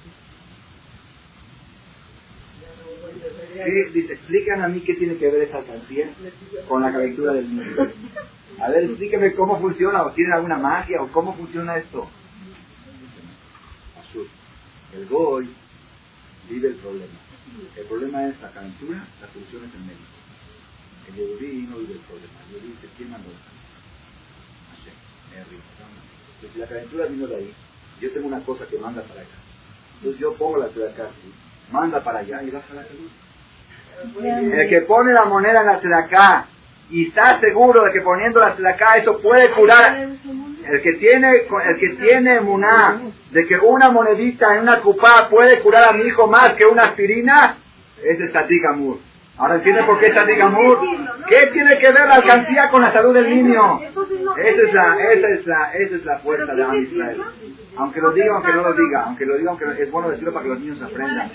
Sí, 3.54 3.94
dice, 3.94 4.14
explican 4.14 4.62
a 4.62 4.68
mí 4.68 4.82
qué 4.82 4.94
tiene 4.96 5.18
que 5.18 5.30
ver 5.30 5.44
esa 5.44 5.58
alcancía 5.58 6.10
con 6.68 6.82
la 6.82 6.92
calentura 6.92 7.34
del 7.34 7.50
niño. 7.50 7.76
A 8.60 8.70
ver, 8.70 8.84
explíqueme 8.86 9.34
cómo 9.36 9.60
funciona, 9.60 10.04
o 10.04 10.12
tiene 10.14 10.34
alguna 10.34 10.58
magia, 10.58 11.02
o 11.02 11.12
cómo 11.12 11.36
funciona 11.36 11.78
esto. 11.78 12.10
Azul. 14.00 14.28
El 14.94 15.08
Goy 15.08 15.50
vive 16.50 16.70
el 16.70 16.76
problema. 16.76 17.27
El 17.76 17.86
problema 17.86 18.28
es 18.28 18.40
la 18.42 18.50
calentura, 18.50 19.06
la 19.22 19.28
solución 19.34 19.64
es 19.66 19.74
el 19.74 19.82
médico. 19.82 20.18
El 21.08 21.16
Yehudi 21.16 21.68
no 21.68 21.78
vive 21.78 21.94
el 21.94 22.00
problema. 22.00 22.34
El 22.48 22.56
Yehudi 22.56 22.74
dice, 22.74 22.90
¿quién 22.98 23.12
mandó 23.12 23.30
Entonces, 25.32 26.54
si 26.54 26.60
la 26.60 26.68
calentura 26.68 27.06
vino 27.06 27.28
de 27.28 27.36
ahí, 27.36 27.54
yo 28.02 28.12
tengo 28.12 28.28
una 28.28 28.42
cosa 28.42 28.66
que 28.66 28.78
manda 28.78 29.02
para 29.04 29.22
acá. 29.22 29.38
Entonces 29.98 30.20
yo 30.20 30.34
pongo 30.36 30.58
la 30.58 30.66
acá, 30.66 31.10
manda 31.72 32.04
para 32.04 32.20
allá 32.20 32.44
y 32.44 32.52
baja 32.52 32.74
la 32.74 32.84
salud. 32.84 33.10
El 34.24 34.70
que 34.70 34.82
pone 34.82 35.14
la 35.14 35.26
moneda 35.26 35.62
en 35.62 35.90
la 35.90 35.98
acá 35.98 36.46
y 36.90 37.08
está 37.08 37.40
seguro 37.40 37.84
de 37.84 37.92
que 37.92 38.02
poniendo 38.02 38.40
la 38.40 38.70
acá 38.70 38.98
eso 38.98 39.20
puede 39.20 39.52
curar. 39.52 40.10
El 40.70 40.82
que 40.82 40.94
tiene, 40.94 41.32
el 41.32 41.78
que 41.78 41.90
tiene 41.96 42.42
muná 42.42 43.02
de 43.32 43.48
que 43.48 43.56
una 43.58 43.90
monedita 43.90 44.54
en 44.56 44.62
una 44.62 44.80
cupá 44.82 45.28
puede 45.30 45.60
curar 45.60 45.90
a 45.90 45.94
mi 45.94 46.04
hijo 46.04 46.28
más 46.28 46.54
que 46.54 46.66
una 46.66 46.84
aspirina, 46.84 47.58
es 48.04 48.32
Tatik 48.32 48.66
Amur. 48.72 49.00
Ahora 49.38 49.56
entiende 49.56 49.84
por 49.84 50.00
qué 50.00 50.10
Tatik 50.10 50.40
Amur. 50.42 50.80
¿Qué 51.28 51.48
tiene 51.54 51.78
que 51.78 51.92
ver 51.92 52.08
la 52.08 52.16
alcancía 52.16 52.70
con 52.70 52.82
la 52.82 52.92
salud 52.92 53.14
del 53.14 53.30
niño? 53.30 53.80
Esa 54.38 54.62
es 54.62 54.74
la, 54.74 54.96
esa 55.12 55.30
es 55.30 55.46
la, 55.46 55.72
esa 55.74 55.96
es 55.96 56.06
la 56.06 56.20
fuerza 56.20 56.54
de 56.54 56.64
Am 56.64 56.76
Israel. 56.76 57.22
Aunque 57.78 58.02
lo 58.02 58.12
diga, 58.12 58.34
aunque 58.34 58.52
no 58.54 58.62
lo 58.64 58.74
diga, 58.74 59.04
aunque 59.04 59.26
lo 59.26 59.38
diga, 59.38 59.52
aunque 59.52 59.84
es 59.84 59.92
bueno 59.92 60.10
decirlo 60.10 60.34
para 60.34 60.44
que 60.44 60.50
los 60.50 60.60
niños 60.60 60.82
aprendan. 60.82 61.32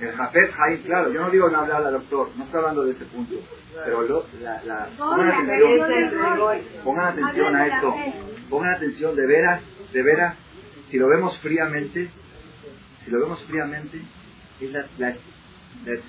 El 0.00 0.12
Jafet 0.12 0.52
Haim, 0.58 0.82
claro, 0.82 1.10
yo 1.10 1.22
no 1.22 1.30
digo 1.30 1.48
no 1.48 1.60
hablar 1.60 1.82
al 1.84 1.92
doctor, 1.92 2.28
no 2.36 2.44
estoy 2.44 2.58
hablando 2.58 2.84
de 2.84 2.92
ese 2.92 3.06
punto, 3.06 3.34
pero 3.82 4.02
lo, 4.02 4.26
la, 4.42 4.62
la, 4.64 4.88
pongan 4.98 5.30
atención, 5.30 5.80
pongan 6.84 7.06
atención 7.06 7.56
a 7.56 7.66
esto, 7.66 7.94
pongan 8.50 8.74
atención 8.74 9.16
de 9.16 9.26
veras, 9.26 9.62
de 9.92 10.02
veras, 10.02 10.36
si 10.90 10.98
lo 10.98 11.08
vemos 11.08 11.38
fríamente, 11.38 12.10
si 13.04 13.10
lo 13.10 13.20
vemos 13.20 13.42
fríamente, 13.44 14.02
es 14.60 14.70
la, 14.70 14.86
la, 14.98 15.14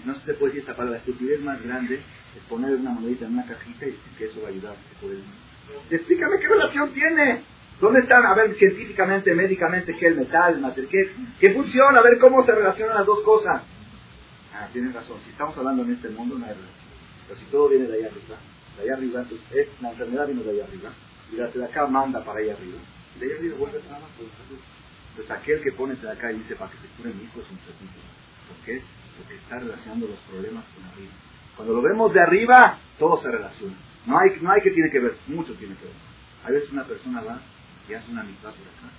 no 0.06 0.16
se 0.16 0.34
puede 0.34 0.54
decir 0.54 0.62
esta 0.62 0.76
palabra, 0.76 1.00
la 1.00 1.06
estupidez 1.06 1.40
más 1.42 1.62
grande 1.64 2.02
es 2.36 2.44
poner 2.50 2.76
una 2.76 2.92
monedita 2.92 3.26
en 3.26 3.34
una 3.34 3.46
cajita 3.46 3.86
y 3.86 3.92
decir 3.92 4.14
que 4.18 4.26
eso 4.26 4.42
va 4.42 4.50
a 4.50 4.52
ayudar. 4.52 4.76
Explícame 5.90 6.40
qué 6.40 6.48
relación 6.48 6.94
tiene. 6.94 7.42
¿Dónde 7.80 8.00
están? 8.00 8.26
A 8.26 8.34
ver, 8.34 8.56
científicamente, 8.56 9.34
médicamente, 9.36 9.94
qué 9.94 10.08
es 10.08 10.12
el 10.14 10.18
metal, 10.18 10.56
el 10.56 10.62
material, 10.62 10.90
qué, 10.90 11.12
qué 11.40 11.54
funciona, 11.54 12.00
a 12.00 12.04
ver 12.04 12.18
cómo 12.18 12.44
se 12.44 12.52
relacionan 12.52 12.96
las 12.96 13.06
dos 13.06 13.22
cosas. 13.22 13.62
Ah, 14.60 14.68
tienen 14.74 14.92
razón. 14.92 15.20
Si 15.24 15.30
estamos 15.30 15.56
hablando 15.56 15.84
en 15.84 15.94
este 15.94 16.10
mundo, 16.10 16.36
no 16.36 16.46
hay 16.46 16.54
relación. 16.54 16.88
Pero 17.28 17.40
si 17.40 17.46
todo 17.46 17.70
viene 17.70 17.86
de 17.86 17.94
allá 17.94 18.08
arriba, 18.08 18.38
de 18.76 18.82
allá 18.82 18.94
arriba, 18.98 19.22
entonces 19.22 19.48
es, 19.54 19.82
la 19.82 19.92
enfermedad 19.92 20.28
vino 20.28 20.42
de 20.42 20.52
allá 20.52 20.64
arriba, 20.66 20.90
y 21.32 21.36
la 21.36 21.66
acá 21.66 21.86
manda 21.86 22.26
para 22.26 22.40
allá 22.40 22.54
arriba. 22.54 22.80
Y 23.16 23.20
de 23.20 23.26
allá 23.28 23.36
arriba 23.38 23.58
vuelve 23.58 23.78
a 23.78 23.96
abajo. 23.96 24.10
Entonces 24.18 25.32
aquel 25.32 25.62
que 25.62 25.72
pone 25.74 25.94
acá 25.94 26.32
y 26.32 26.40
dice 26.40 26.56
para 26.56 26.72
que 26.72 26.78
se 26.78 26.88
cure 26.98 27.14
mi 27.14 27.24
hijo 27.24 27.42
es 27.42 27.50
un 27.52 27.60
servicio. 27.60 28.02
¿Por 28.48 28.58
qué? 28.66 28.82
Porque 29.18 29.36
está 29.36 29.60
relacionando 29.60 30.08
los 30.08 30.20
problemas 30.26 30.66
con 30.74 30.86
arriba. 30.86 31.14
Cuando 31.56 31.74
lo 31.74 31.82
vemos 31.82 32.14
de 32.14 32.22
arriba, 32.22 32.80
todo 32.98 33.22
se 33.22 33.30
relaciona. 33.30 33.76
No 34.06 34.18
hay, 34.18 34.40
no 34.42 34.52
hay 34.52 34.62
que 34.62 34.72
tiene 34.72 34.90
que 34.90 35.00
ver, 35.00 35.18
mucho 35.28 35.54
tiene 35.54 35.76
que 35.76 35.86
ver. 35.86 35.96
A 36.46 36.50
veces 36.50 36.72
una 36.72 36.86
persona 36.86 37.22
va 37.22 37.42
y 37.90 37.94
hace 37.94 38.10
una 38.10 38.24
mitad 38.24 38.50
por 38.50 38.68
acá, 38.68 38.90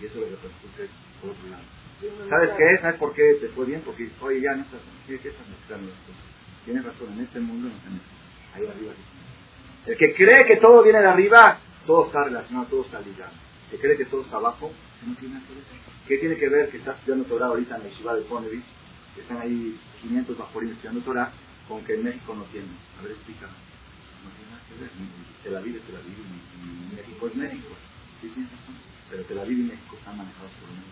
y 0.00 0.06
eso 0.06 0.20
lo 0.20 0.26
repercute 0.26 0.88
por 1.20 1.30
otro 1.30 1.48
lado. 1.48 1.81
¿Sabes 2.28 2.50
qué? 2.56 2.78
¿Sabes 2.80 2.98
por 2.98 3.14
qué 3.14 3.34
te 3.40 3.48
fue 3.48 3.66
bien? 3.66 3.82
Porque, 3.84 4.10
oye, 4.20 4.40
ya 4.40 4.54
no 4.54 4.62
estás, 4.62 4.80
¿qué, 5.06 5.14
estás 5.14 5.48
mezclando 5.48 5.90
cosas? 6.06 6.24
Tienes 6.64 6.84
razón, 6.84 7.12
en 7.12 7.24
este 7.24 7.40
mundo 7.40 7.68
no 7.68 7.74
se 7.74 8.58
Ahí 8.58 8.66
arriba 8.66 8.92
El 9.86 9.96
que 9.96 10.14
cree 10.14 10.46
que 10.46 10.56
todo 10.56 10.82
viene 10.82 11.00
de 11.00 11.06
arriba, 11.06 11.58
todo 11.86 12.06
está 12.06 12.24
relacionado, 12.24 12.66
todo 12.66 12.82
está 12.82 13.00
ligado. 13.00 13.32
El 13.70 13.78
que 13.78 13.86
cree 13.86 13.96
que 13.96 14.04
todo 14.06 14.22
está 14.22 14.36
abajo, 14.36 14.70
no 15.06 15.14
tiene 15.14 15.34
nada 15.34 15.46
que 15.46 15.54
ver. 15.54 15.64
¿Qué 16.06 16.18
tiene 16.18 16.36
que 16.36 16.48
ver 16.48 16.70
que 16.70 16.78
estás 16.78 16.98
estudiando 16.98 17.24
Torah 17.24 17.46
ahorita 17.46 17.76
en 17.76 17.84
la 17.84 17.90
ciudad 17.90 18.14
de 18.16 18.22
Ponevich? 18.22 18.64
Que 19.14 19.20
están 19.22 19.38
ahí 19.38 19.78
500 20.02 20.38
bajorín 20.38 20.70
estudiando 20.72 21.00
Torah, 21.02 21.30
con 21.68 21.84
que 21.84 21.94
en 21.94 22.04
México 22.04 22.34
no 22.34 22.42
tienen. 22.50 22.74
A 22.98 23.02
ver, 23.02 23.12
explícame. 23.12 23.54
No 24.24 24.30
tiene 24.34 24.50
nada 24.50 24.62
que 24.66 24.74
ver. 24.82 24.90
Tel 25.42 25.56
Aviv 25.56 25.76
es 25.76 25.82
Tel 25.82 25.96
Aviv 25.96 26.18
y 26.18 26.96
México 26.96 27.26
es 27.28 27.34
México. 27.36 27.74
Sí, 28.20 28.28
tienes 28.28 28.50
razón. 28.50 28.74
Pero 29.10 29.24
Tel 29.24 29.38
Aviv 29.38 29.58
y 29.58 29.70
México 29.70 29.96
están 29.96 30.16
manejados 30.18 30.50
por 30.58 30.68
una 30.68 30.82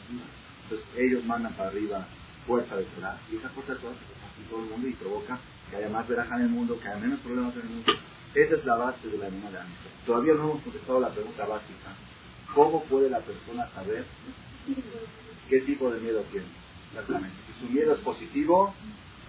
entonces 0.71 0.89
ellos 0.97 1.25
mandan 1.25 1.53
para 1.55 1.71
arriba 1.71 2.07
fuerza 2.47 2.77
de 2.77 2.85
Torah 2.85 3.19
y 3.31 3.37
esa 3.37 3.49
fuerza 3.51 3.75
de 3.75 3.81
Torah 3.81 3.95
se 3.95 4.15
pasa 4.15 4.49
todo 4.49 4.63
el 4.63 4.71
mundo 4.71 4.89
y 4.89 4.93
provoca 4.93 5.39
que 5.69 5.77
haya 5.77 5.89
más 5.89 6.07
veraja 6.07 6.37
en 6.37 6.43
el 6.43 6.49
mundo, 6.49 6.79
que 6.79 6.89
haya 6.89 6.99
menos 6.99 7.19
problemas 7.21 7.55
en 7.57 7.63
el 7.63 7.69
mundo. 7.69 7.93
Esa 8.35 8.55
es 8.55 8.65
la 8.65 8.77
base 8.77 9.09
de 9.09 9.19
la 9.19 9.27
animal 9.27 9.53
de 9.53 9.59
Amistad. 9.59 9.91
Todavía 10.07 10.35
no 10.35 10.45
hemos 10.45 10.63
contestado 10.63 11.01
la 11.01 11.11
pregunta 11.11 11.47
básica. 11.47 11.97
¿Cómo 12.55 12.85
puede 12.85 13.11
la 13.11 13.19
persona 13.19 13.69
saber 13.71 14.05
qué 15.49 15.61
tipo 15.63 15.91
de 15.91 16.01
miedo 16.01 16.23
tiene? 16.31 16.47
Exactamente. 16.91 17.37
Si 17.47 17.67
su 17.67 17.73
miedo 17.73 17.95
es 17.95 18.01
positivo 18.01 18.73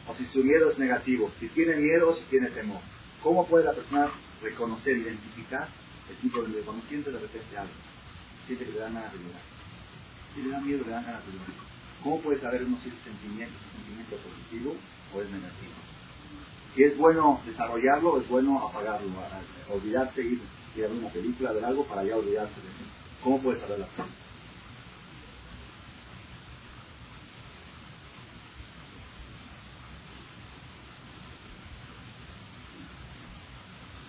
o 0.07 0.15
si 0.15 0.25
su 0.27 0.43
miedo 0.43 0.69
es 0.69 0.77
negativo. 0.77 1.31
Si 1.39 1.47
tiene 1.49 1.75
miedo 1.77 2.09
o 2.09 2.15
si 2.15 2.23
tiene 2.25 2.49
temor. 2.49 2.81
¿Cómo 3.23 3.47
puede 3.47 3.65
la 3.65 3.73
persona 3.73 4.11
reconocer, 4.43 4.97
identificar 4.97 5.67
el 6.09 6.15
tipo 6.17 6.41
de 6.43 6.49
miedo? 6.49 6.65
Cuando 6.65 6.85
siente 6.87 7.11
de 7.11 7.19
repente 7.19 7.57
algo, 7.57 7.73
siente 8.45 8.65
que 8.65 8.71
le 8.71 8.79
da 8.79 8.89
nada 8.89 9.11
de 9.11 9.17
si 10.33 10.41
le 10.43 10.49
da 10.51 10.61
miedo, 10.61 10.85
le 10.85 10.91
dan 10.91 11.05
ganas 11.05 11.25
de 11.25 11.33
¿Cómo 12.03 12.21
puede 12.21 12.39
saber 12.41 12.63
uno 12.63 12.79
si 12.81 12.89
es 12.89 12.95
sentimiento, 13.03 13.57
sentimiento 13.73 14.17
positivo 14.17 14.75
o 15.13 15.21
es 15.21 15.29
negativo? 15.31 15.73
Si 16.75 16.83
es 16.83 16.97
bueno 16.97 17.41
desarrollarlo, 17.45 18.21
es 18.21 18.27
bueno 18.29 18.67
apagarlo, 18.67 19.09
olvidarse, 19.69 20.21
ir, 20.21 20.41
ir 20.75 20.85
a 20.85 20.87
ver 20.87 20.97
una 20.97 21.09
película, 21.09 21.51
ver 21.53 21.65
algo 21.65 21.85
para 21.87 22.03
ya 22.03 22.15
olvidarse 22.17 22.61
de 22.61 22.67
eso. 22.69 22.85
¿Cómo 23.23 23.41
puede 23.41 23.59
saber 23.61 23.79
la 23.79 23.87
cosa? 23.87 24.09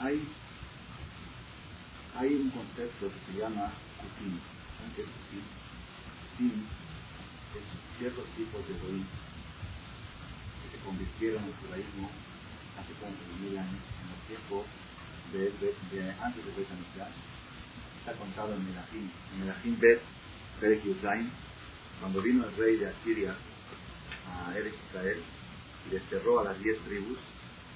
Hay, 0.01 0.29
hay 2.17 2.35
un 2.35 2.51
concepto 2.51 3.07
que 3.13 3.33
se 3.33 3.39
llama 3.39 3.73
cutín. 3.99 4.41
Cutín? 4.79 5.45
Es 6.41 7.99
ciertos 7.99 8.25
tipos 8.37 8.67
de 8.67 8.75
goim 8.81 9.05
que 9.05 10.77
se 10.77 10.85
convirtieron 10.85 11.43
en 11.45 11.49
el 11.51 11.57
judaísmo 11.57 12.11
hace 12.79 12.93
como 12.95 13.13
mil 13.39 13.59
años, 13.59 13.83
en 14.01 14.09
los 14.09 14.21
tiempos 14.27 14.65
de, 15.33 15.53
de, 15.61 15.75
de 15.93 16.11
antes 16.21 16.45
de 16.45 16.63
Está 16.63 18.13
contado 18.19 18.55
en 18.55 18.65
Melahim. 18.65 19.11
En 19.35 19.41
Melahim 19.41 19.79
Bet, 19.79 20.01
Perek 20.59 20.83
Yudzain, 20.85 21.31
cuando 22.01 22.23
vino 22.23 22.47
el 22.47 22.57
rey 22.57 22.77
de 22.79 22.89
Asiria 22.89 23.37
a 24.27 24.57
Eretz 24.57 24.75
Israel 24.89 25.23
y 25.87 25.91
desterró 25.91 26.41
a 26.41 26.45
las 26.45 26.59
diez 26.61 26.79
tribus, 26.81 27.19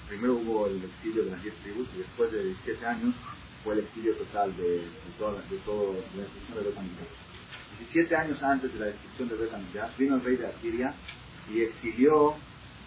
primero 0.09 0.35
hubo 0.35 0.67
el 0.67 0.83
exilio 0.83 1.25
de 1.25 1.31
las 1.33 1.43
diez 1.43 1.55
tribus 1.57 1.87
y 1.95 1.99
después 1.99 2.33
de 2.33 2.43
17 2.43 2.87
años 2.87 3.15
fue 3.63 3.75
el 3.75 3.81
exilio 3.81 4.15
total 4.15 4.57
de, 4.57 4.79
de, 4.79 5.13
toda, 5.19 5.43
de 5.43 5.59
todo 5.59 5.93
la 5.93 6.23
destrucción 6.23 6.59
de 6.59 6.65
17 7.79 8.16
años 8.16 8.43
antes 8.43 8.72
de 8.72 8.79
la 8.81 8.87
destrucción 8.87 9.29
de 9.29 9.37
Bet 9.37 9.97
vino 9.99 10.16
el 10.16 10.24
rey 10.24 10.37
de 10.37 10.47
Asiria 10.47 10.95
y 11.53 11.62
exilió 11.62 12.35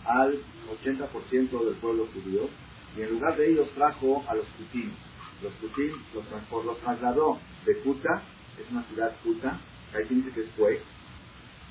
al 0.05 0.39
80% 0.83 1.65
del 1.65 1.75
pueblo 1.75 2.07
judío 2.13 2.49
y 2.97 3.01
en 3.01 3.11
lugar 3.11 3.37
de 3.37 3.51
ellos 3.51 3.69
trajo 3.75 4.23
a 4.27 4.35
los 4.35 4.45
Kutim. 4.57 4.91
Los 5.43 5.53
Kutim 5.53 5.93
los, 6.13 6.65
los 6.65 6.79
trasladó 6.79 7.39
de 7.65 7.77
Kuta, 7.79 8.21
es 8.59 8.69
una 8.71 8.83
ciudad 8.83 9.15
Kuta, 9.23 9.59
que 9.91 9.97
ahí 9.97 10.05
dice 10.09 10.31
que 10.31 10.41
es 10.41 10.49
Kuwait. 10.57 10.81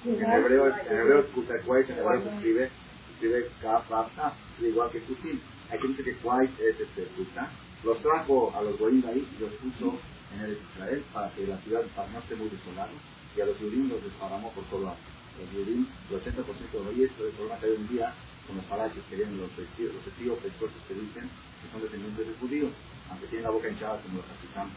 En 0.05 0.33
hebreo, 0.33 0.69
en 0.69 0.97
hebreo 0.97 1.19
es 1.21 1.27
Kuta 1.27 1.55
Kuwait, 1.65 1.91
en 1.91 1.99
hebreo 1.99 2.23
se 2.23 2.35
escribe, 2.35 2.71
escribe 3.15 3.51
Kafafta, 3.61 4.33
igual 4.61 4.91
que 4.91 5.01
Kutim. 5.01 5.41
Hay 5.71 5.79
quien 5.79 5.97
dice 5.97 6.05
que 6.05 6.17
Kuwait 6.17 6.51
es 6.61 6.81
este 6.81 7.03
Kuta. 7.17 7.51
Los 7.85 8.01
trajo 8.01 8.53
a 8.57 8.63
los 8.63 8.79
Goim 8.79 9.05
ahí 9.07 9.27
y 9.37 9.41
los 9.41 9.53
puso 9.55 9.99
en 10.35 10.41
el 10.41 10.59
Israel 10.59 11.05
para 11.13 11.31
que 11.33 11.47
la 11.47 11.59
ciudad 11.59 11.83
no 12.13 12.19
esté 12.19 12.35
muy 12.37 12.49
desolada 12.49 12.91
y 13.37 13.41
a 13.41 13.47
los 13.47 13.57
judíos 13.59 13.89
los 13.89 14.05
desparramó 14.05 14.51
por 14.53 14.65
todo 14.65 14.85
lado. 14.85 14.97
Los 15.39 15.49
judíos, 15.51 15.87
el 16.11 16.17
80% 16.17 16.45
de 16.45 16.79
los 16.79 16.87
judíos, 16.89 17.11
el 17.19 17.33
problema 17.33 17.61
que 17.61 17.67
hay 17.67 17.73
hoy 17.73 17.79
en 17.79 17.89
día 17.89 18.15
con 18.47 18.57
los 18.57 18.65
palacios 18.67 19.05
que 19.09 19.17
vienen 19.17 19.41
los 19.41 19.51
testigos, 19.53 19.95
los 19.95 20.05
testigos 20.05 20.39
que 20.43 20.95
dicen 20.95 21.31
que 21.63 21.71
son 21.71 21.83
descendientes 21.83 22.27
de 22.27 22.35
judíos, 22.35 22.73
aunque 23.11 23.27
tienen 23.27 23.45
la 23.45 23.51
boca 23.51 23.69
hinchada 23.69 24.01
como 24.03 24.19
los 24.19 24.31
africanos. 24.31 24.73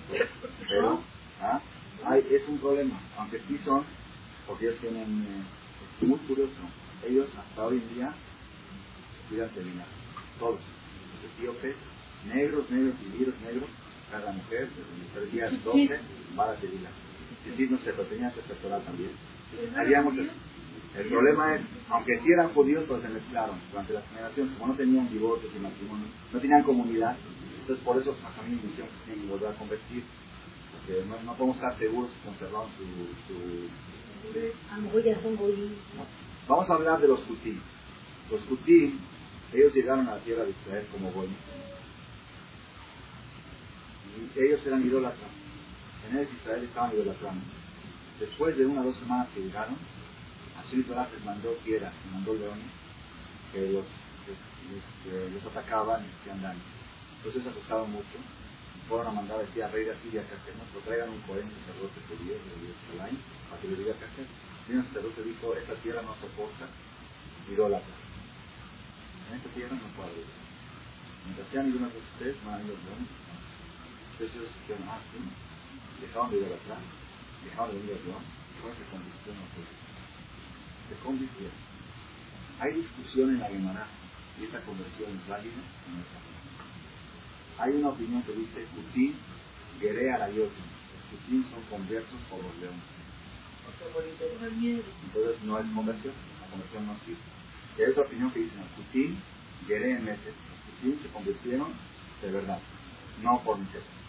Pero 0.68 1.02
¿ah? 1.42 1.62
Hay, 2.04 2.26
es 2.30 2.48
un 2.48 2.58
problema, 2.58 3.00
aunque 3.18 3.40
sí 3.48 3.60
son, 3.64 3.84
porque 4.48 4.68
ellos 4.68 4.80
tienen, 4.82 5.24
eh, 6.02 6.06
muy 6.06 6.18
curioso, 6.20 6.54
ellos 7.08 7.28
hasta 7.38 7.64
hoy 7.64 7.78
en 7.78 7.96
día 7.96 8.14
cuidan 9.30 9.54
de 9.54 9.64
minar, 9.64 9.88
todos, 10.40 10.60
los 10.60 11.32
etíopes, 11.32 11.76
negros, 12.26 12.70
negros 12.70 12.96
y 13.06 13.20
negros, 13.20 13.70
cada 14.12 14.32
mujer, 14.32 14.68
desde 15.14 15.26
el 15.26 15.32
día 15.32 15.50
12, 15.64 16.00
va 16.38 16.44
a 16.44 16.48
la 16.48 16.56
tequila. 16.56 16.90
Es 17.46 17.52
decir, 17.52 17.72
no 17.72 17.78
sé, 17.80 17.92
pero 17.92 18.04
tenía 18.06 18.32
que 18.32 18.42
asesorar 18.42 18.82
también. 18.82 19.12
Había 19.76 20.02
muchos, 20.02 20.28
el 20.98 21.08
problema 21.08 21.56
es, 21.56 21.62
aunque 21.90 22.20
sí 22.20 22.32
eran 22.32 22.54
judíos, 22.54 22.84
pues 22.88 23.02
se 23.02 23.10
mezclaron 23.10 23.56
durante 23.72 23.94
las 23.94 24.08
generaciones, 24.10 24.58
como 24.58 24.74
no 24.74 24.78
tenían 24.78 25.10
divorcios 25.10 25.52
y 25.56 25.60
matrimonio, 25.60 26.06
no 26.34 26.40
tenían 26.40 26.64
comunidad, 26.64 27.16
entonces 27.62 27.84
por 27.86 27.98
eso 27.98 28.12
a 28.12 28.42
mí 28.44 28.60
me 28.62 28.70
hicieron 28.70 28.90
que 28.90 29.06
tienen 29.06 29.24
que 29.24 29.32
volver 29.32 29.50
a 29.52 29.58
convertir, 29.58 30.04
porque 30.74 31.06
no, 31.08 31.16
no 31.24 31.34
podemos 31.36 31.56
estar 31.56 31.78
seguros 31.80 32.12
si 32.12 32.28
conservaron 32.28 32.70
su... 32.76 32.84
su... 33.28 33.70
son 35.22 35.38
Vamos 36.48 36.70
a 36.70 36.74
hablar 36.74 37.00
de 37.00 37.08
los 37.08 37.22
Kutim. 37.22 37.60
Los 38.30 38.42
Kutim, 38.42 39.00
ellos 39.54 39.74
llegaron 39.74 40.08
a 40.10 40.16
la 40.16 40.20
tierra 40.20 40.44
de 40.44 40.52
Israel 40.52 40.86
como 40.92 41.12
goyim. 41.12 41.36
Ellos 44.36 44.62
eran 44.66 44.86
idólatras. 44.86 45.30
En 46.10 46.18
el 46.18 46.28
Israel 46.34 46.64
estaban 46.64 46.94
idolatrando. 46.94 47.44
Después 48.20 48.58
de 48.58 48.66
una 48.66 48.82
o 48.82 48.86
dos 48.86 48.98
semanas 48.98 49.28
que 49.34 49.42
llegaron, 49.42 49.78
Así 50.72 50.84
Torah 50.84 51.10
les 51.12 51.26
mandó 51.26 51.52
fieras, 51.66 51.92
les 51.92 52.14
mandó 52.14 52.34
leones, 52.34 52.72
que 53.52 53.76
los, 53.76 53.84
les, 54.24 55.34
les, 55.34 55.46
atacaban 55.46 56.00
y 56.00 56.08
hacían 56.08 56.42
daño. 56.42 56.64
Entonces 57.18 57.44
se 57.44 57.50
asustaron 57.50 57.92
mucho. 57.92 58.16
Fueron 58.88 59.08
a 59.08 59.12
mandar 59.12 59.40
decir 59.40 59.64
al 59.64 59.72
rey 59.72 59.84
de 59.84 59.92
Asiria 59.92 60.24
que 60.24 60.36
hacemos, 60.36 60.64
lo 60.74 60.80
traigan 60.82 61.10
un 61.10 61.20
cohen 61.28 61.52
sacerdote 61.52 62.00
judío 62.08 62.40
de 62.40 62.72
Jerusalén 62.72 63.20
para 63.50 63.62
que 63.62 63.68
le 63.68 63.76
diga 63.84 64.00
qué 64.00 64.06
hacer. 64.06 64.28
Y 64.68 64.72
un 64.76 64.86
sacerdote 64.88 65.24
dijo, 65.24 65.56
esta 65.56 65.76
tierra 65.76 66.02
no 66.04 66.16
soporta 66.16 66.68
idólatra. 67.52 67.96
En 69.28 69.38
esta 69.44 69.50
tierra 69.52 69.76
no 69.76 69.92
puede 69.92 70.08
haber. 70.08 70.28
Mientras 71.26 71.48
sean 71.52 71.68
idólatras 71.68 72.00
de 72.00 72.12
ustedes, 72.16 72.36
van 72.48 72.56
a 72.56 72.60
ir 72.64 72.68
los 72.72 72.80
leones. 72.80 73.12
Dijeron, 74.22 74.86
ah, 74.88 75.00
sí, 75.12 75.18
dejaron 76.02 76.30
de 76.30 76.38
idolatrar, 76.38 76.78
dejaron 77.44 77.72
de 77.72 77.78
ir 77.82 77.98
al 77.98 78.06
león, 78.06 78.22
y 78.22 78.62
se 78.78 78.86
convirtió 78.92 79.34
en 79.34 79.40
los 79.42 79.82
se 80.92 80.96
convirtieron. 81.04 81.58
Hay 82.60 82.74
discusión 82.74 83.30
en 83.32 83.40
la 83.40 83.48
Gemara 83.48 83.88
y 84.40 84.44
esta 84.44 84.62
conversión 84.62 85.10
es 85.10 85.28
válida 85.28 85.58
o 85.58 85.90
no 85.90 85.98
es 85.98 86.10
válida. 86.14 86.32
Hay 87.58 87.72
una 87.80 87.90
opinión 87.90 88.22
que 88.24 88.34
dice 88.34 88.66
Kutim, 88.76 89.14
Gerea 89.80 90.18
la 90.20 90.30
Yotim. 90.30 90.68
Los 90.92 91.04
Kutim 91.10 91.44
son 91.50 91.64
conversos 91.70 92.20
por 92.30 92.44
los 92.44 92.56
leones. 92.58 92.86
Entonces 95.06 95.44
no 95.44 95.58
es 95.58 95.66
conversión, 95.74 96.14
la 96.42 96.48
conversión 96.48 96.86
no 96.86 96.96
sirve. 97.06 97.18
Y 97.78 97.82
hay 97.82 97.90
otra 97.92 98.04
opinión 98.04 98.32
que 98.32 98.40
dice 98.42 98.56
Kutim, 98.76 99.16
Gerea 99.66 100.00
Meses. 100.00 100.36
Los 100.36 100.60
Kutim 100.76 101.02
se 101.02 101.10
convirtieron 101.10 101.74
de 102.22 102.32
verdad, 102.32 102.60
no 103.24 103.42
por 103.44 103.58
Meses. 103.58 104.01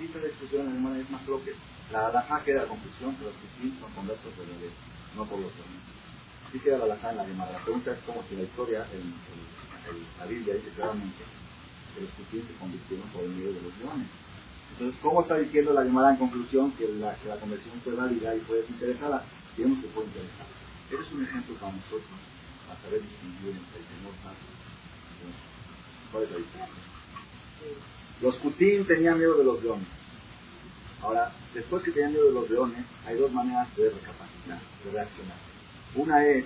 La 0.00 0.26
discusión 0.26 0.66
la 0.66 0.72
Gemara 0.72 0.98
es 0.98 1.10
más 1.10 1.22
propia. 1.22 1.52
La 1.92 2.06
Adajá 2.06 2.42
queda 2.44 2.62
la 2.62 2.68
conclusión 2.68 3.14
que 3.16 3.24
los 3.24 3.34
Kutim 3.34 3.78
son 3.78 3.92
conversos 3.92 4.36
de 4.36 4.46
verdad 4.46 4.74
no 5.16 5.24
por 5.26 5.38
los 5.38 5.52
hombres. 5.52 5.84
Así 6.48 6.58
queda 6.60 6.78
la 6.78 6.84
alajá 6.84 7.10
en 7.10 7.16
la 7.16 7.26
Gemara. 7.26 7.52
La 7.52 7.64
pregunta 7.64 7.92
es 7.92 7.98
como 8.04 8.24
si 8.28 8.36
la 8.36 8.42
historia, 8.42 8.86
en, 8.92 9.14
la 10.18 10.26
Biblia 10.26 10.54
dice 10.54 10.70
claramente 10.74 11.24
que 11.94 12.00
los 12.00 12.10
judíos 12.12 12.46
se 12.48 12.54
convirtieron 12.58 13.08
por 13.08 13.24
el 13.24 13.30
medio 13.30 13.52
de 13.52 13.62
los 13.62 13.76
leones. 13.78 14.08
Entonces, 14.72 15.00
¿cómo 15.02 15.22
está 15.22 15.36
diciendo 15.36 15.72
la 15.72 15.84
Gemara 15.84 16.10
en 16.10 16.16
conclusión 16.16 16.72
que 16.72 16.88
la, 16.88 17.14
que 17.16 17.28
la 17.28 17.36
conversión 17.36 17.80
fue 17.84 17.94
válida 17.94 18.34
y 18.34 18.40
fue 18.40 18.58
desinteresada? 18.64 19.24
Digamos 19.56 19.84
que 19.84 19.90
fue 19.92 20.04
interesada. 20.04 20.48
Ese 20.90 21.02
es 21.02 21.12
un 21.12 21.24
ejemplo 21.24 21.54
para 21.56 21.72
nosotros, 21.72 22.18
para 22.66 22.80
saber 22.80 23.02
distinguir 23.02 23.56
entre 23.56 23.80
el 23.80 23.86
temor 23.86 24.14
santo. 24.24 24.48
¿Cuál 26.10 26.24
es 26.24 26.30
la 26.30 26.36
diferencia? 26.36 28.01
Los 28.22 28.36
Kutim 28.36 28.86
tenían 28.86 29.18
miedo 29.18 29.36
de 29.36 29.44
los 29.44 29.62
leones. 29.62 29.88
Ahora, 31.02 31.32
después 31.52 31.82
que 31.82 31.90
tenían 31.90 32.12
miedo 32.12 32.26
de 32.26 32.32
los 32.32 32.48
leones, 32.48 32.86
hay 33.04 33.16
dos 33.16 33.32
maneras 33.32 33.66
de 33.76 33.90
recapacitar, 33.90 34.60
de 34.84 34.90
reaccionar. 34.92 35.36
Una 35.96 36.24
es, 36.26 36.44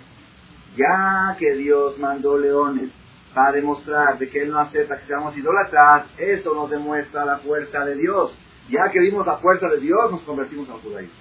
ya 0.77 1.37
que 1.39 1.55
Dios 1.55 1.99
mandó 1.99 2.39
leones 2.39 2.91
para 3.35 3.53
demostrar 3.53 4.18
de 4.18 4.31
que 4.31 4.41
Él 4.41 4.51
no 4.51 4.59
acepta 4.59 4.99
que 4.99 5.07
seamos 5.07 5.37
idólatras, 5.37 6.07
eso 6.16 6.55
nos 6.55 6.70
demuestra 6.70 7.27
la 7.27 7.39
fuerza 7.39 7.85
de 7.85 7.97
Dios. 7.97 8.35
Ya 8.70 8.91
que 8.91 8.99
vimos 8.99 9.27
la 9.27 9.37
fuerza 9.37 9.68
de 9.68 9.79
Dios, 9.79 10.11
nos 10.11 10.22
convertimos 10.22 10.68
al 10.70 10.81
judaísmo. 10.81 11.14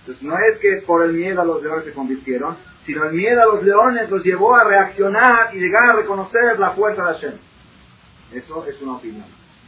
Entonces, 0.00 0.22
no 0.22 0.34
es 0.38 0.58
que 0.58 0.82
por 0.86 1.02
el 1.02 1.14
miedo 1.14 1.40
a 1.40 1.44
los 1.46 1.62
leones 1.62 1.86
se 1.86 1.94
convirtieron, 1.94 2.56
sino 2.84 3.04
el 3.04 3.14
miedo 3.14 3.42
a 3.42 3.54
los 3.54 3.62
leones 3.62 4.10
los 4.10 4.22
llevó 4.22 4.54
a 4.54 4.64
reaccionar 4.64 5.54
y 5.54 5.58
llegar 5.58 5.90
a 5.90 5.96
reconocer 5.96 6.58
la 6.58 6.72
fuerza 6.72 7.02
de 7.02 7.14
Hashem. 7.14 7.32
Eso 8.32 8.64
es 8.66 8.80
una 8.80 8.92
opinión. 8.96 9.26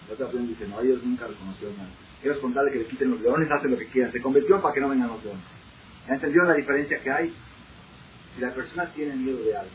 La 0.08 0.14
otra 0.14 0.26
opinión 0.26 0.48
dice, 0.48 0.66
no, 0.68 0.80
ellos 0.80 1.02
nunca 1.02 1.26
reconocieron 1.26 1.76
nada. 1.76 1.90
Ellos 2.22 2.38
con 2.38 2.54
tal 2.54 2.70
que 2.70 2.78
le 2.78 2.86
quiten 2.86 3.10
los 3.10 3.20
leones 3.20 3.50
hacen 3.50 3.70
lo 3.70 3.78
que 3.78 3.88
quieran. 3.88 4.12
Se 4.12 4.22
convirtió 4.22 4.60
para 4.60 4.74
que 4.74 4.80
no 4.80 4.88
vengan 4.88 5.08
los 5.08 5.24
leones. 5.24 5.44
¿Ya 6.06 6.14
entendieron 6.14 6.48
la 6.48 6.54
diferencia 6.54 7.00
que 7.00 7.10
hay? 7.10 7.34
Si 8.34 8.40
la 8.40 8.54
persona 8.54 8.86
tiene 8.92 9.14
miedo 9.14 9.42
de 9.44 9.56
algo 9.56 9.72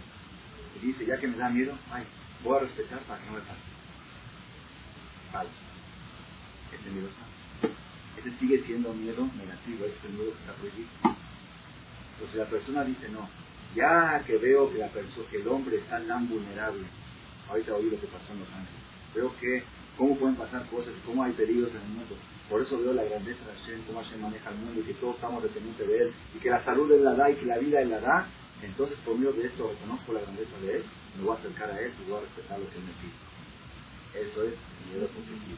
y 0.82 0.88
dice, 0.88 1.06
ya 1.06 1.18
que 1.18 1.28
me 1.28 1.38
da 1.38 1.50
miedo, 1.50 1.74
ay, 1.92 2.04
voy 2.44 2.58
a 2.58 2.60
respetar 2.62 3.00
para 3.00 3.22
que 3.22 3.28
no 3.28 3.34
me 3.34 3.40
pase. 3.40 3.62
Falso. 5.32 5.52
Ese 6.74 6.90
miedo 6.92 7.08
está. 7.08 7.28
Ese 8.20 8.38
sigue 8.40 8.64
siendo 8.66 8.94
miedo 8.94 9.28
negativo, 9.38 9.86
ese 9.86 9.96
es 9.96 10.06
el 10.06 10.14
miedo 10.14 10.32
que 10.32 10.40
está 10.40 10.54
prohibido. 10.54 10.90
Entonces 12.14 12.36
la 12.36 12.46
persona 12.46 12.84
dice, 12.84 13.10
no, 13.10 13.30
ya 13.76 14.24
que 14.26 14.38
veo 14.38 14.72
que, 14.72 14.80
la 14.80 14.90
que 14.90 15.38
el 15.38 15.48
hombre 15.48 15.78
está 15.78 16.02
tan 16.02 16.28
vulnerable, 16.28 16.84
ahorita 17.50 17.76
oí 17.76 17.90
lo 17.90 18.00
que 18.00 18.08
pasó 18.08 18.34
en 18.34 18.40
Los 18.40 18.50
Ángeles, 18.50 18.82
veo 19.16 19.34
que 19.40 19.64
cómo 19.98 20.16
pueden 20.18 20.36
pasar 20.36 20.66
cosas 20.70 20.94
cómo 21.06 21.24
hay 21.24 21.32
peligros 21.34 21.72
en 21.72 21.82
el 21.82 21.88
mundo. 21.88 22.16
Por 22.50 22.62
eso 22.62 22.80
veo 22.80 22.94
la 22.94 23.04
grandeza 23.04 23.44
de 23.46 23.58
Hashem, 23.58 23.82
cómo 23.88 24.02
Hashem 24.02 24.22
maneja 24.22 24.50
el 24.52 24.58
mundo 24.58 24.80
y 24.80 24.84
que 24.84 24.94
todos 24.94 25.16
estamos 25.16 25.44
dependientes 25.44 25.88
de 25.88 25.98
Él 25.98 26.14
y 26.36 26.40
que 26.40 26.50
la 26.50 26.64
salud 26.64 26.92
Él 26.92 27.04
la 27.04 27.14
da 27.14 27.30
y 27.30 27.36
que 27.36 27.46
la 27.46 27.58
vida 27.58 27.82
Él 27.82 27.90
la 27.90 28.00
da. 28.00 28.28
Entonces, 28.62 28.98
por 29.06 29.16
medio 29.18 29.34
de 29.34 29.48
esto, 29.48 29.70
reconozco 29.70 30.14
la 30.14 30.22
grandeza 30.22 30.58
de 30.62 30.78
Él, 30.78 30.84
me 31.18 31.24
voy 31.24 31.36
a 31.36 31.40
acercar 31.40 31.72
a 31.72 31.82
Él 31.82 31.92
y 32.00 32.10
voy 32.10 32.20
a 32.20 32.22
respetar 32.22 32.60
lo 32.60 32.70
que 32.70 32.78
Él 32.78 32.84
me 32.86 32.94
pide. 33.02 33.28
Eso 34.30 34.44
es 34.44 34.54
miedo 34.92 35.08
positivo. 35.08 35.58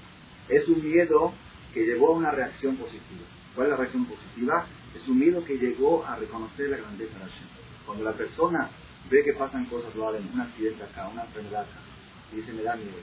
Es 0.49 0.67
un 0.67 0.83
miedo 0.83 1.33
que 1.73 1.85
llevó 1.85 2.13
a 2.13 2.17
una 2.17 2.31
reacción 2.31 2.75
positiva. 2.75 3.21
¿Cuál 3.55 3.67
es 3.67 3.71
la 3.71 3.77
reacción 3.77 4.05
positiva? 4.05 4.65
Es 4.95 5.07
un 5.07 5.19
miedo 5.19 5.43
que 5.45 5.57
llegó 5.57 6.05
a 6.05 6.15
reconocer 6.15 6.69
la 6.69 6.77
grandeza 6.77 7.13
de 7.13 7.25
Hashem. 7.25 7.47
Cuando 7.85 8.03
la 8.03 8.13
persona 8.13 8.69
ve 9.09 9.23
que 9.23 9.33
pasan 9.33 9.65
cosas, 9.65 9.95
lo 9.95 10.09
hacen, 10.09 10.29
un 10.33 10.41
accidente 10.41 10.83
acá, 10.83 11.07
una 11.07 11.23
enfermedad 11.23 11.61
acá, 11.61 11.79
y 12.31 12.37
dice, 12.37 12.53
me 12.53 12.63
da 12.63 12.75
miedo 12.75 12.97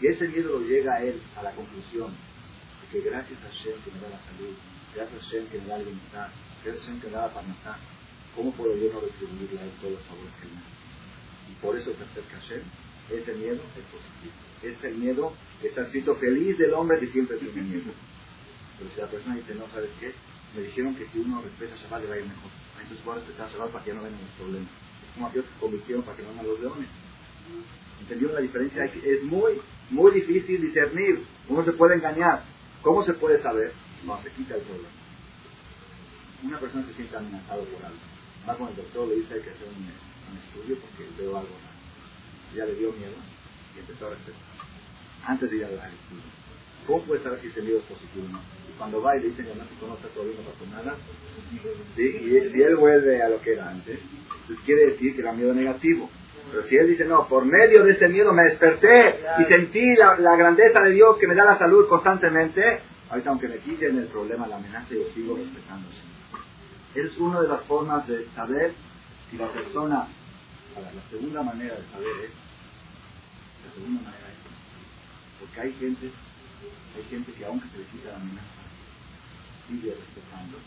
Y 0.00 0.06
ese 0.06 0.28
miedo 0.28 0.58
lo 0.58 0.66
llega 0.66 0.94
a 0.94 1.02
él 1.02 1.20
a 1.36 1.42
la 1.42 1.52
conclusión 1.52 2.10
de 2.10 2.88
que 2.92 3.08
gracias 3.08 3.38
a 3.44 3.50
Shem 3.50 3.80
que 3.82 3.90
me 3.90 4.00
da 4.00 4.08
la 4.08 4.20
salud, 4.24 4.54
gracias 4.94 5.22
a 5.22 5.30
Shem 5.30 5.46
que 5.46 5.58
me 5.58 5.66
da 5.66 5.76
el 5.76 5.84
bienestar, 5.84 6.30
gracias 6.64 6.84
a 6.84 6.86
Shem 6.86 7.00
que 7.00 7.06
me 7.08 7.12
da 7.12 7.26
la 7.26 7.34
parnasá, 7.34 7.78
¿cómo 8.34 8.52
puedo 8.52 8.76
yo 8.76 8.92
no 8.92 9.00
retribuirle 9.00 9.60
a 9.60 9.64
él 9.64 9.72
todos 9.80 9.94
los 9.94 10.02
favores 10.02 10.32
que 10.40 10.46
me 10.48 10.54
da? 10.54 10.62
Y 11.50 11.54
por 11.60 11.76
eso 11.76 11.92
se 11.92 12.02
acerca 12.02 12.36
a 12.36 12.40
Shem. 12.40 12.62
Ese 13.10 13.34
miedo 13.34 13.58
es 13.76 13.84
positivo. 13.90 14.32
Este 14.62 14.90
miedo 14.92 15.32
está 15.62 15.82
escrito 15.82 16.14
feliz 16.16 16.56
del 16.58 16.74
hombre 16.74 17.00
que 17.00 17.08
siempre 17.08 17.38
tiene 17.38 17.62
miedo. 17.62 17.92
Pero 18.78 18.90
si 18.94 19.00
la 19.00 19.06
persona 19.08 19.36
dice, 19.36 19.54
no, 19.56 19.66
¿sabes 19.74 19.90
qué? 19.98 20.14
Me 20.54 20.62
dijeron 20.62 20.94
que 20.94 21.06
si 21.08 21.18
uno 21.18 21.42
respeta 21.42 21.76
Shabbat 21.76 22.02
le 22.02 22.08
va 22.08 22.14
a 22.14 22.18
ir 22.18 22.26
mejor. 22.26 22.50
Entonces 22.82 23.04
voy 23.04 23.16
a 23.16 23.18
respetar 23.18 23.50
Shabbat 23.50 23.70
para 23.70 23.84
que 23.84 23.94
no 23.94 24.02
vengan 24.02 24.20
los 24.20 24.30
problemas. 24.30 24.70
Es 25.04 25.14
como 25.14 25.26
aquellos 25.26 25.46
que 25.46 25.60
convirtieron 25.60 26.02
para 26.04 26.16
que 26.16 26.22
no 26.22 26.28
vengan 26.30 26.46
los 26.46 26.60
leones. 26.60 26.88
¿Entendió 28.00 28.32
la 28.32 28.40
diferencia? 28.40 28.84
Es 28.84 29.22
muy, 29.24 29.60
muy 29.90 30.12
difícil 30.12 30.60
discernir. 30.60 31.24
Uno 31.48 31.64
se 31.64 31.72
puede 31.72 31.96
engañar. 31.96 32.42
¿Cómo 32.82 33.04
se 33.04 33.12
puede 33.14 33.42
saber? 33.42 33.72
No, 34.04 34.20
se 34.22 34.30
quita 34.32 34.54
el 34.54 34.62
problema. 34.62 34.88
Una 36.42 36.58
persona 36.58 36.86
se 36.86 36.94
siente 36.94 37.16
amenazado 37.16 37.64
por 37.64 37.84
algo. 37.84 37.98
Va 38.48 38.56
con 38.56 38.68
el 38.68 38.76
doctor, 38.76 39.08
le 39.08 39.16
dice 39.16 39.28
que 39.28 39.34
hay 39.34 39.40
que 39.42 39.50
hacer 39.50 39.68
un, 39.68 39.84
un 40.32 40.38
estudio 40.38 40.78
porque 40.80 41.06
veo 41.18 41.36
algo 41.36 41.50
Ya 42.56 42.64
le 42.64 42.74
dio 42.76 42.92
miedo 42.92 43.12
y 43.76 43.80
empezó 43.80 44.06
a 44.06 44.10
respetar. 44.10 44.40
Antes 45.26 45.50
de 45.50 45.56
ir 45.56 45.64
al 45.64 45.72
estudio. 45.72 46.39
¿Cómo 46.86 47.02
puede 47.02 47.22
saber 47.22 47.40
si 47.40 47.48
ese 47.48 47.62
miedo 47.62 47.78
es 47.78 47.84
positivo 47.84 48.26
o 48.26 48.32
no? 48.32 48.40
Y 48.68 48.78
cuando 48.78 49.02
va 49.02 49.16
y 49.16 49.20
le 49.20 49.28
dicen 49.28 49.46
que 49.46 49.54
no 49.54 49.64
conoce 49.78 50.08
todavía 50.08 50.34
no 50.36 50.50
pasó 50.50 50.66
nada, 50.66 50.96
¿sí? 51.96 52.02
y 52.02 52.50
si 52.50 52.62
él 52.62 52.76
vuelve 52.76 53.22
a 53.22 53.28
lo 53.28 53.40
que 53.40 53.52
era 53.52 53.70
antes, 53.70 53.98
entonces 54.42 54.64
quiere 54.64 54.86
decir 54.86 55.14
que 55.14 55.20
era 55.20 55.32
miedo 55.32 55.54
negativo. 55.54 56.10
Pero 56.50 56.64
si 56.64 56.76
él 56.76 56.88
dice, 56.88 57.04
no, 57.04 57.28
por 57.28 57.44
medio 57.44 57.84
de 57.84 57.92
ese 57.92 58.08
miedo 58.08 58.32
me 58.32 58.44
desperté 58.44 59.20
y 59.38 59.44
sentí 59.44 59.94
la, 59.94 60.18
la, 60.18 60.34
grandeza 60.36 60.80
de 60.80 60.90
Dios 60.90 61.16
que 61.18 61.28
me 61.28 61.34
da 61.34 61.44
la 61.44 61.58
salud 61.58 61.88
constantemente, 61.88 62.80
ahorita 63.08 63.30
aunque 63.30 63.48
me 63.48 63.58
quiten 63.58 63.98
el 63.98 64.06
problema, 64.06 64.48
la 64.48 64.56
amenaza, 64.56 64.92
yo 64.92 65.04
sigo 65.14 65.36
respetándose. 65.36 65.98
Es 66.94 67.16
una 67.18 67.40
de 67.40 67.48
las 67.48 67.62
formas 67.62 68.06
de 68.08 68.26
saber 68.34 68.72
si 69.30 69.36
la 69.36 69.46
persona, 69.48 70.08
la 70.74 71.10
segunda 71.10 71.42
manera 71.42 71.76
de 71.76 71.84
saber 71.92 72.24
es, 72.24 72.30
la 73.64 73.74
segunda 73.74 74.02
manera 74.02 74.26
es, 74.28 75.38
porque 75.38 75.60
hay 75.60 75.72
gente, 75.74 76.10
hay 76.96 77.04
gente 77.10 77.32
que 77.32 77.44
aunque 77.44 77.68
se 77.68 77.78
le 77.78 77.84
quita 77.84 78.10
la 78.10 78.16
amenaza, 78.16 78.46
sigue 79.68 79.94
respetando, 79.94 80.58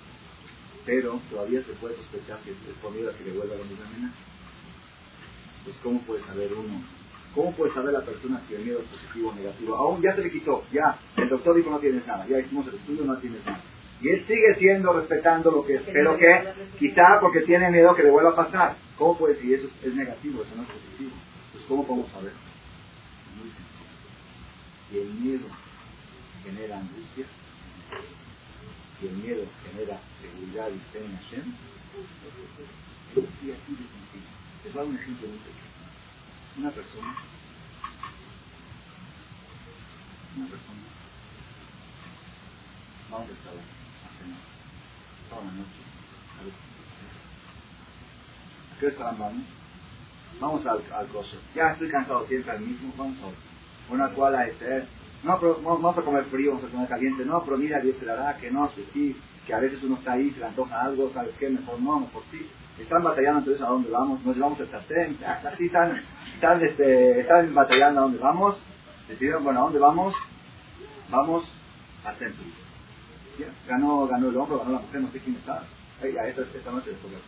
pero 0.85 1.19
todavía 1.29 1.63
se 1.63 1.73
puede 1.73 1.95
sospechar 1.95 2.39
que 2.39 2.51
es 2.51 2.57
por 2.81 2.91
miedo 2.91 3.09
a 3.09 3.13
que 3.17 3.25
le 3.25 3.31
vuelva 3.31 3.55
la 3.55 3.63
amenaza 3.63 4.33
pues 5.63 5.75
¿cómo 5.81 5.99
puede 6.01 6.23
saber 6.23 6.53
uno? 6.53 6.81
¿Cómo 7.33 7.51
puede 7.53 7.73
saber 7.73 7.93
la 7.93 8.01
persona 8.01 8.41
si 8.47 8.55
el 8.55 8.63
miedo 8.63 8.79
es 8.79 8.85
positivo 8.85 9.29
o 9.29 9.33
negativo? 9.33 9.75
Aún 9.75 10.01
ya 10.01 10.15
se 10.15 10.21
le 10.21 10.31
quitó, 10.31 10.63
ya, 10.71 10.99
el 11.17 11.29
doctor 11.29 11.55
dijo 11.55 11.71
no 11.71 11.79
tienes 11.79 12.05
nada, 12.05 12.27
ya 12.27 12.39
hicimos 12.39 12.67
el 12.67 12.75
estudio, 12.75 13.05
no 13.05 13.17
tienes 13.17 13.43
nada. 13.45 13.61
Y 14.01 14.09
él 14.09 14.25
sigue 14.27 14.55
siendo, 14.59 14.91
respetando 14.93 15.49
lo 15.49 15.65
que 15.65 15.75
es, 15.75 15.81
pero 15.85 16.17
que 16.17 16.43
quizá 16.77 17.19
porque 17.21 17.41
tiene 17.41 17.71
miedo 17.71 17.95
que 17.95 18.03
le 18.03 18.11
vuelva 18.11 18.31
a 18.31 18.35
pasar. 18.35 18.75
¿Cómo 18.97 19.17
puede 19.17 19.35
decir 19.35 19.53
eso 19.55 19.69
es 19.81 19.95
negativo, 19.95 20.43
eso 20.43 20.55
no 20.55 20.63
es 20.63 20.69
positivo? 20.69 21.11
Pues 21.53 21.63
¿cómo 21.67 21.87
podemos 21.87 22.11
saber? 22.11 22.33
Si 24.91 24.99
el 24.99 25.09
miedo 25.13 25.47
genera 26.43 26.77
angustia, 26.77 27.25
si 28.99 29.07
el 29.07 29.13
miedo 29.13 29.45
genera 29.65 29.99
seguridad 30.21 30.69
y 30.69 30.79
fe 30.91 31.05
en 31.05 31.17
Hashem, 31.17 31.53
es 33.15 33.23
así 33.23 33.45
de 33.47 33.55
sencillo. 33.55 34.29
Les 34.63 34.73
dar 34.73 34.85
un 34.85 34.95
ejemplo 34.95 35.27
muy 35.27 35.37
pequeño. 35.37 35.73
Una 36.57 36.71
persona, 36.71 37.15
una 40.37 40.47
persona, 40.47 40.81
va 43.11 43.17
a 43.17 43.19
un 43.19 43.27
restaurante 43.27 43.71
a 44.03 44.23
cenar, 44.23 44.39
toda 45.29 45.43
la 45.43 45.51
noche, 45.51 45.81
a 46.39 46.43
ver 46.43 46.53
¿A 48.71 48.79
qué 48.79 48.85
restaurante 48.85 49.21
vamos? 49.21 49.45
Vamos 50.39 50.65
al, 50.65 51.07
coche. 51.07 51.37
Ya 51.55 51.71
estoy 51.71 51.89
cansado 51.89 52.25
siempre 52.27 52.51
al 52.51 52.61
mismo, 52.61 52.93
vamos 52.97 53.17
a 53.21 53.27
otro. 53.27 53.39
Una 53.89 54.09
cual 54.09 54.35
a 54.35 54.47
este, 54.47 54.87
no, 55.23 55.39
pero 55.39 55.61
vamos 55.61 55.97
a 55.97 56.01
comer 56.01 56.25
frío, 56.25 56.51
vamos 56.53 56.69
a 56.69 56.71
comer 56.71 56.89
caliente. 56.89 57.25
No, 57.25 57.43
pero 57.43 57.57
mira, 57.57 57.79
Dios 57.79 57.97
te 57.97 58.05
dará, 58.05 58.37
que 58.37 58.51
no, 58.51 58.73
que 58.73 58.83
sí, 58.93 59.15
que 59.45 59.53
a 59.53 59.59
veces 59.59 59.81
uno 59.83 59.95
está 59.95 60.13
ahí, 60.13 60.31
se 60.31 60.39
le 60.39 60.45
antoja 60.45 60.81
algo, 60.81 61.11
¿sabes 61.13 61.33
qué? 61.39 61.49
Mejor 61.49 61.79
no, 61.81 62.01
mejor 62.01 62.23
sí 62.31 62.47
están 62.79 63.03
batallando 63.03 63.39
entonces 63.39 63.61
a 63.61 63.69
dónde 63.69 63.89
vamos, 63.89 64.23
nos 64.23 64.35
llevamos 64.35 64.59
el 64.59 64.69
sartén, 64.69 65.17
así 65.23 65.65
están, 65.65 66.01
están, 66.33 66.63
este, 66.63 67.21
están 67.21 67.53
batallando 67.53 67.99
a 67.99 68.03
dónde 68.03 68.17
vamos, 68.19 68.57
decidieron, 69.07 69.43
bueno, 69.43 69.59
¿a 69.59 69.63
dónde 69.63 69.79
vamos? 69.79 70.15
Vamos 71.09 71.43
al. 72.05 72.15
¿Ya? 73.37 73.47
Ganó, 73.67 74.07
ganó 74.07 74.29
el 74.29 74.37
hombro, 74.37 74.59
ganó 74.59 74.73
la 74.73 74.79
mujer, 74.79 75.01
no 75.01 75.11
sé 75.11 75.19
quién 75.19 75.35
está. 75.35 75.63
Oiga, 76.01 76.27
esta, 76.27 76.41
esta 76.41 76.71
noche 76.71 76.91
del 76.91 76.99
centro. 76.99 77.19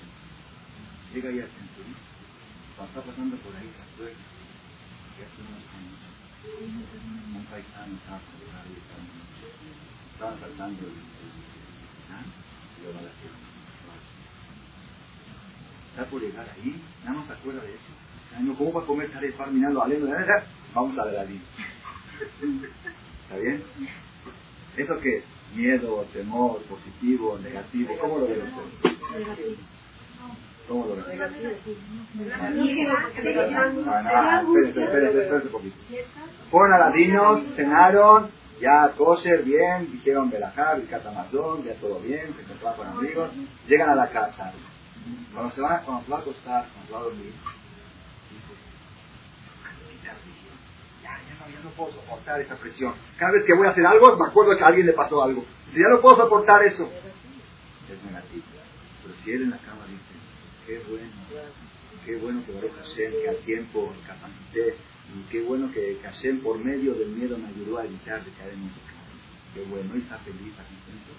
Llega 1.13 1.29
ahí 1.29 1.39
al 1.39 1.47
centro, 1.47 1.83
cuando 2.75 2.99
está 2.99 3.11
pasando 3.11 3.37
por 3.37 3.55
ahí, 3.55 3.71
la 3.71 4.05
hace 5.15 5.41
unos 5.41 5.63
años, 5.73 6.14
un 7.35 7.45
paisano 7.45 7.95
estaba 7.95 8.21
estaban 10.33 10.75
¿ah? 12.11 12.23
y 12.79 12.83
lo 12.85 12.93
balacearon 12.93 13.45
está 15.95 16.05
por 16.09 16.21
llegar 16.21 16.45
ahí, 16.49 16.81
nada 17.05 17.19
más 17.19 17.27
se 17.27 17.33
acuerda 17.33 17.61
de 17.61 17.69
eso. 17.69 18.57
¿Cómo 18.57 18.73
va 18.73 18.81
a 18.81 18.85
comer 18.85 19.09
tarefar 19.11 19.49
mirando 19.49 19.81
a 19.81 19.87
Vamos 20.73 20.97
a 20.99 21.05
ver 21.05 21.19
ahí. 21.19 21.41
¿Está 23.23 23.37
bien? 23.37 23.63
¿Eso 24.75 24.99
qué 25.01 25.17
es? 25.17 25.23
Miedo, 25.55 26.05
temor, 26.11 26.61
positivo, 26.63 27.39
negativo. 27.39 27.95
¿Cómo 28.01 28.17
lo 28.19 28.27
ven 28.27 28.41
ustedes? 28.41 29.57
¿Cómo 30.67 30.85
lo 30.85 30.95
a 36.73 36.77
ladinos, 36.77 37.43
cenaron, 37.55 38.31
ya 38.59 38.91
kosher, 38.97 39.43
bien, 39.43 39.91
dijeron 39.91 40.29
Belajar, 40.31 40.77
el 40.77 40.87
catamazón, 40.87 41.63
ya 41.63 41.75
todo 41.75 41.99
bien, 41.99 42.33
se 42.35 42.41
encontraban 42.41 42.77
con 42.77 42.87
amigos, 42.87 43.29
llegan 43.67 43.89
a 43.89 43.95
la 43.95 44.09
casa. 44.09 44.53
Cuando 45.33 45.51
se, 45.51 45.61
va, 45.61 45.81
cuando 45.81 46.03
se 46.03 46.11
va 46.11 46.17
a 46.17 46.21
acostar, 46.21 46.65
cuando 46.73 46.87
se 46.87 46.93
va 46.93 46.99
a 46.99 47.03
dormir, 47.03 47.33
ya, 50.03 50.13
ya 51.03 51.45
no, 51.45 51.53
ya 51.53 51.59
no 51.63 51.69
puedo 51.71 51.91
soportar 51.91 52.41
esa 52.41 52.55
presión. 52.55 52.93
Cada 53.17 53.33
vez 53.33 53.43
que 53.45 53.53
voy 53.53 53.67
a 53.67 53.71
hacer 53.71 53.85
algo, 53.85 54.15
me 54.17 54.27
acuerdo 54.27 54.57
que 54.57 54.63
a 54.63 54.67
alguien 54.67 54.87
le 54.87 54.93
pasó 54.93 55.21
algo. 55.21 55.45
Si 55.71 55.79
ya 55.79 55.89
no 55.89 56.01
puedo 56.01 56.15
soportar 56.17 56.63
eso, 56.63 56.89
es 57.91 58.03
negativo. 58.03 58.45
Pero 59.03 59.15
si 59.23 59.31
él 59.31 59.43
en 59.43 59.49
la 59.51 59.57
cama 59.57 59.85
dice, 59.87 60.04
qué 60.65 60.81
bueno, 60.89 61.11
qué 62.05 62.15
bueno 62.17 62.45
que 62.45 62.51
Baruch 62.53 62.71
Hashem, 62.71 63.11
que 63.11 63.29
a 63.29 63.33
tiempo 63.45 63.93
capacité, 64.05 64.75
y 65.13 65.31
qué 65.31 65.41
bueno 65.41 65.71
que, 65.71 65.97
que 65.97 66.07
Hashem 66.07 66.39
por 66.41 66.57
medio 66.57 66.93
del 66.93 67.09
miedo 67.09 67.37
me 67.37 67.47
ayudó 67.47 67.79
a 67.79 67.85
evitar 67.85 68.23
de 68.23 68.31
caer 68.31 68.53
en 68.53 68.69
pecado. 68.69 68.95
Qué 69.53 69.63
bueno, 69.63 69.95
y 69.95 69.99
está 69.99 70.17
feliz, 70.19 70.47
está 70.49 70.63
contento, 70.63 71.11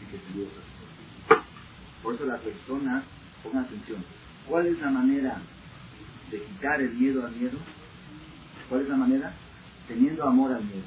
y 0.00 0.06
que 0.10 0.38
dio 0.38 0.46
Por 2.02 2.14
eso 2.14 2.26
la 2.26 2.38
persona 2.38 3.04
Pongan 3.42 3.64
atención. 3.64 4.04
¿Cuál 4.46 4.66
es 4.66 4.78
la 4.80 4.90
manera 4.90 5.40
de 6.30 6.42
quitar 6.42 6.80
el 6.80 6.92
miedo 6.92 7.24
al 7.24 7.32
miedo? 7.32 7.58
¿Cuál 8.68 8.82
es 8.82 8.88
la 8.88 8.96
manera? 8.96 9.32
Teniendo 9.88 10.24
amor 10.24 10.52
al 10.52 10.64
miedo. 10.64 10.84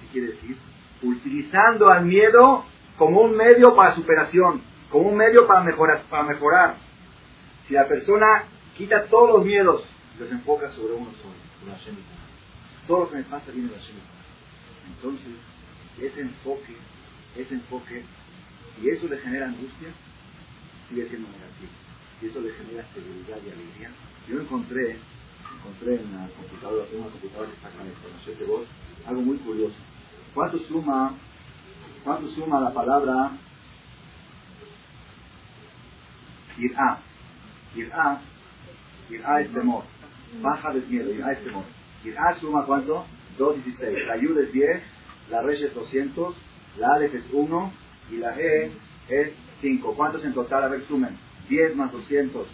¿Qué 0.00 0.06
quiere 0.12 0.32
decir? 0.32 0.56
Utilizando 1.02 1.88
al 1.88 2.04
miedo 2.04 2.64
como 2.96 3.22
un 3.22 3.36
medio 3.36 3.74
para 3.74 3.94
superación, 3.94 4.62
como 4.92 5.08
un 5.08 5.16
medio 5.16 5.46
para 5.46 5.64
mejorar. 5.64 6.02
Para 6.10 6.24
mejorar. 6.24 6.76
Si 7.66 7.72
la 7.72 7.88
persona 7.88 8.44
quita 8.76 9.06
todos 9.06 9.30
los 9.38 9.44
miedos 9.44 9.82
y 10.14 10.20
los 10.20 10.30
enfoca 10.30 10.70
sobre 10.72 10.92
uno 10.92 11.10
solo, 11.22 11.34
sobre 11.58 11.72
Hashem 11.72 11.96
Todo 12.86 13.00
lo 13.00 13.10
que 13.10 13.16
me 13.16 13.22
pasa 13.24 13.50
viene 13.50 13.70
de 13.70 13.74
Hashem 13.74 13.96
Entonces, 14.94 15.32
ese 15.98 16.20
enfoque, 16.20 16.76
ese 17.36 17.54
enfoque, 17.54 18.04
y 18.82 18.90
eso 18.90 19.06
le 19.08 19.18
genera 19.18 19.46
angustia, 19.46 19.88
sigue 20.88 21.08
siendo 21.08 21.28
negativo. 21.28 21.72
Y 22.20 22.26
eso 22.26 22.40
le 22.40 22.52
genera 22.52 22.86
seguridad 22.92 23.38
y 23.46 23.50
alegría. 23.50 23.90
Yo 24.28 24.40
encontré, 24.40 24.98
encontré 25.56 25.94
en 26.02 26.12
la 26.12 26.28
computadora, 26.36 26.86
en 26.92 27.00
una 27.00 27.10
computadora 27.10 27.48
que 27.48 27.56
está 27.56 27.70
con 27.70 27.86
la 27.86 27.92
información 27.92 28.38
de 28.38 28.44
voz, 28.44 28.66
algo 29.06 29.22
muy 29.22 29.38
curioso. 29.38 29.74
¿Cuánto 30.34 30.58
suma, 30.58 31.14
cuánto 32.04 32.28
suma 32.30 32.60
la 32.60 32.72
palabra 32.72 33.32
irá? 36.58 36.98
Irá, 37.74 38.20
irá 39.10 39.40
es 39.40 39.52
temor. 39.52 39.84
Baja 40.40 40.72
de 40.72 40.80
miedo, 40.82 41.12
irá 41.12 41.32
es 41.32 41.44
temor. 41.44 41.64
Irá 42.04 42.34
suma 42.40 42.64
cuánto? 42.66 43.06
2.16. 43.38 44.06
La 44.06 44.16
yud 44.16 44.38
es 44.38 44.52
10, 44.52 44.82
la 45.30 45.42
resh 45.42 45.62
es 45.62 45.74
200, 45.74 46.34
la 46.78 46.94
alef 46.94 47.14
es 47.14 47.24
1 47.32 47.72
y 48.10 48.16
la 48.16 48.38
e 48.38 48.72
es 49.08 49.32
5. 49.60 49.94
¿Cuántos 49.94 50.24
en 50.24 50.34
total? 50.34 50.64
A 50.64 50.68
ver, 50.68 50.82
sumen. 50.82 51.16
10 51.48 51.76
más 51.76 51.92
200 51.92 52.46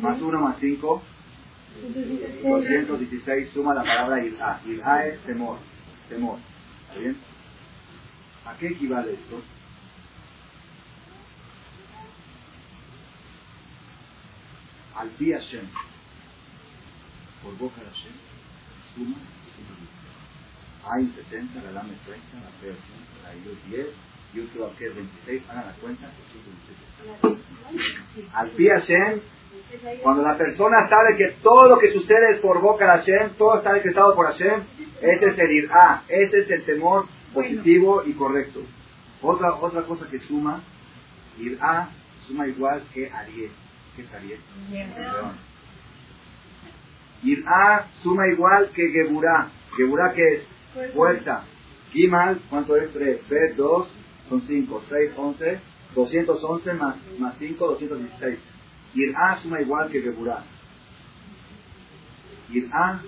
más 0.00 0.20
1 0.20 0.40
más 0.40 0.56
5, 0.58 1.02
216 2.42 3.50
suma 3.50 3.74
la 3.74 3.82
palabra 3.82 4.24
irá. 4.24 4.60
Irá 4.66 5.06
es 5.06 5.20
temor. 5.20 5.58
Temor. 6.08 6.38
¿Está 6.88 7.00
bien? 7.00 7.16
¿A 8.46 8.56
qué 8.56 8.68
equivale 8.68 9.14
esto? 9.14 9.42
Al 14.96 15.08
pi 15.10 15.32
Hashem. 15.32 15.68
Por 17.42 17.56
boca 17.58 17.80
de 17.80 17.86
Hashem. 17.86 18.12
Suma 18.94 19.16
Hay 20.90 21.06
70, 21.08 21.62
la 21.62 21.70
lame 21.72 21.94
30, 22.04 22.36
la 22.36 22.50
fe 22.60 22.70
80, 22.70 22.82
la 23.24 23.34
IU 23.34 23.56
10, 23.68 23.86
YouTube 24.34 24.72
es 24.80 24.94
26, 24.94 25.42
hagan 25.48 25.66
la 25.66 25.72
cuenta. 25.72 26.10
Al 28.32 28.50
pi 28.50 28.68
Hashem 28.68 29.20
cuando 30.02 30.22
la 30.22 30.36
persona 30.36 30.88
sabe 30.88 31.16
que 31.16 31.36
todo 31.42 31.68
lo 31.68 31.78
que 31.78 31.92
sucede 31.92 32.34
es 32.34 32.40
por 32.40 32.60
boca 32.60 32.84
de 32.84 32.90
Hashem, 32.90 33.34
todo 33.36 33.58
está 33.58 33.72
decretado 33.72 34.14
por 34.14 34.26
Hashem, 34.26 34.62
ese 35.00 35.26
es 35.26 35.38
el 35.38 35.52
irá, 35.52 36.02
ese 36.08 36.40
es 36.40 36.50
el 36.50 36.64
temor 36.64 37.06
positivo 37.32 38.02
y 38.04 38.12
correcto. 38.12 38.60
Otra, 39.22 39.54
otra 39.54 39.82
cosa 39.82 40.06
que 40.08 40.18
suma, 40.18 40.62
irá 41.38 41.88
suma 42.26 42.46
igual 42.46 42.82
que 42.92 43.10
Ariel. 43.10 43.50
¿Qué 43.96 44.06
Ariel? 44.16 44.40
Irá 47.22 47.88
suma 48.02 48.28
igual 48.28 48.70
que 48.70 48.90
Geburá. 48.90 49.48
Geburá 49.76 50.12
que 50.12 50.34
es 50.34 50.92
fuerza. 50.92 51.44
Gimal, 51.92 52.40
¿cuánto 52.50 52.76
es? 52.76 52.92
3, 52.92 53.20
3, 53.28 53.56
2, 53.56 53.88
son 54.28 54.42
5, 54.42 54.82
6, 54.88 55.12
11, 55.16 55.60
211 55.94 56.74
más, 56.74 56.96
más 57.18 57.34
5, 57.38 57.66
216. 57.66 58.38
Irá 58.94 59.40
suma 59.42 59.60
igual 59.60 59.90
que 59.90 60.02
Geburá. 60.02 60.42
Irá, 62.50 63.00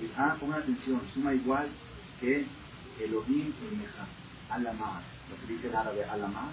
Irá, 0.00 0.36
pongan 0.38 0.60
atención, 0.62 1.00
suma 1.12 1.34
igual 1.34 1.68
que 2.20 2.46
Elohim 3.00 3.52
y 3.72 3.76
Meja. 3.76 4.06
Alamá. 4.50 5.02
Lo 5.28 5.36
que 5.40 5.52
dice 5.52 5.68
en 5.68 5.74
árabe 5.74 6.04
Alamá, 6.04 6.52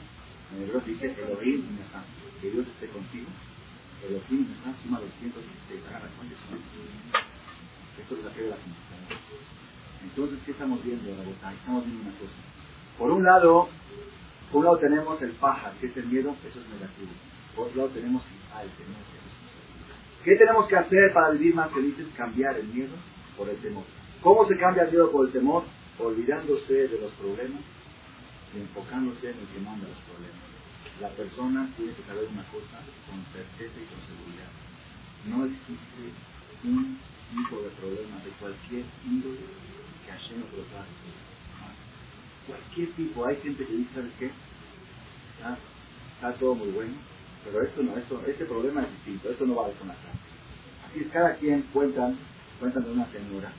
en 0.55 0.63
hebreo 0.63 0.81
dice 0.81 1.15
Elohim 1.17 1.65
Meja. 1.77 2.03
Que 2.41 2.51
Dios 2.51 2.67
esté 2.67 2.87
contigo. 2.87 3.27
Elohim 4.07 4.47
Meja 4.49 4.73
suma 4.83 4.99
216. 4.99 5.81
Hagan 5.89 6.01
la 6.03 6.09
cuenta, 6.17 6.35
Esto 7.99 8.15
es 8.15 8.23
la 8.23 8.31
fe 8.31 8.41
de 8.43 8.49
la 8.49 8.57
Entonces, 10.03 10.39
¿qué 10.45 10.51
estamos 10.51 10.83
viendo, 10.83 11.09
Rabotay? 11.09 11.55
Estamos 11.55 11.85
viendo 11.85 12.01
una 12.03 12.19
cosa. 12.19 12.39
Por 12.97 13.11
un 13.11 13.23
lado, 13.23 13.69
por 14.51 14.59
un 14.59 14.65
lado 14.65 14.77
tenemos 14.77 15.21
el 15.21 15.31
paja, 15.31 15.73
que 15.79 15.87
es 15.87 15.97
el 15.97 16.05
miedo, 16.05 16.35
eso 16.47 16.59
es 16.59 16.69
negativo. 16.69 17.11
Por 17.55 17.67
otro 17.67 17.77
lado 17.77 17.89
tenemos 17.89 18.23
al 18.55 18.69
tenemos 18.69 19.03
¿Qué 20.23 20.35
tenemos 20.37 20.67
que 20.67 20.77
hacer 20.77 21.11
para 21.11 21.31
vivir 21.31 21.53
más 21.53 21.71
felices? 21.71 22.07
Cambiar 22.15 22.57
el 22.57 22.67
miedo 22.67 22.93
por 23.35 23.49
el 23.49 23.57
temor. 23.57 23.83
¿Cómo 24.21 24.45
se 24.47 24.57
cambia 24.57 24.83
el 24.83 24.91
miedo 24.91 25.11
por 25.11 25.25
el 25.25 25.33
temor? 25.33 25.63
Olvidándose 25.99 26.87
de 26.87 26.97
los 26.97 27.11
problemas 27.13 27.59
enfocándose 28.55 29.31
en 29.31 29.39
el 29.39 29.47
que 29.47 29.59
manda 29.59 29.87
los 29.87 29.97
problemas. 30.05 30.49
La 31.01 31.09
persona 31.09 31.69
tiene 31.75 31.93
que 31.93 32.03
saber 32.03 32.27
una 32.29 32.43
cosa 32.53 32.77
con 33.09 33.17
certeza 33.33 33.77
y 33.81 33.89
con 33.89 34.01
seguridad. 34.05 34.51
No 35.25 35.45
existe 35.45 36.13
un 36.63 36.99
tipo 37.33 37.61
de 37.61 37.69
problema 37.81 38.17
de 38.23 38.31
cualquier 38.37 38.85
índole 39.05 39.41
que 40.05 40.11
Hashem 40.11 40.39
no 40.39 40.45
pueda 40.47 40.85
Cualquier 42.47 42.91
tipo. 42.91 43.25
Hay 43.25 43.37
gente 43.37 43.65
que 43.65 43.73
dice, 43.73 43.93
¿sabes 43.95 44.11
qué? 44.19 44.31
está 46.15 46.33
todo 46.39 46.55
muy 46.55 46.69
bueno, 46.69 46.93
pero 47.43 47.61
esto 47.63 47.83
no, 47.83 47.97
esto, 47.97 48.23
este 48.25 48.45
problema 48.45 48.83
es 48.83 48.91
distinto, 48.91 49.29
esto 49.29 49.45
no 49.45 49.55
vale 49.55 49.73
con 49.73 49.89
la. 49.89 49.95
Así 50.87 51.01
es, 51.01 51.11
cada 51.11 51.35
quien 51.35 51.63
cuentan, 51.73 52.17
cuentan 52.59 52.83
de 52.83 52.91
una 52.91 53.11
señora 53.11 53.51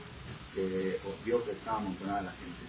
que 0.55 0.99
vio 1.23 1.43
que 1.43 1.51
estaba 1.51 1.77
amontonada 1.77 2.23
la 2.23 2.31
gente 2.31 2.65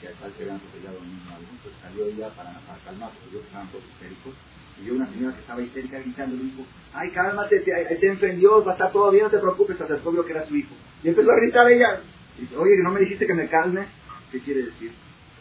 que 0.00 0.08
al 0.08 0.32
que 0.32 0.42
habían 0.42 0.56
atropellado 0.56 0.98
a 0.98 1.02
un 1.02 1.08
niño 1.08 1.20
entonces 1.38 1.80
salió 1.82 2.06
ella 2.06 2.28
para, 2.30 2.52
para 2.60 2.78
calmar, 2.84 3.10
porque 3.14 3.38
que 3.38 3.46
estaban 3.46 3.68
todos 3.68 3.84
histéricos, 3.84 4.34
y 4.78 4.84
vio 4.84 4.94
una 4.94 5.06
señora 5.06 5.34
que 5.34 5.40
estaba 5.40 5.62
histérica 5.62 5.98
gritando, 5.98 6.36
le 6.36 6.44
dijo, 6.44 6.62
ay, 6.92 7.10
cálmate, 7.12 7.60
te, 7.60 7.96
te 7.96 8.06
enfrendió, 8.06 8.64
va 8.64 8.72
a 8.72 8.74
estar 8.74 8.92
todo 8.92 9.10
bien, 9.10 9.24
no 9.24 9.30
te 9.30 9.38
preocupes, 9.38 9.76
se 9.76 9.84
acercó, 9.84 10.12
vio 10.12 10.24
que 10.24 10.32
era 10.32 10.46
su 10.46 10.56
hijo. 10.56 10.74
Y 11.02 11.08
empezó 11.08 11.30
a 11.30 11.36
gritar 11.36 11.70
ella, 11.70 12.00
y 12.38 12.42
dice, 12.42 12.56
oye, 12.56 12.76
no 12.82 12.92
me 12.92 13.00
dijiste 13.00 13.26
que 13.26 13.34
me 13.34 13.48
calme, 13.48 13.86
¿qué 14.30 14.40
quiere 14.40 14.62
decir? 14.62 14.92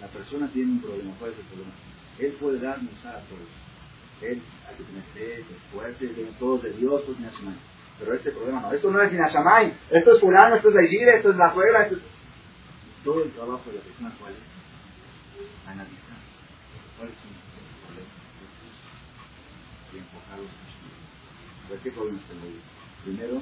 La 0.02 0.08
persona 0.08 0.50
tiene 0.52 0.72
un 0.74 0.82
problema, 0.82 1.14
¿cuál 1.20 1.32
es 1.32 1.40
el 1.40 1.46
problema? 1.46 1.74
Él 2.20 2.32
puede 2.40 2.60
dar 2.60 2.80
usar 2.80 3.16
a 3.16 3.22
todos 3.22 3.68
él 4.22 4.42
hay 4.68 4.76
que 4.76 4.84
tener 4.84 5.04
fe, 5.14 5.44
fuerte, 5.72 6.08
de 6.08 6.26
todos 6.40 6.64
de 6.64 6.72
Dios, 6.72 7.04
pues 7.06 7.20
ni 7.20 7.28
Pero 8.00 8.14
este 8.14 8.32
problema 8.32 8.62
no, 8.62 8.74
esto 8.74 8.92
no 8.92 9.02
es 9.02 9.12
ni 9.12 9.20
Hashamay, 9.20 9.74
esto 9.92 10.16
es 10.16 10.22
fulano, 10.22 10.56
esto 10.56 10.70
es 10.70 10.76
la 10.76 10.82
esto 10.82 11.32
es 11.32 11.38
la 11.38 11.50
juega, 11.50 11.84
esto 11.84 11.96
es... 11.96 12.02
Todo 13.08 13.24
el 13.24 13.32
trabajo 13.32 13.64
de 13.72 13.80
la 13.80 13.84
persona, 13.88 14.12
¿cuál 14.20 14.36
es? 14.36 14.44
Analizar 15.64 16.20
cuáles 17.00 17.16
son 17.16 17.32
los 17.32 17.40
problemas 17.88 18.20
y 19.88 20.04
enfocarlos 20.04 20.52
en 20.52 21.72
¿Por 21.72 21.80
qué 21.80 21.92
problemas 21.96 22.28
yo? 22.28 22.52
Primero, 23.08 23.40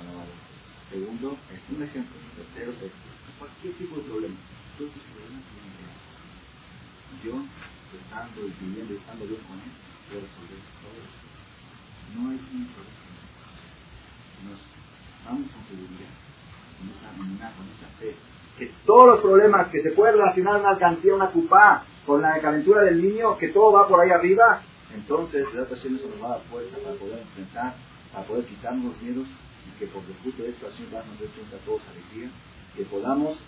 alabarlo. 0.00 0.32
Segundo, 0.88 1.36
es 1.52 1.60
un 1.68 1.84
ejemplo. 1.84 2.16
Tercero, 2.32 2.72
es 2.80 2.96
cualquier 3.36 3.76
tipo 3.76 3.92
de 4.00 4.08
problema. 4.08 4.40
Yo, 7.20 7.44
estando 7.44 8.40
y 8.40 8.56
viviendo 8.56 8.88
y 8.88 8.96
estando 9.04 9.28
bien 9.28 9.44
con 9.44 9.60
él, 9.60 9.72
resolver 10.16 10.64
todo 10.80 11.04
No 12.16 12.32
hay 12.32 12.40
un 12.40 12.72
problema. 12.72 13.20
Nos 14.48 14.64
vamos 15.28 15.52
con 15.52 15.60
seguridad, 15.68 16.08
con 16.80 16.88
esa 16.88 17.12
con 17.52 17.68
esa 17.68 17.92
fe, 18.00 18.16
todos 18.86 19.08
los 19.08 19.20
problemas 19.20 19.68
que 19.68 19.82
se 19.82 19.90
pueden 19.90 20.16
relacionar 20.16 20.60
una 20.60 20.70
alcancía, 20.70 21.14
una 21.14 21.28
cupá, 21.28 21.84
con 22.06 22.20
la 22.20 22.38
calentura 22.40 22.82
del 22.82 23.02
niño, 23.02 23.36
que 23.38 23.48
todo 23.48 23.72
va 23.72 23.88
por 23.88 24.00
ahí 24.00 24.10
arriba, 24.10 24.60
entonces 24.94 25.46
la 25.54 25.62
ocasión 25.62 25.96
eso 25.96 26.08
nos 26.08 26.22
va 26.22 26.36
a 26.36 26.38
fuerza 26.40 26.76
para 26.78 26.94
poder 26.96 27.18
enfrentar, 27.18 27.74
para 28.12 28.26
poder 28.26 28.44
quitarnos 28.44 28.92
los 28.92 29.02
miedos 29.02 29.26
y 29.66 29.78
que 29.78 29.86
por 29.86 30.02
fruto 30.02 30.42
de 30.42 30.50
esto 30.50 30.66
así 30.68 30.82
nos 30.82 31.18
dé 31.18 31.26
a 31.56 31.64
todos 31.64 31.82
alegría, 31.90 32.30
que 32.76 32.84
podamos 32.84 33.38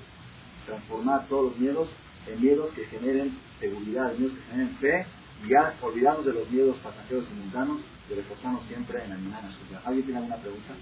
transformar 0.64 1.26
todos 1.28 1.52
los 1.52 1.58
miedos 1.58 1.88
en 2.26 2.40
miedos 2.40 2.72
que 2.72 2.86
generen 2.86 3.38
seguridad, 3.60 4.12
en 4.12 4.20
miedos 4.20 4.36
que 4.38 4.50
generen 4.50 4.76
fe 4.78 5.06
y 5.44 5.50
ya 5.50 5.74
olvidamos 5.82 6.24
de 6.24 6.32
los 6.32 6.50
miedos 6.50 6.76
pasajeros 6.78 7.24
y 7.30 7.34
mundanos 7.34 7.80
y 8.10 8.14
reforzamos 8.14 8.66
siempre 8.66 9.04
en 9.04 9.10
la 9.10 9.16
minana 9.16 9.52
suya. 9.52 9.80
¿Alguien 9.84 10.04
tiene 10.04 10.18
alguna 10.20 10.36
pregunta? 10.36 10.74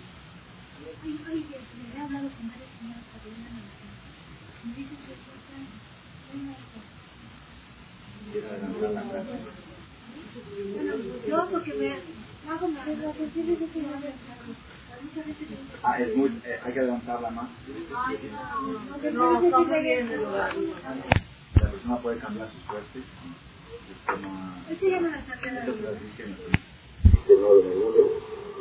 Yo 11.29 11.49
porque 11.51 11.75
me 11.75 11.99
hago 12.51 12.69
Ah, 15.83 16.01
es 16.01 16.17
muy, 16.17 16.31
eh, 16.45 16.59
hay 16.63 16.73
que 16.73 16.79
adelantarla 16.79 17.31
más. 17.31 17.51
No, 19.13 19.41
no, 19.41 19.61
La 19.61 19.69
persona 21.71 21.97
puede 21.99 22.19
cambiar 22.19 22.51
sus 22.51 22.63
suerte 22.63 23.03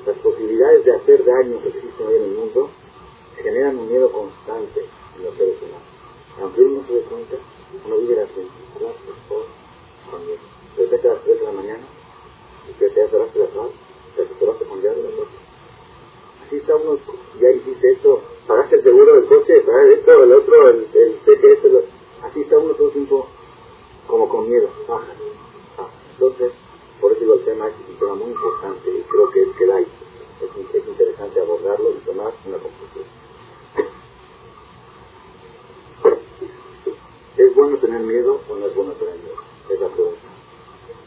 las 0.06 0.18
posibilidades 0.18 0.86
de 0.86 0.96
hacer 0.96 1.26
daño 1.26 1.62
que 1.62 1.70
existen 1.70 2.08
hoy 2.08 2.16
en 2.18 2.24
el 2.24 2.32
mundo 2.32 2.70
generan 3.42 3.78
un 3.78 3.90
miedo 3.90 4.12
constante 4.12 4.82
en 5.18 5.24
los 5.24 5.36
seres 5.36 5.56
humanos. 5.62 5.93
Aunque 6.42 6.62
uno 6.62 6.82
no 6.82 6.88
se 6.88 6.94
dé 6.94 7.02
cuenta, 7.04 7.36
uno 7.86 7.98
vive 7.98 8.16
las 8.16 8.36
24 8.36 8.88
horas 8.88 8.98
con. 9.30 9.64
De 10.76 10.84
repente 10.84 11.08
a 11.08 11.14
las 11.14 11.24
3 11.24 11.40
de 11.40 11.46
la 11.46 11.52
mañana, 11.52 11.84
que 12.80 12.90
te 12.90 13.02
la 13.02 13.10
sal, 13.10 13.70
te 14.16 14.26
cerraste 14.40 14.66
con 14.66 14.82
llave 14.82 15.04
la 15.04 15.10
puerta. 15.10 15.34
Así 16.46 16.56
está 16.58 16.76
uno, 16.76 16.98
ya 17.40 17.52
hiciste 17.52 17.92
esto, 17.92 18.22
pagaste 18.48 18.76
el 18.78 18.84
seguro 18.84 19.16
del 19.16 19.26
coche, 19.26 19.62
pagaste 19.62 19.94
esto, 19.94 20.24
el 20.24 20.34
otro, 20.34 20.70
el, 20.70 20.88
el 20.94 21.18
TTS, 21.20 21.64
lo, 21.72 21.84
así 22.24 22.42
está 22.42 22.58
uno 22.58 22.74
todo 22.74 22.88
el 22.88 22.94
tiempo 22.94 23.28
como 24.08 24.28
con 24.30 24.50
miedo, 24.50 24.70
baja. 24.88 25.14
Entonces, 26.14 26.52
por 27.00 27.12
eso 27.12 27.22
digo, 27.22 27.34
el 27.34 27.46
tema 27.46 27.68
es 27.68 27.74
un 27.90 27.96
tema 27.98 28.16
muy 28.16 28.32
importante 28.32 28.90
y 28.90 29.02
creo 29.04 29.30
que 29.30 29.42
es 29.42 29.50
que 29.58 29.72
hay. 29.72 29.88
Es, 30.42 30.76
es 30.76 30.88
interesante 30.88 31.40
abordarlo 31.40 31.92
y 31.92 32.06
tomar 32.06 32.34
una 32.46 32.58
conclusión. 32.58 33.06
¿Es 37.38 37.56
bueno 37.56 37.78
tener 37.94 38.08
miedo 38.08 38.40
o 38.50 38.56
no 38.56 38.66
es 38.66 38.76
bueno 38.76 38.92
tener 38.94 39.16
miedo? 39.16 39.36
Es 39.70 39.80
la 39.80 39.88
pregunta. 39.88 40.20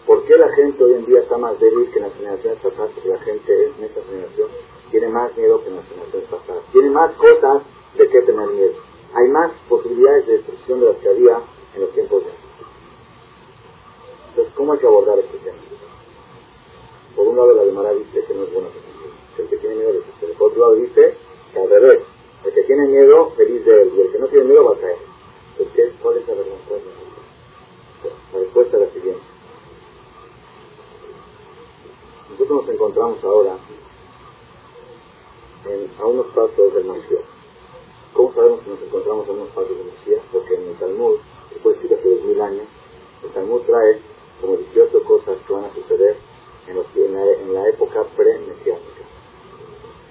¿Por 0.07 0.25
qué 0.25 0.37
la 0.37 0.49
gente 0.55 0.85
hoy 0.85 0.95
en 0.95 1.07
día 1.07 1.21
está 1.21 1.37
más 1.37 1.59
débil 1.59 1.91
que 1.91 1.99
en 1.99 2.05
las 2.05 2.15
generaciones 2.15 2.61
pasadas? 2.61 2.91
Porque 2.95 3.09
la 3.09 3.19
gente 3.19 3.73
en 3.77 3.85
esta 3.85 4.03
generación 4.03 4.49
tiene 4.91 5.09
más 5.09 5.37
miedo 5.37 5.63
que 5.63 5.69
en 5.69 5.77
las 5.77 5.89
generaciones 5.89 6.29
pasadas. 6.29 6.63
Tiene 6.73 6.91
más 6.91 7.13
cosas 7.17 7.63
de 7.99 8.09
qué 8.09 8.23
tener 8.23 8.49
miedo. 8.51 8.75
Hay 9.15 9.29
más 9.31 9.51
posibilidades 9.69 10.27
de 10.27 10.33
destrucción 10.35 10.81
de 10.81 10.87
las 10.87 10.97
que 10.99 11.09
había 11.09 11.41
en 11.75 11.81
los 11.81 11.93
tiempos 11.93 12.23
de 12.23 12.31
antes. 12.31 12.67
Entonces, 14.31 14.55
¿cómo 14.55 14.73
hay 14.73 14.79
que 14.79 14.87
abordar 14.87 15.19
este 15.19 15.39
tema? 15.39 15.59
Por 17.17 17.27
un 17.27 17.37
lado, 17.37 17.55
la 17.55 17.65
de 17.65 17.99
dice 17.99 18.25
que 18.27 18.35
no 18.35 18.45
es 18.45 18.53
bueno 18.53 18.69
que 19.37 19.43
el 19.43 19.49
que 19.49 19.57
tiene 19.57 19.77
miedo 19.77 19.93
de 19.93 20.35
Por 20.35 20.51
otro 20.51 20.61
lado 20.61 20.75
dice 20.77 21.15
que 21.53 21.59
al 21.59 21.69
revés, 21.69 22.01
el 22.45 22.55
que 22.55 22.63
tiene 22.63 22.87
miedo, 22.89 23.31
feliz 23.37 23.65
de 23.65 23.83
él, 23.83 23.93
y 23.97 24.01
el 24.03 24.13
que 24.13 24.19
no 24.19 24.29
tiene 24.29 24.45
miedo 24.45 24.65
va 24.65 24.77
a 24.77 24.81
caer. 24.81 25.16
Entonces, 25.59 25.95
¿cuál 26.03 26.19
es 26.19 26.29
la 26.29 26.35
respuesta? 26.35 26.91
La 28.33 28.39
respuesta 28.41 28.77
es 28.77 28.83
la 28.83 28.93
siguiente. 28.93 29.23
Nosotros 32.31 32.63
nos 32.63 32.75
encontramos 32.75 33.25
ahora 33.25 33.57
en, 35.65 35.91
a 35.99 36.07
unos 36.07 36.27
pasos 36.27 36.75
del 36.75 36.85
Mesías. 36.85 37.23
¿Cómo 38.13 38.35
sabemos 38.35 38.61
que 38.61 38.71
nos 38.71 38.83
encontramos 38.83 39.29
a 39.29 39.33
unos 39.33 39.49
pasos 39.49 39.71
del 39.71 39.87
Mesías? 39.87 40.23
Porque 40.31 40.55
en 40.55 40.69
el 40.69 40.77
Talmud, 40.77 41.17
que 41.49 41.59
fue 41.61 41.73
escrito 41.73 41.95
hace 41.95 42.11
dos 42.11 42.25
mil 42.25 42.41
años, 42.43 42.67
el 43.25 43.31
Talmud 43.31 43.63
trae 43.63 44.01
como 44.43 44.57
18 44.57 45.05
cosas 45.05 45.39
que 45.47 45.53
van 45.55 45.65
a 45.65 45.75
suceder 45.75 46.17
en, 46.69 46.77
los, 46.77 46.87
en, 46.95 47.15
la, 47.15 47.33
en 47.33 47.55
la 47.55 47.69
época 47.71 48.05
pre-mesiánica. 48.15 49.03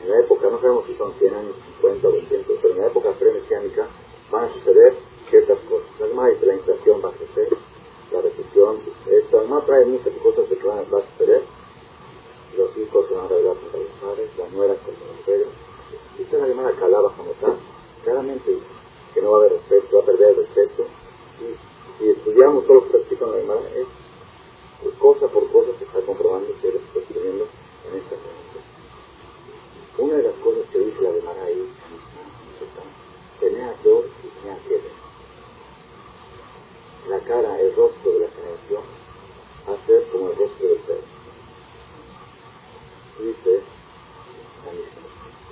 En 0.03 0.09
la 0.09 0.19
época, 0.21 0.49
no 0.49 0.59
sabemos 0.59 0.85
si 0.87 0.95
son 0.95 1.13
100 1.13 1.35
años, 1.35 1.55
50 1.81 2.07
o 2.07 2.11
200, 2.11 2.57
pero 2.61 2.73
en 2.73 2.81
la 2.81 2.87
época 2.87 3.11
pre-mesiánica 3.11 3.87
van 4.31 4.45
a 4.45 4.53
suceder 4.53 4.95
ciertas 5.29 5.59
cosas. 5.69 5.89
Además 6.01 6.31
dice 6.33 6.45
la 6.45 6.53
inflación 6.55 7.01
va 7.03 7.09
a 7.09 7.13
crecer, 7.13 7.57
la 8.11 8.21
recesión, 8.21 8.79
esto 9.09 9.39
además 9.39 9.65
trae 9.65 9.85
muchas 9.85 10.13
cosas 10.21 10.45
que 10.47 10.67
van 10.67 10.79
a, 10.79 10.85
suceder. 10.85 11.43
Los 12.57 12.77
hijos 12.77 13.07
se 13.07 13.13
van 13.13 13.25
a 13.25 13.27
revelar 13.27 13.57
contra 13.57 13.79
los 13.79 13.89
padres, 14.01 14.29
las 14.37 14.51
nueras 14.51 14.77
contra 14.77 15.07
los 15.07 15.25
suegros. 15.25 15.53
Dice 16.17 16.37
la 16.37 16.47
llamada 16.47 16.71
calaba 16.71 17.13
está, 17.31 17.53
claramente 18.03 18.57
que 19.13 19.21
no 19.21 19.31
va 19.31 19.37
a 19.37 19.39
haber 19.41 19.53
respeto, 19.53 19.97
va 19.97 20.03
a 20.03 20.05
perder 20.05 20.29
el 20.29 20.35
respeto. 20.37 20.85
Y 21.41 21.99
si 21.99 22.09
estudiamos 22.09 22.65
todo 22.65 22.75
lo 22.75 22.91
que 22.91 23.15
en 23.15 23.31
la 23.31 23.37
Gemara, 23.37 23.69
es 23.75 23.87
cosa 24.99 25.27
por 25.27 25.49
cosa 25.51 25.71
se 25.77 25.85
está 25.85 26.01
comprobando 26.01 26.47
que 26.61 26.71
lo 26.71 26.79
está 26.79 26.99
en 26.99 27.97
esta 27.97 28.15
pregunta. 28.15 28.59
Una 29.97 30.13
de 30.15 30.23
las 30.23 30.35
cosas 30.35 30.63
que 30.71 30.79
dice 30.79 31.01
la 31.01 31.13
Gemara 31.13 31.43
ahí, 31.43 31.69
tenía 33.39 33.75
dos 33.83 34.05
y 34.23 34.27
tenía 34.39 34.59
siete. 34.67 34.94
La 37.07 37.19
cara, 37.19 37.59
el 37.61 37.75
rostro 37.75 38.13
de 38.13 38.19
la 38.21 38.27
generación, 38.33 38.81
va 39.69 39.73
a 39.75 39.85
ser 39.85 40.09
como 40.09 40.31
el 40.31 40.37
rostro 40.37 40.67
del 40.67 40.79
perro. 40.79 41.05
Dice, 43.21 43.61
la 44.65 44.71
misma, 44.73 45.05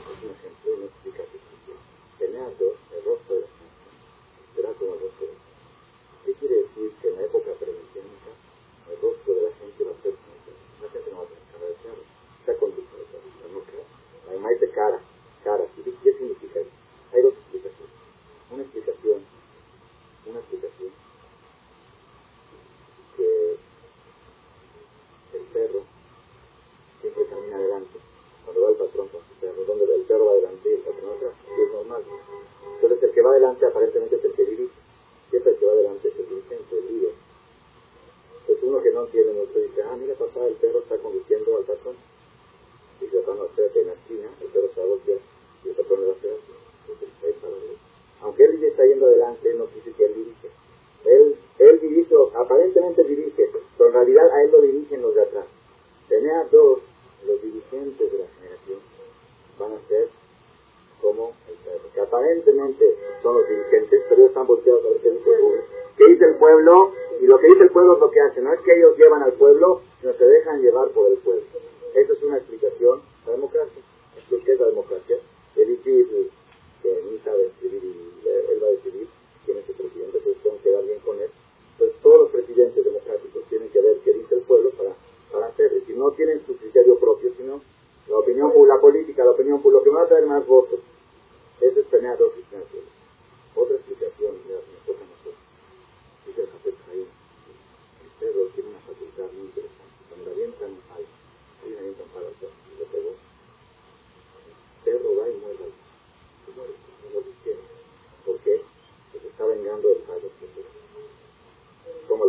es 0.10 0.24
un 0.24 0.32
ejemplo 0.34 0.74
y 0.74 0.80
no 0.80 0.86
explica 0.86 1.24
qué 1.30 2.26
Tenía 2.26 2.50
dos, 2.58 2.74
el 2.90 3.06
rostro 3.06 3.36
de 3.36 3.42
la 3.42 3.48
generación, 3.54 3.94
será 4.56 4.70
como 4.74 4.94
el 4.96 5.00
rostro 5.06 5.28
del 5.30 5.38
perro. 5.38 6.26
¿Qué 6.26 6.34
quiere 6.42 6.56
decir 6.56 6.92
que 7.00 7.08
en 7.10 7.16
la 7.18 7.22
época 7.22 7.52
premesiánica 7.62 8.32
el 8.90 8.98
rostro 8.98 9.23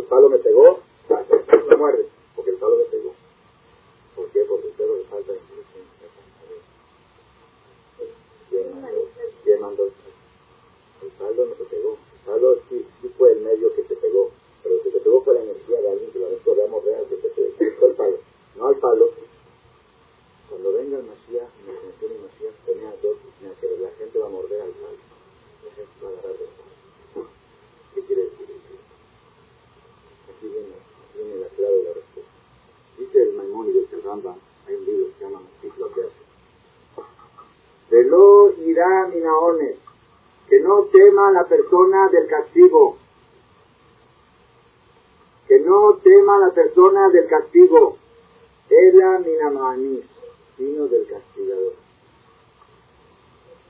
el 0.05 0.09
palo 0.09 0.29
me 0.29 0.37
pegó, 0.37 0.81
me 1.67 1.75
muerde, 1.77 2.05
porque 2.35 2.51
el 2.51 2.57
palo 2.57 2.77
me 2.77 2.83
pegó. 2.83 3.11
¿Por 4.15 4.29
qué? 4.29 4.45
Porque 4.47 4.67
el 4.67 4.73
perro 4.73 4.97
le 4.97 5.03
falta 5.05 5.33
inteligencia. 5.33 6.07
¿Quién 8.51 8.81
mandó? 8.81 9.07
¿Quién 9.43 9.61
mandó 9.61 9.83
el 9.85 9.91
palo? 9.91 10.13
El 11.01 11.09
palo 11.09 11.45
no 11.47 11.55
te 11.55 11.63
pegó. 11.63 11.97
El 12.13 12.19
palo 12.23 12.57
sí, 12.69 12.85
sí 13.01 13.11
fue 13.17 13.31
el 13.31 13.39
medio 13.41 13.73
que 13.73 13.81
te 13.81 13.95
pegó. 13.95 14.29
Pero 14.61 14.83
que 14.83 14.91
te 14.91 14.99
pegó 14.99 15.23
fue 15.23 15.33
la 15.33 15.41
energía 15.41 15.81
de 15.81 15.89
alguien 15.89 16.11
que 16.11 16.19
la 16.19 16.27
aventó. 16.27 16.55
Veamos 16.55 16.85
real 16.85 17.05
que 17.09 17.15
te 17.15 17.29
pegó 17.29 17.87
el 17.87 17.93
palo. 17.93 18.17
No 18.57 18.67
al 18.67 18.75
palo, 18.75 19.09
cuando 20.49 20.71
venga 20.71 20.99
el 20.99 21.03
Mashiach, 21.03 21.49
en 21.61 21.65
la 21.65 21.81
generación 21.81 22.11
del 22.11 22.21
Mashiach, 22.21 22.55
tenía 22.63 22.93
dos 23.01 23.17
que 23.59 23.77
la 23.81 23.89
gente 23.97 24.19
va 24.19 24.27
a 24.27 24.29
morder 24.29 24.61
al 24.61 24.69
palo. 24.69 24.97
La 25.65 25.71
gente 25.73 25.93
va 26.03 26.09
a 26.09 26.11
agarrar 26.11 26.37
del 26.37 26.49
palo. 27.13 27.27
¿Qué 27.95 28.01
quiere 28.01 28.23
decir 28.25 28.51
eso? 28.51 28.64
Aquí 30.35 30.47
viene, 30.47 30.75
viene 31.15 31.35
la 31.41 31.47
clave 31.49 31.75
de 31.75 31.83
la 31.83 31.93
respuesta. 31.93 32.31
Dice 32.97 33.23
el 33.23 33.33
Maimónides, 33.33 33.93
el 33.93 34.03
Rambam, 34.03 34.35
hay 34.67 34.75
un 34.75 34.85
libro 34.85 35.07
que 35.07 35.13
se 35.13 35.23
llama 35.25 35.41
Ciclo 35.61 35.85
hace. 35.87 36.25
Velo 37.89 38.53
irá 38.65 39.07
minaones, 39.07 39.77
que 40.49 40.59
no 40.59 40.83
tema 40.85 41.31
la 41.31 41.45
persona 41.45 42.09
del 42.09 42.27
castigo. 42.27 42.97
Que 45.47 45.59
no 45.59 45.93
tema 46.03 46.39
la 46.39 46.51
persona 46.53 47.09
del 47.09 47.27
castigo. 47.27 47.97
Ela 48.69 49.19
minamanis 49.19 50.05
sino 50.57 50.87
del 50.87 51.05
castigador. 51.07 51.73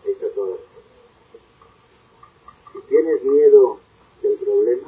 Esa 0.06 0.26
es 0.28 0.36
toda 0.36 0.52
la 0.52 0.58
Si 2.74 2.80
tienes 2.88 3.24
miedo 3.24 3.80
del 4.22 4.38
problema, 4.38 4.88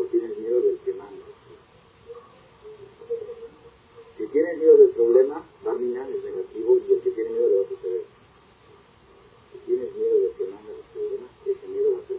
o 0.00 0.04
tienes 0.04 0.38
miedo 0.38 0.60
del 0.60 0.78
que 0.84 0.92
manda. 0.94 1.24
Si 4.16 4.26
tienes 4.26 4.58
miedo 4.58 4.76
del 4.78 4.90
problema, 4.90 5.44
Barminan 5.64 6.10
es 6.12 6.24
negativo 6.24 6.78
y 6.88 6.92
el 6.92 7.00
que 7.00 7.10
tiene 7.10 7.30
miedo 7.30 7.48
le 7.48 7.56
va 7.56 7.62
a 7.62 7.68
suceder. 7.68 8.04
Si 9.52 9.58
tienes 9.66 9.94
miedo 9.94 10.14
del 10.18 10.32
que 10.32 10.44
manda 10.44 10.70
los 10.72 10.86
problemas, 10.92 11.30
ese 11.44 11.68
miedo 11.68 11.92
va 11.92 11.98
a 11.98 12.06
ser 12.06 12.18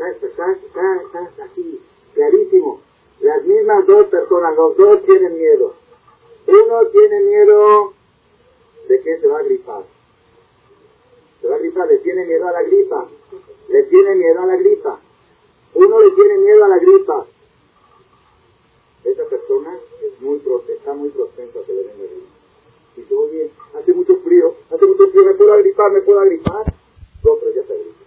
Está, 0.00 1.02
está, 1.02 1.44
así, 1.44 1.80
clarísimo. 2.14 2.80
Las 3.20 3.44
mismas 3.44 3.86
dos 3.86 4.06
personas, 4.06 4.56
los 4.56 4.76
dos 4.76 5.04
tienen 5.04 5.36
miedo. 5.36 5.74
Uno 6.46 6.86
tiene 6.86 7.20
miedo 7.20 7.92
de 8.88 9.00
que 9.02 9.20
se 9.20 9.26
va 9.26 9.38
a 9.38 9.42
gripar. 9.42 9.99
Se 11.40 11.48
va 11.48 11.56
a 11.56 11.58
gripar, 11.58 11.88
le 11.88 11.98
tiene 11.98 12.24
miedo 12.26 12.46
a 12.46 12.52
la 12.52 12.62
gripa. 12.62 13.08
Le 13.68 13.82
tiene 13.84 14.14
miedo 14.14 14.40
a 14.40 14.46
la 14.46 14.56
gripa. 14.56 15.00
Uno 15.74 16.02
le 16.02 16.10
tiene 16.10 16.38
miedo 16.38 16.64
a 16.64 16.68
la 16.68 16.78
gripa. 16.78 17.26
Esa 19.04 19.24
persona 19.24 19.78
está 20.10 20.92
muy 20.92 21.08
propensa 21.10 21.58
a 21.58 21.62
que 21.62 21.72
le 21.72 21.82
venga 21.82 22.04
gripa. 22.04 22.28
Dice, 22.96 23.14
oye, 23.14 23.50
hace 23.74 23.92
mucho 23.92 24.16
frío, 24.16 24.54
hace 24.70 24.84
mucho 24.84 25.08
frío, 25.08 25.24
me 25.24 25.34
puedo 25.34 25.52
agripar, 25.54 25.92
me 25.92 26.00
puedo 26.02 26.20
agripar. 26.20 26.74
No, 27.24 27.38
ya 27.54 27.64
se 27.64 27.72
agripa. 27.72 28.04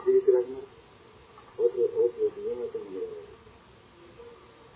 Así 0.00 0.12
dice 0.12 0.32
la 0.32 0.40
señora. 0.40 0.66
Otro, 1.58 1.82
otro, 1.82 2.24
yo 2.44 2.54
no 2.54 2.64
tengo 2.66 2.90
miedo. 2.90 3.06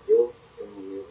Yo 0.09 0.33
tengo 0.59 0.81
miedo 0.81 1.05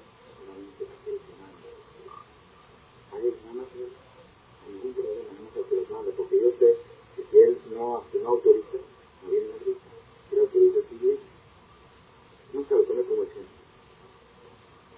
lo 12.75 12.83
tome 12.83 13.03
como 13.03 13.23
ejemplo. 13.23 13.59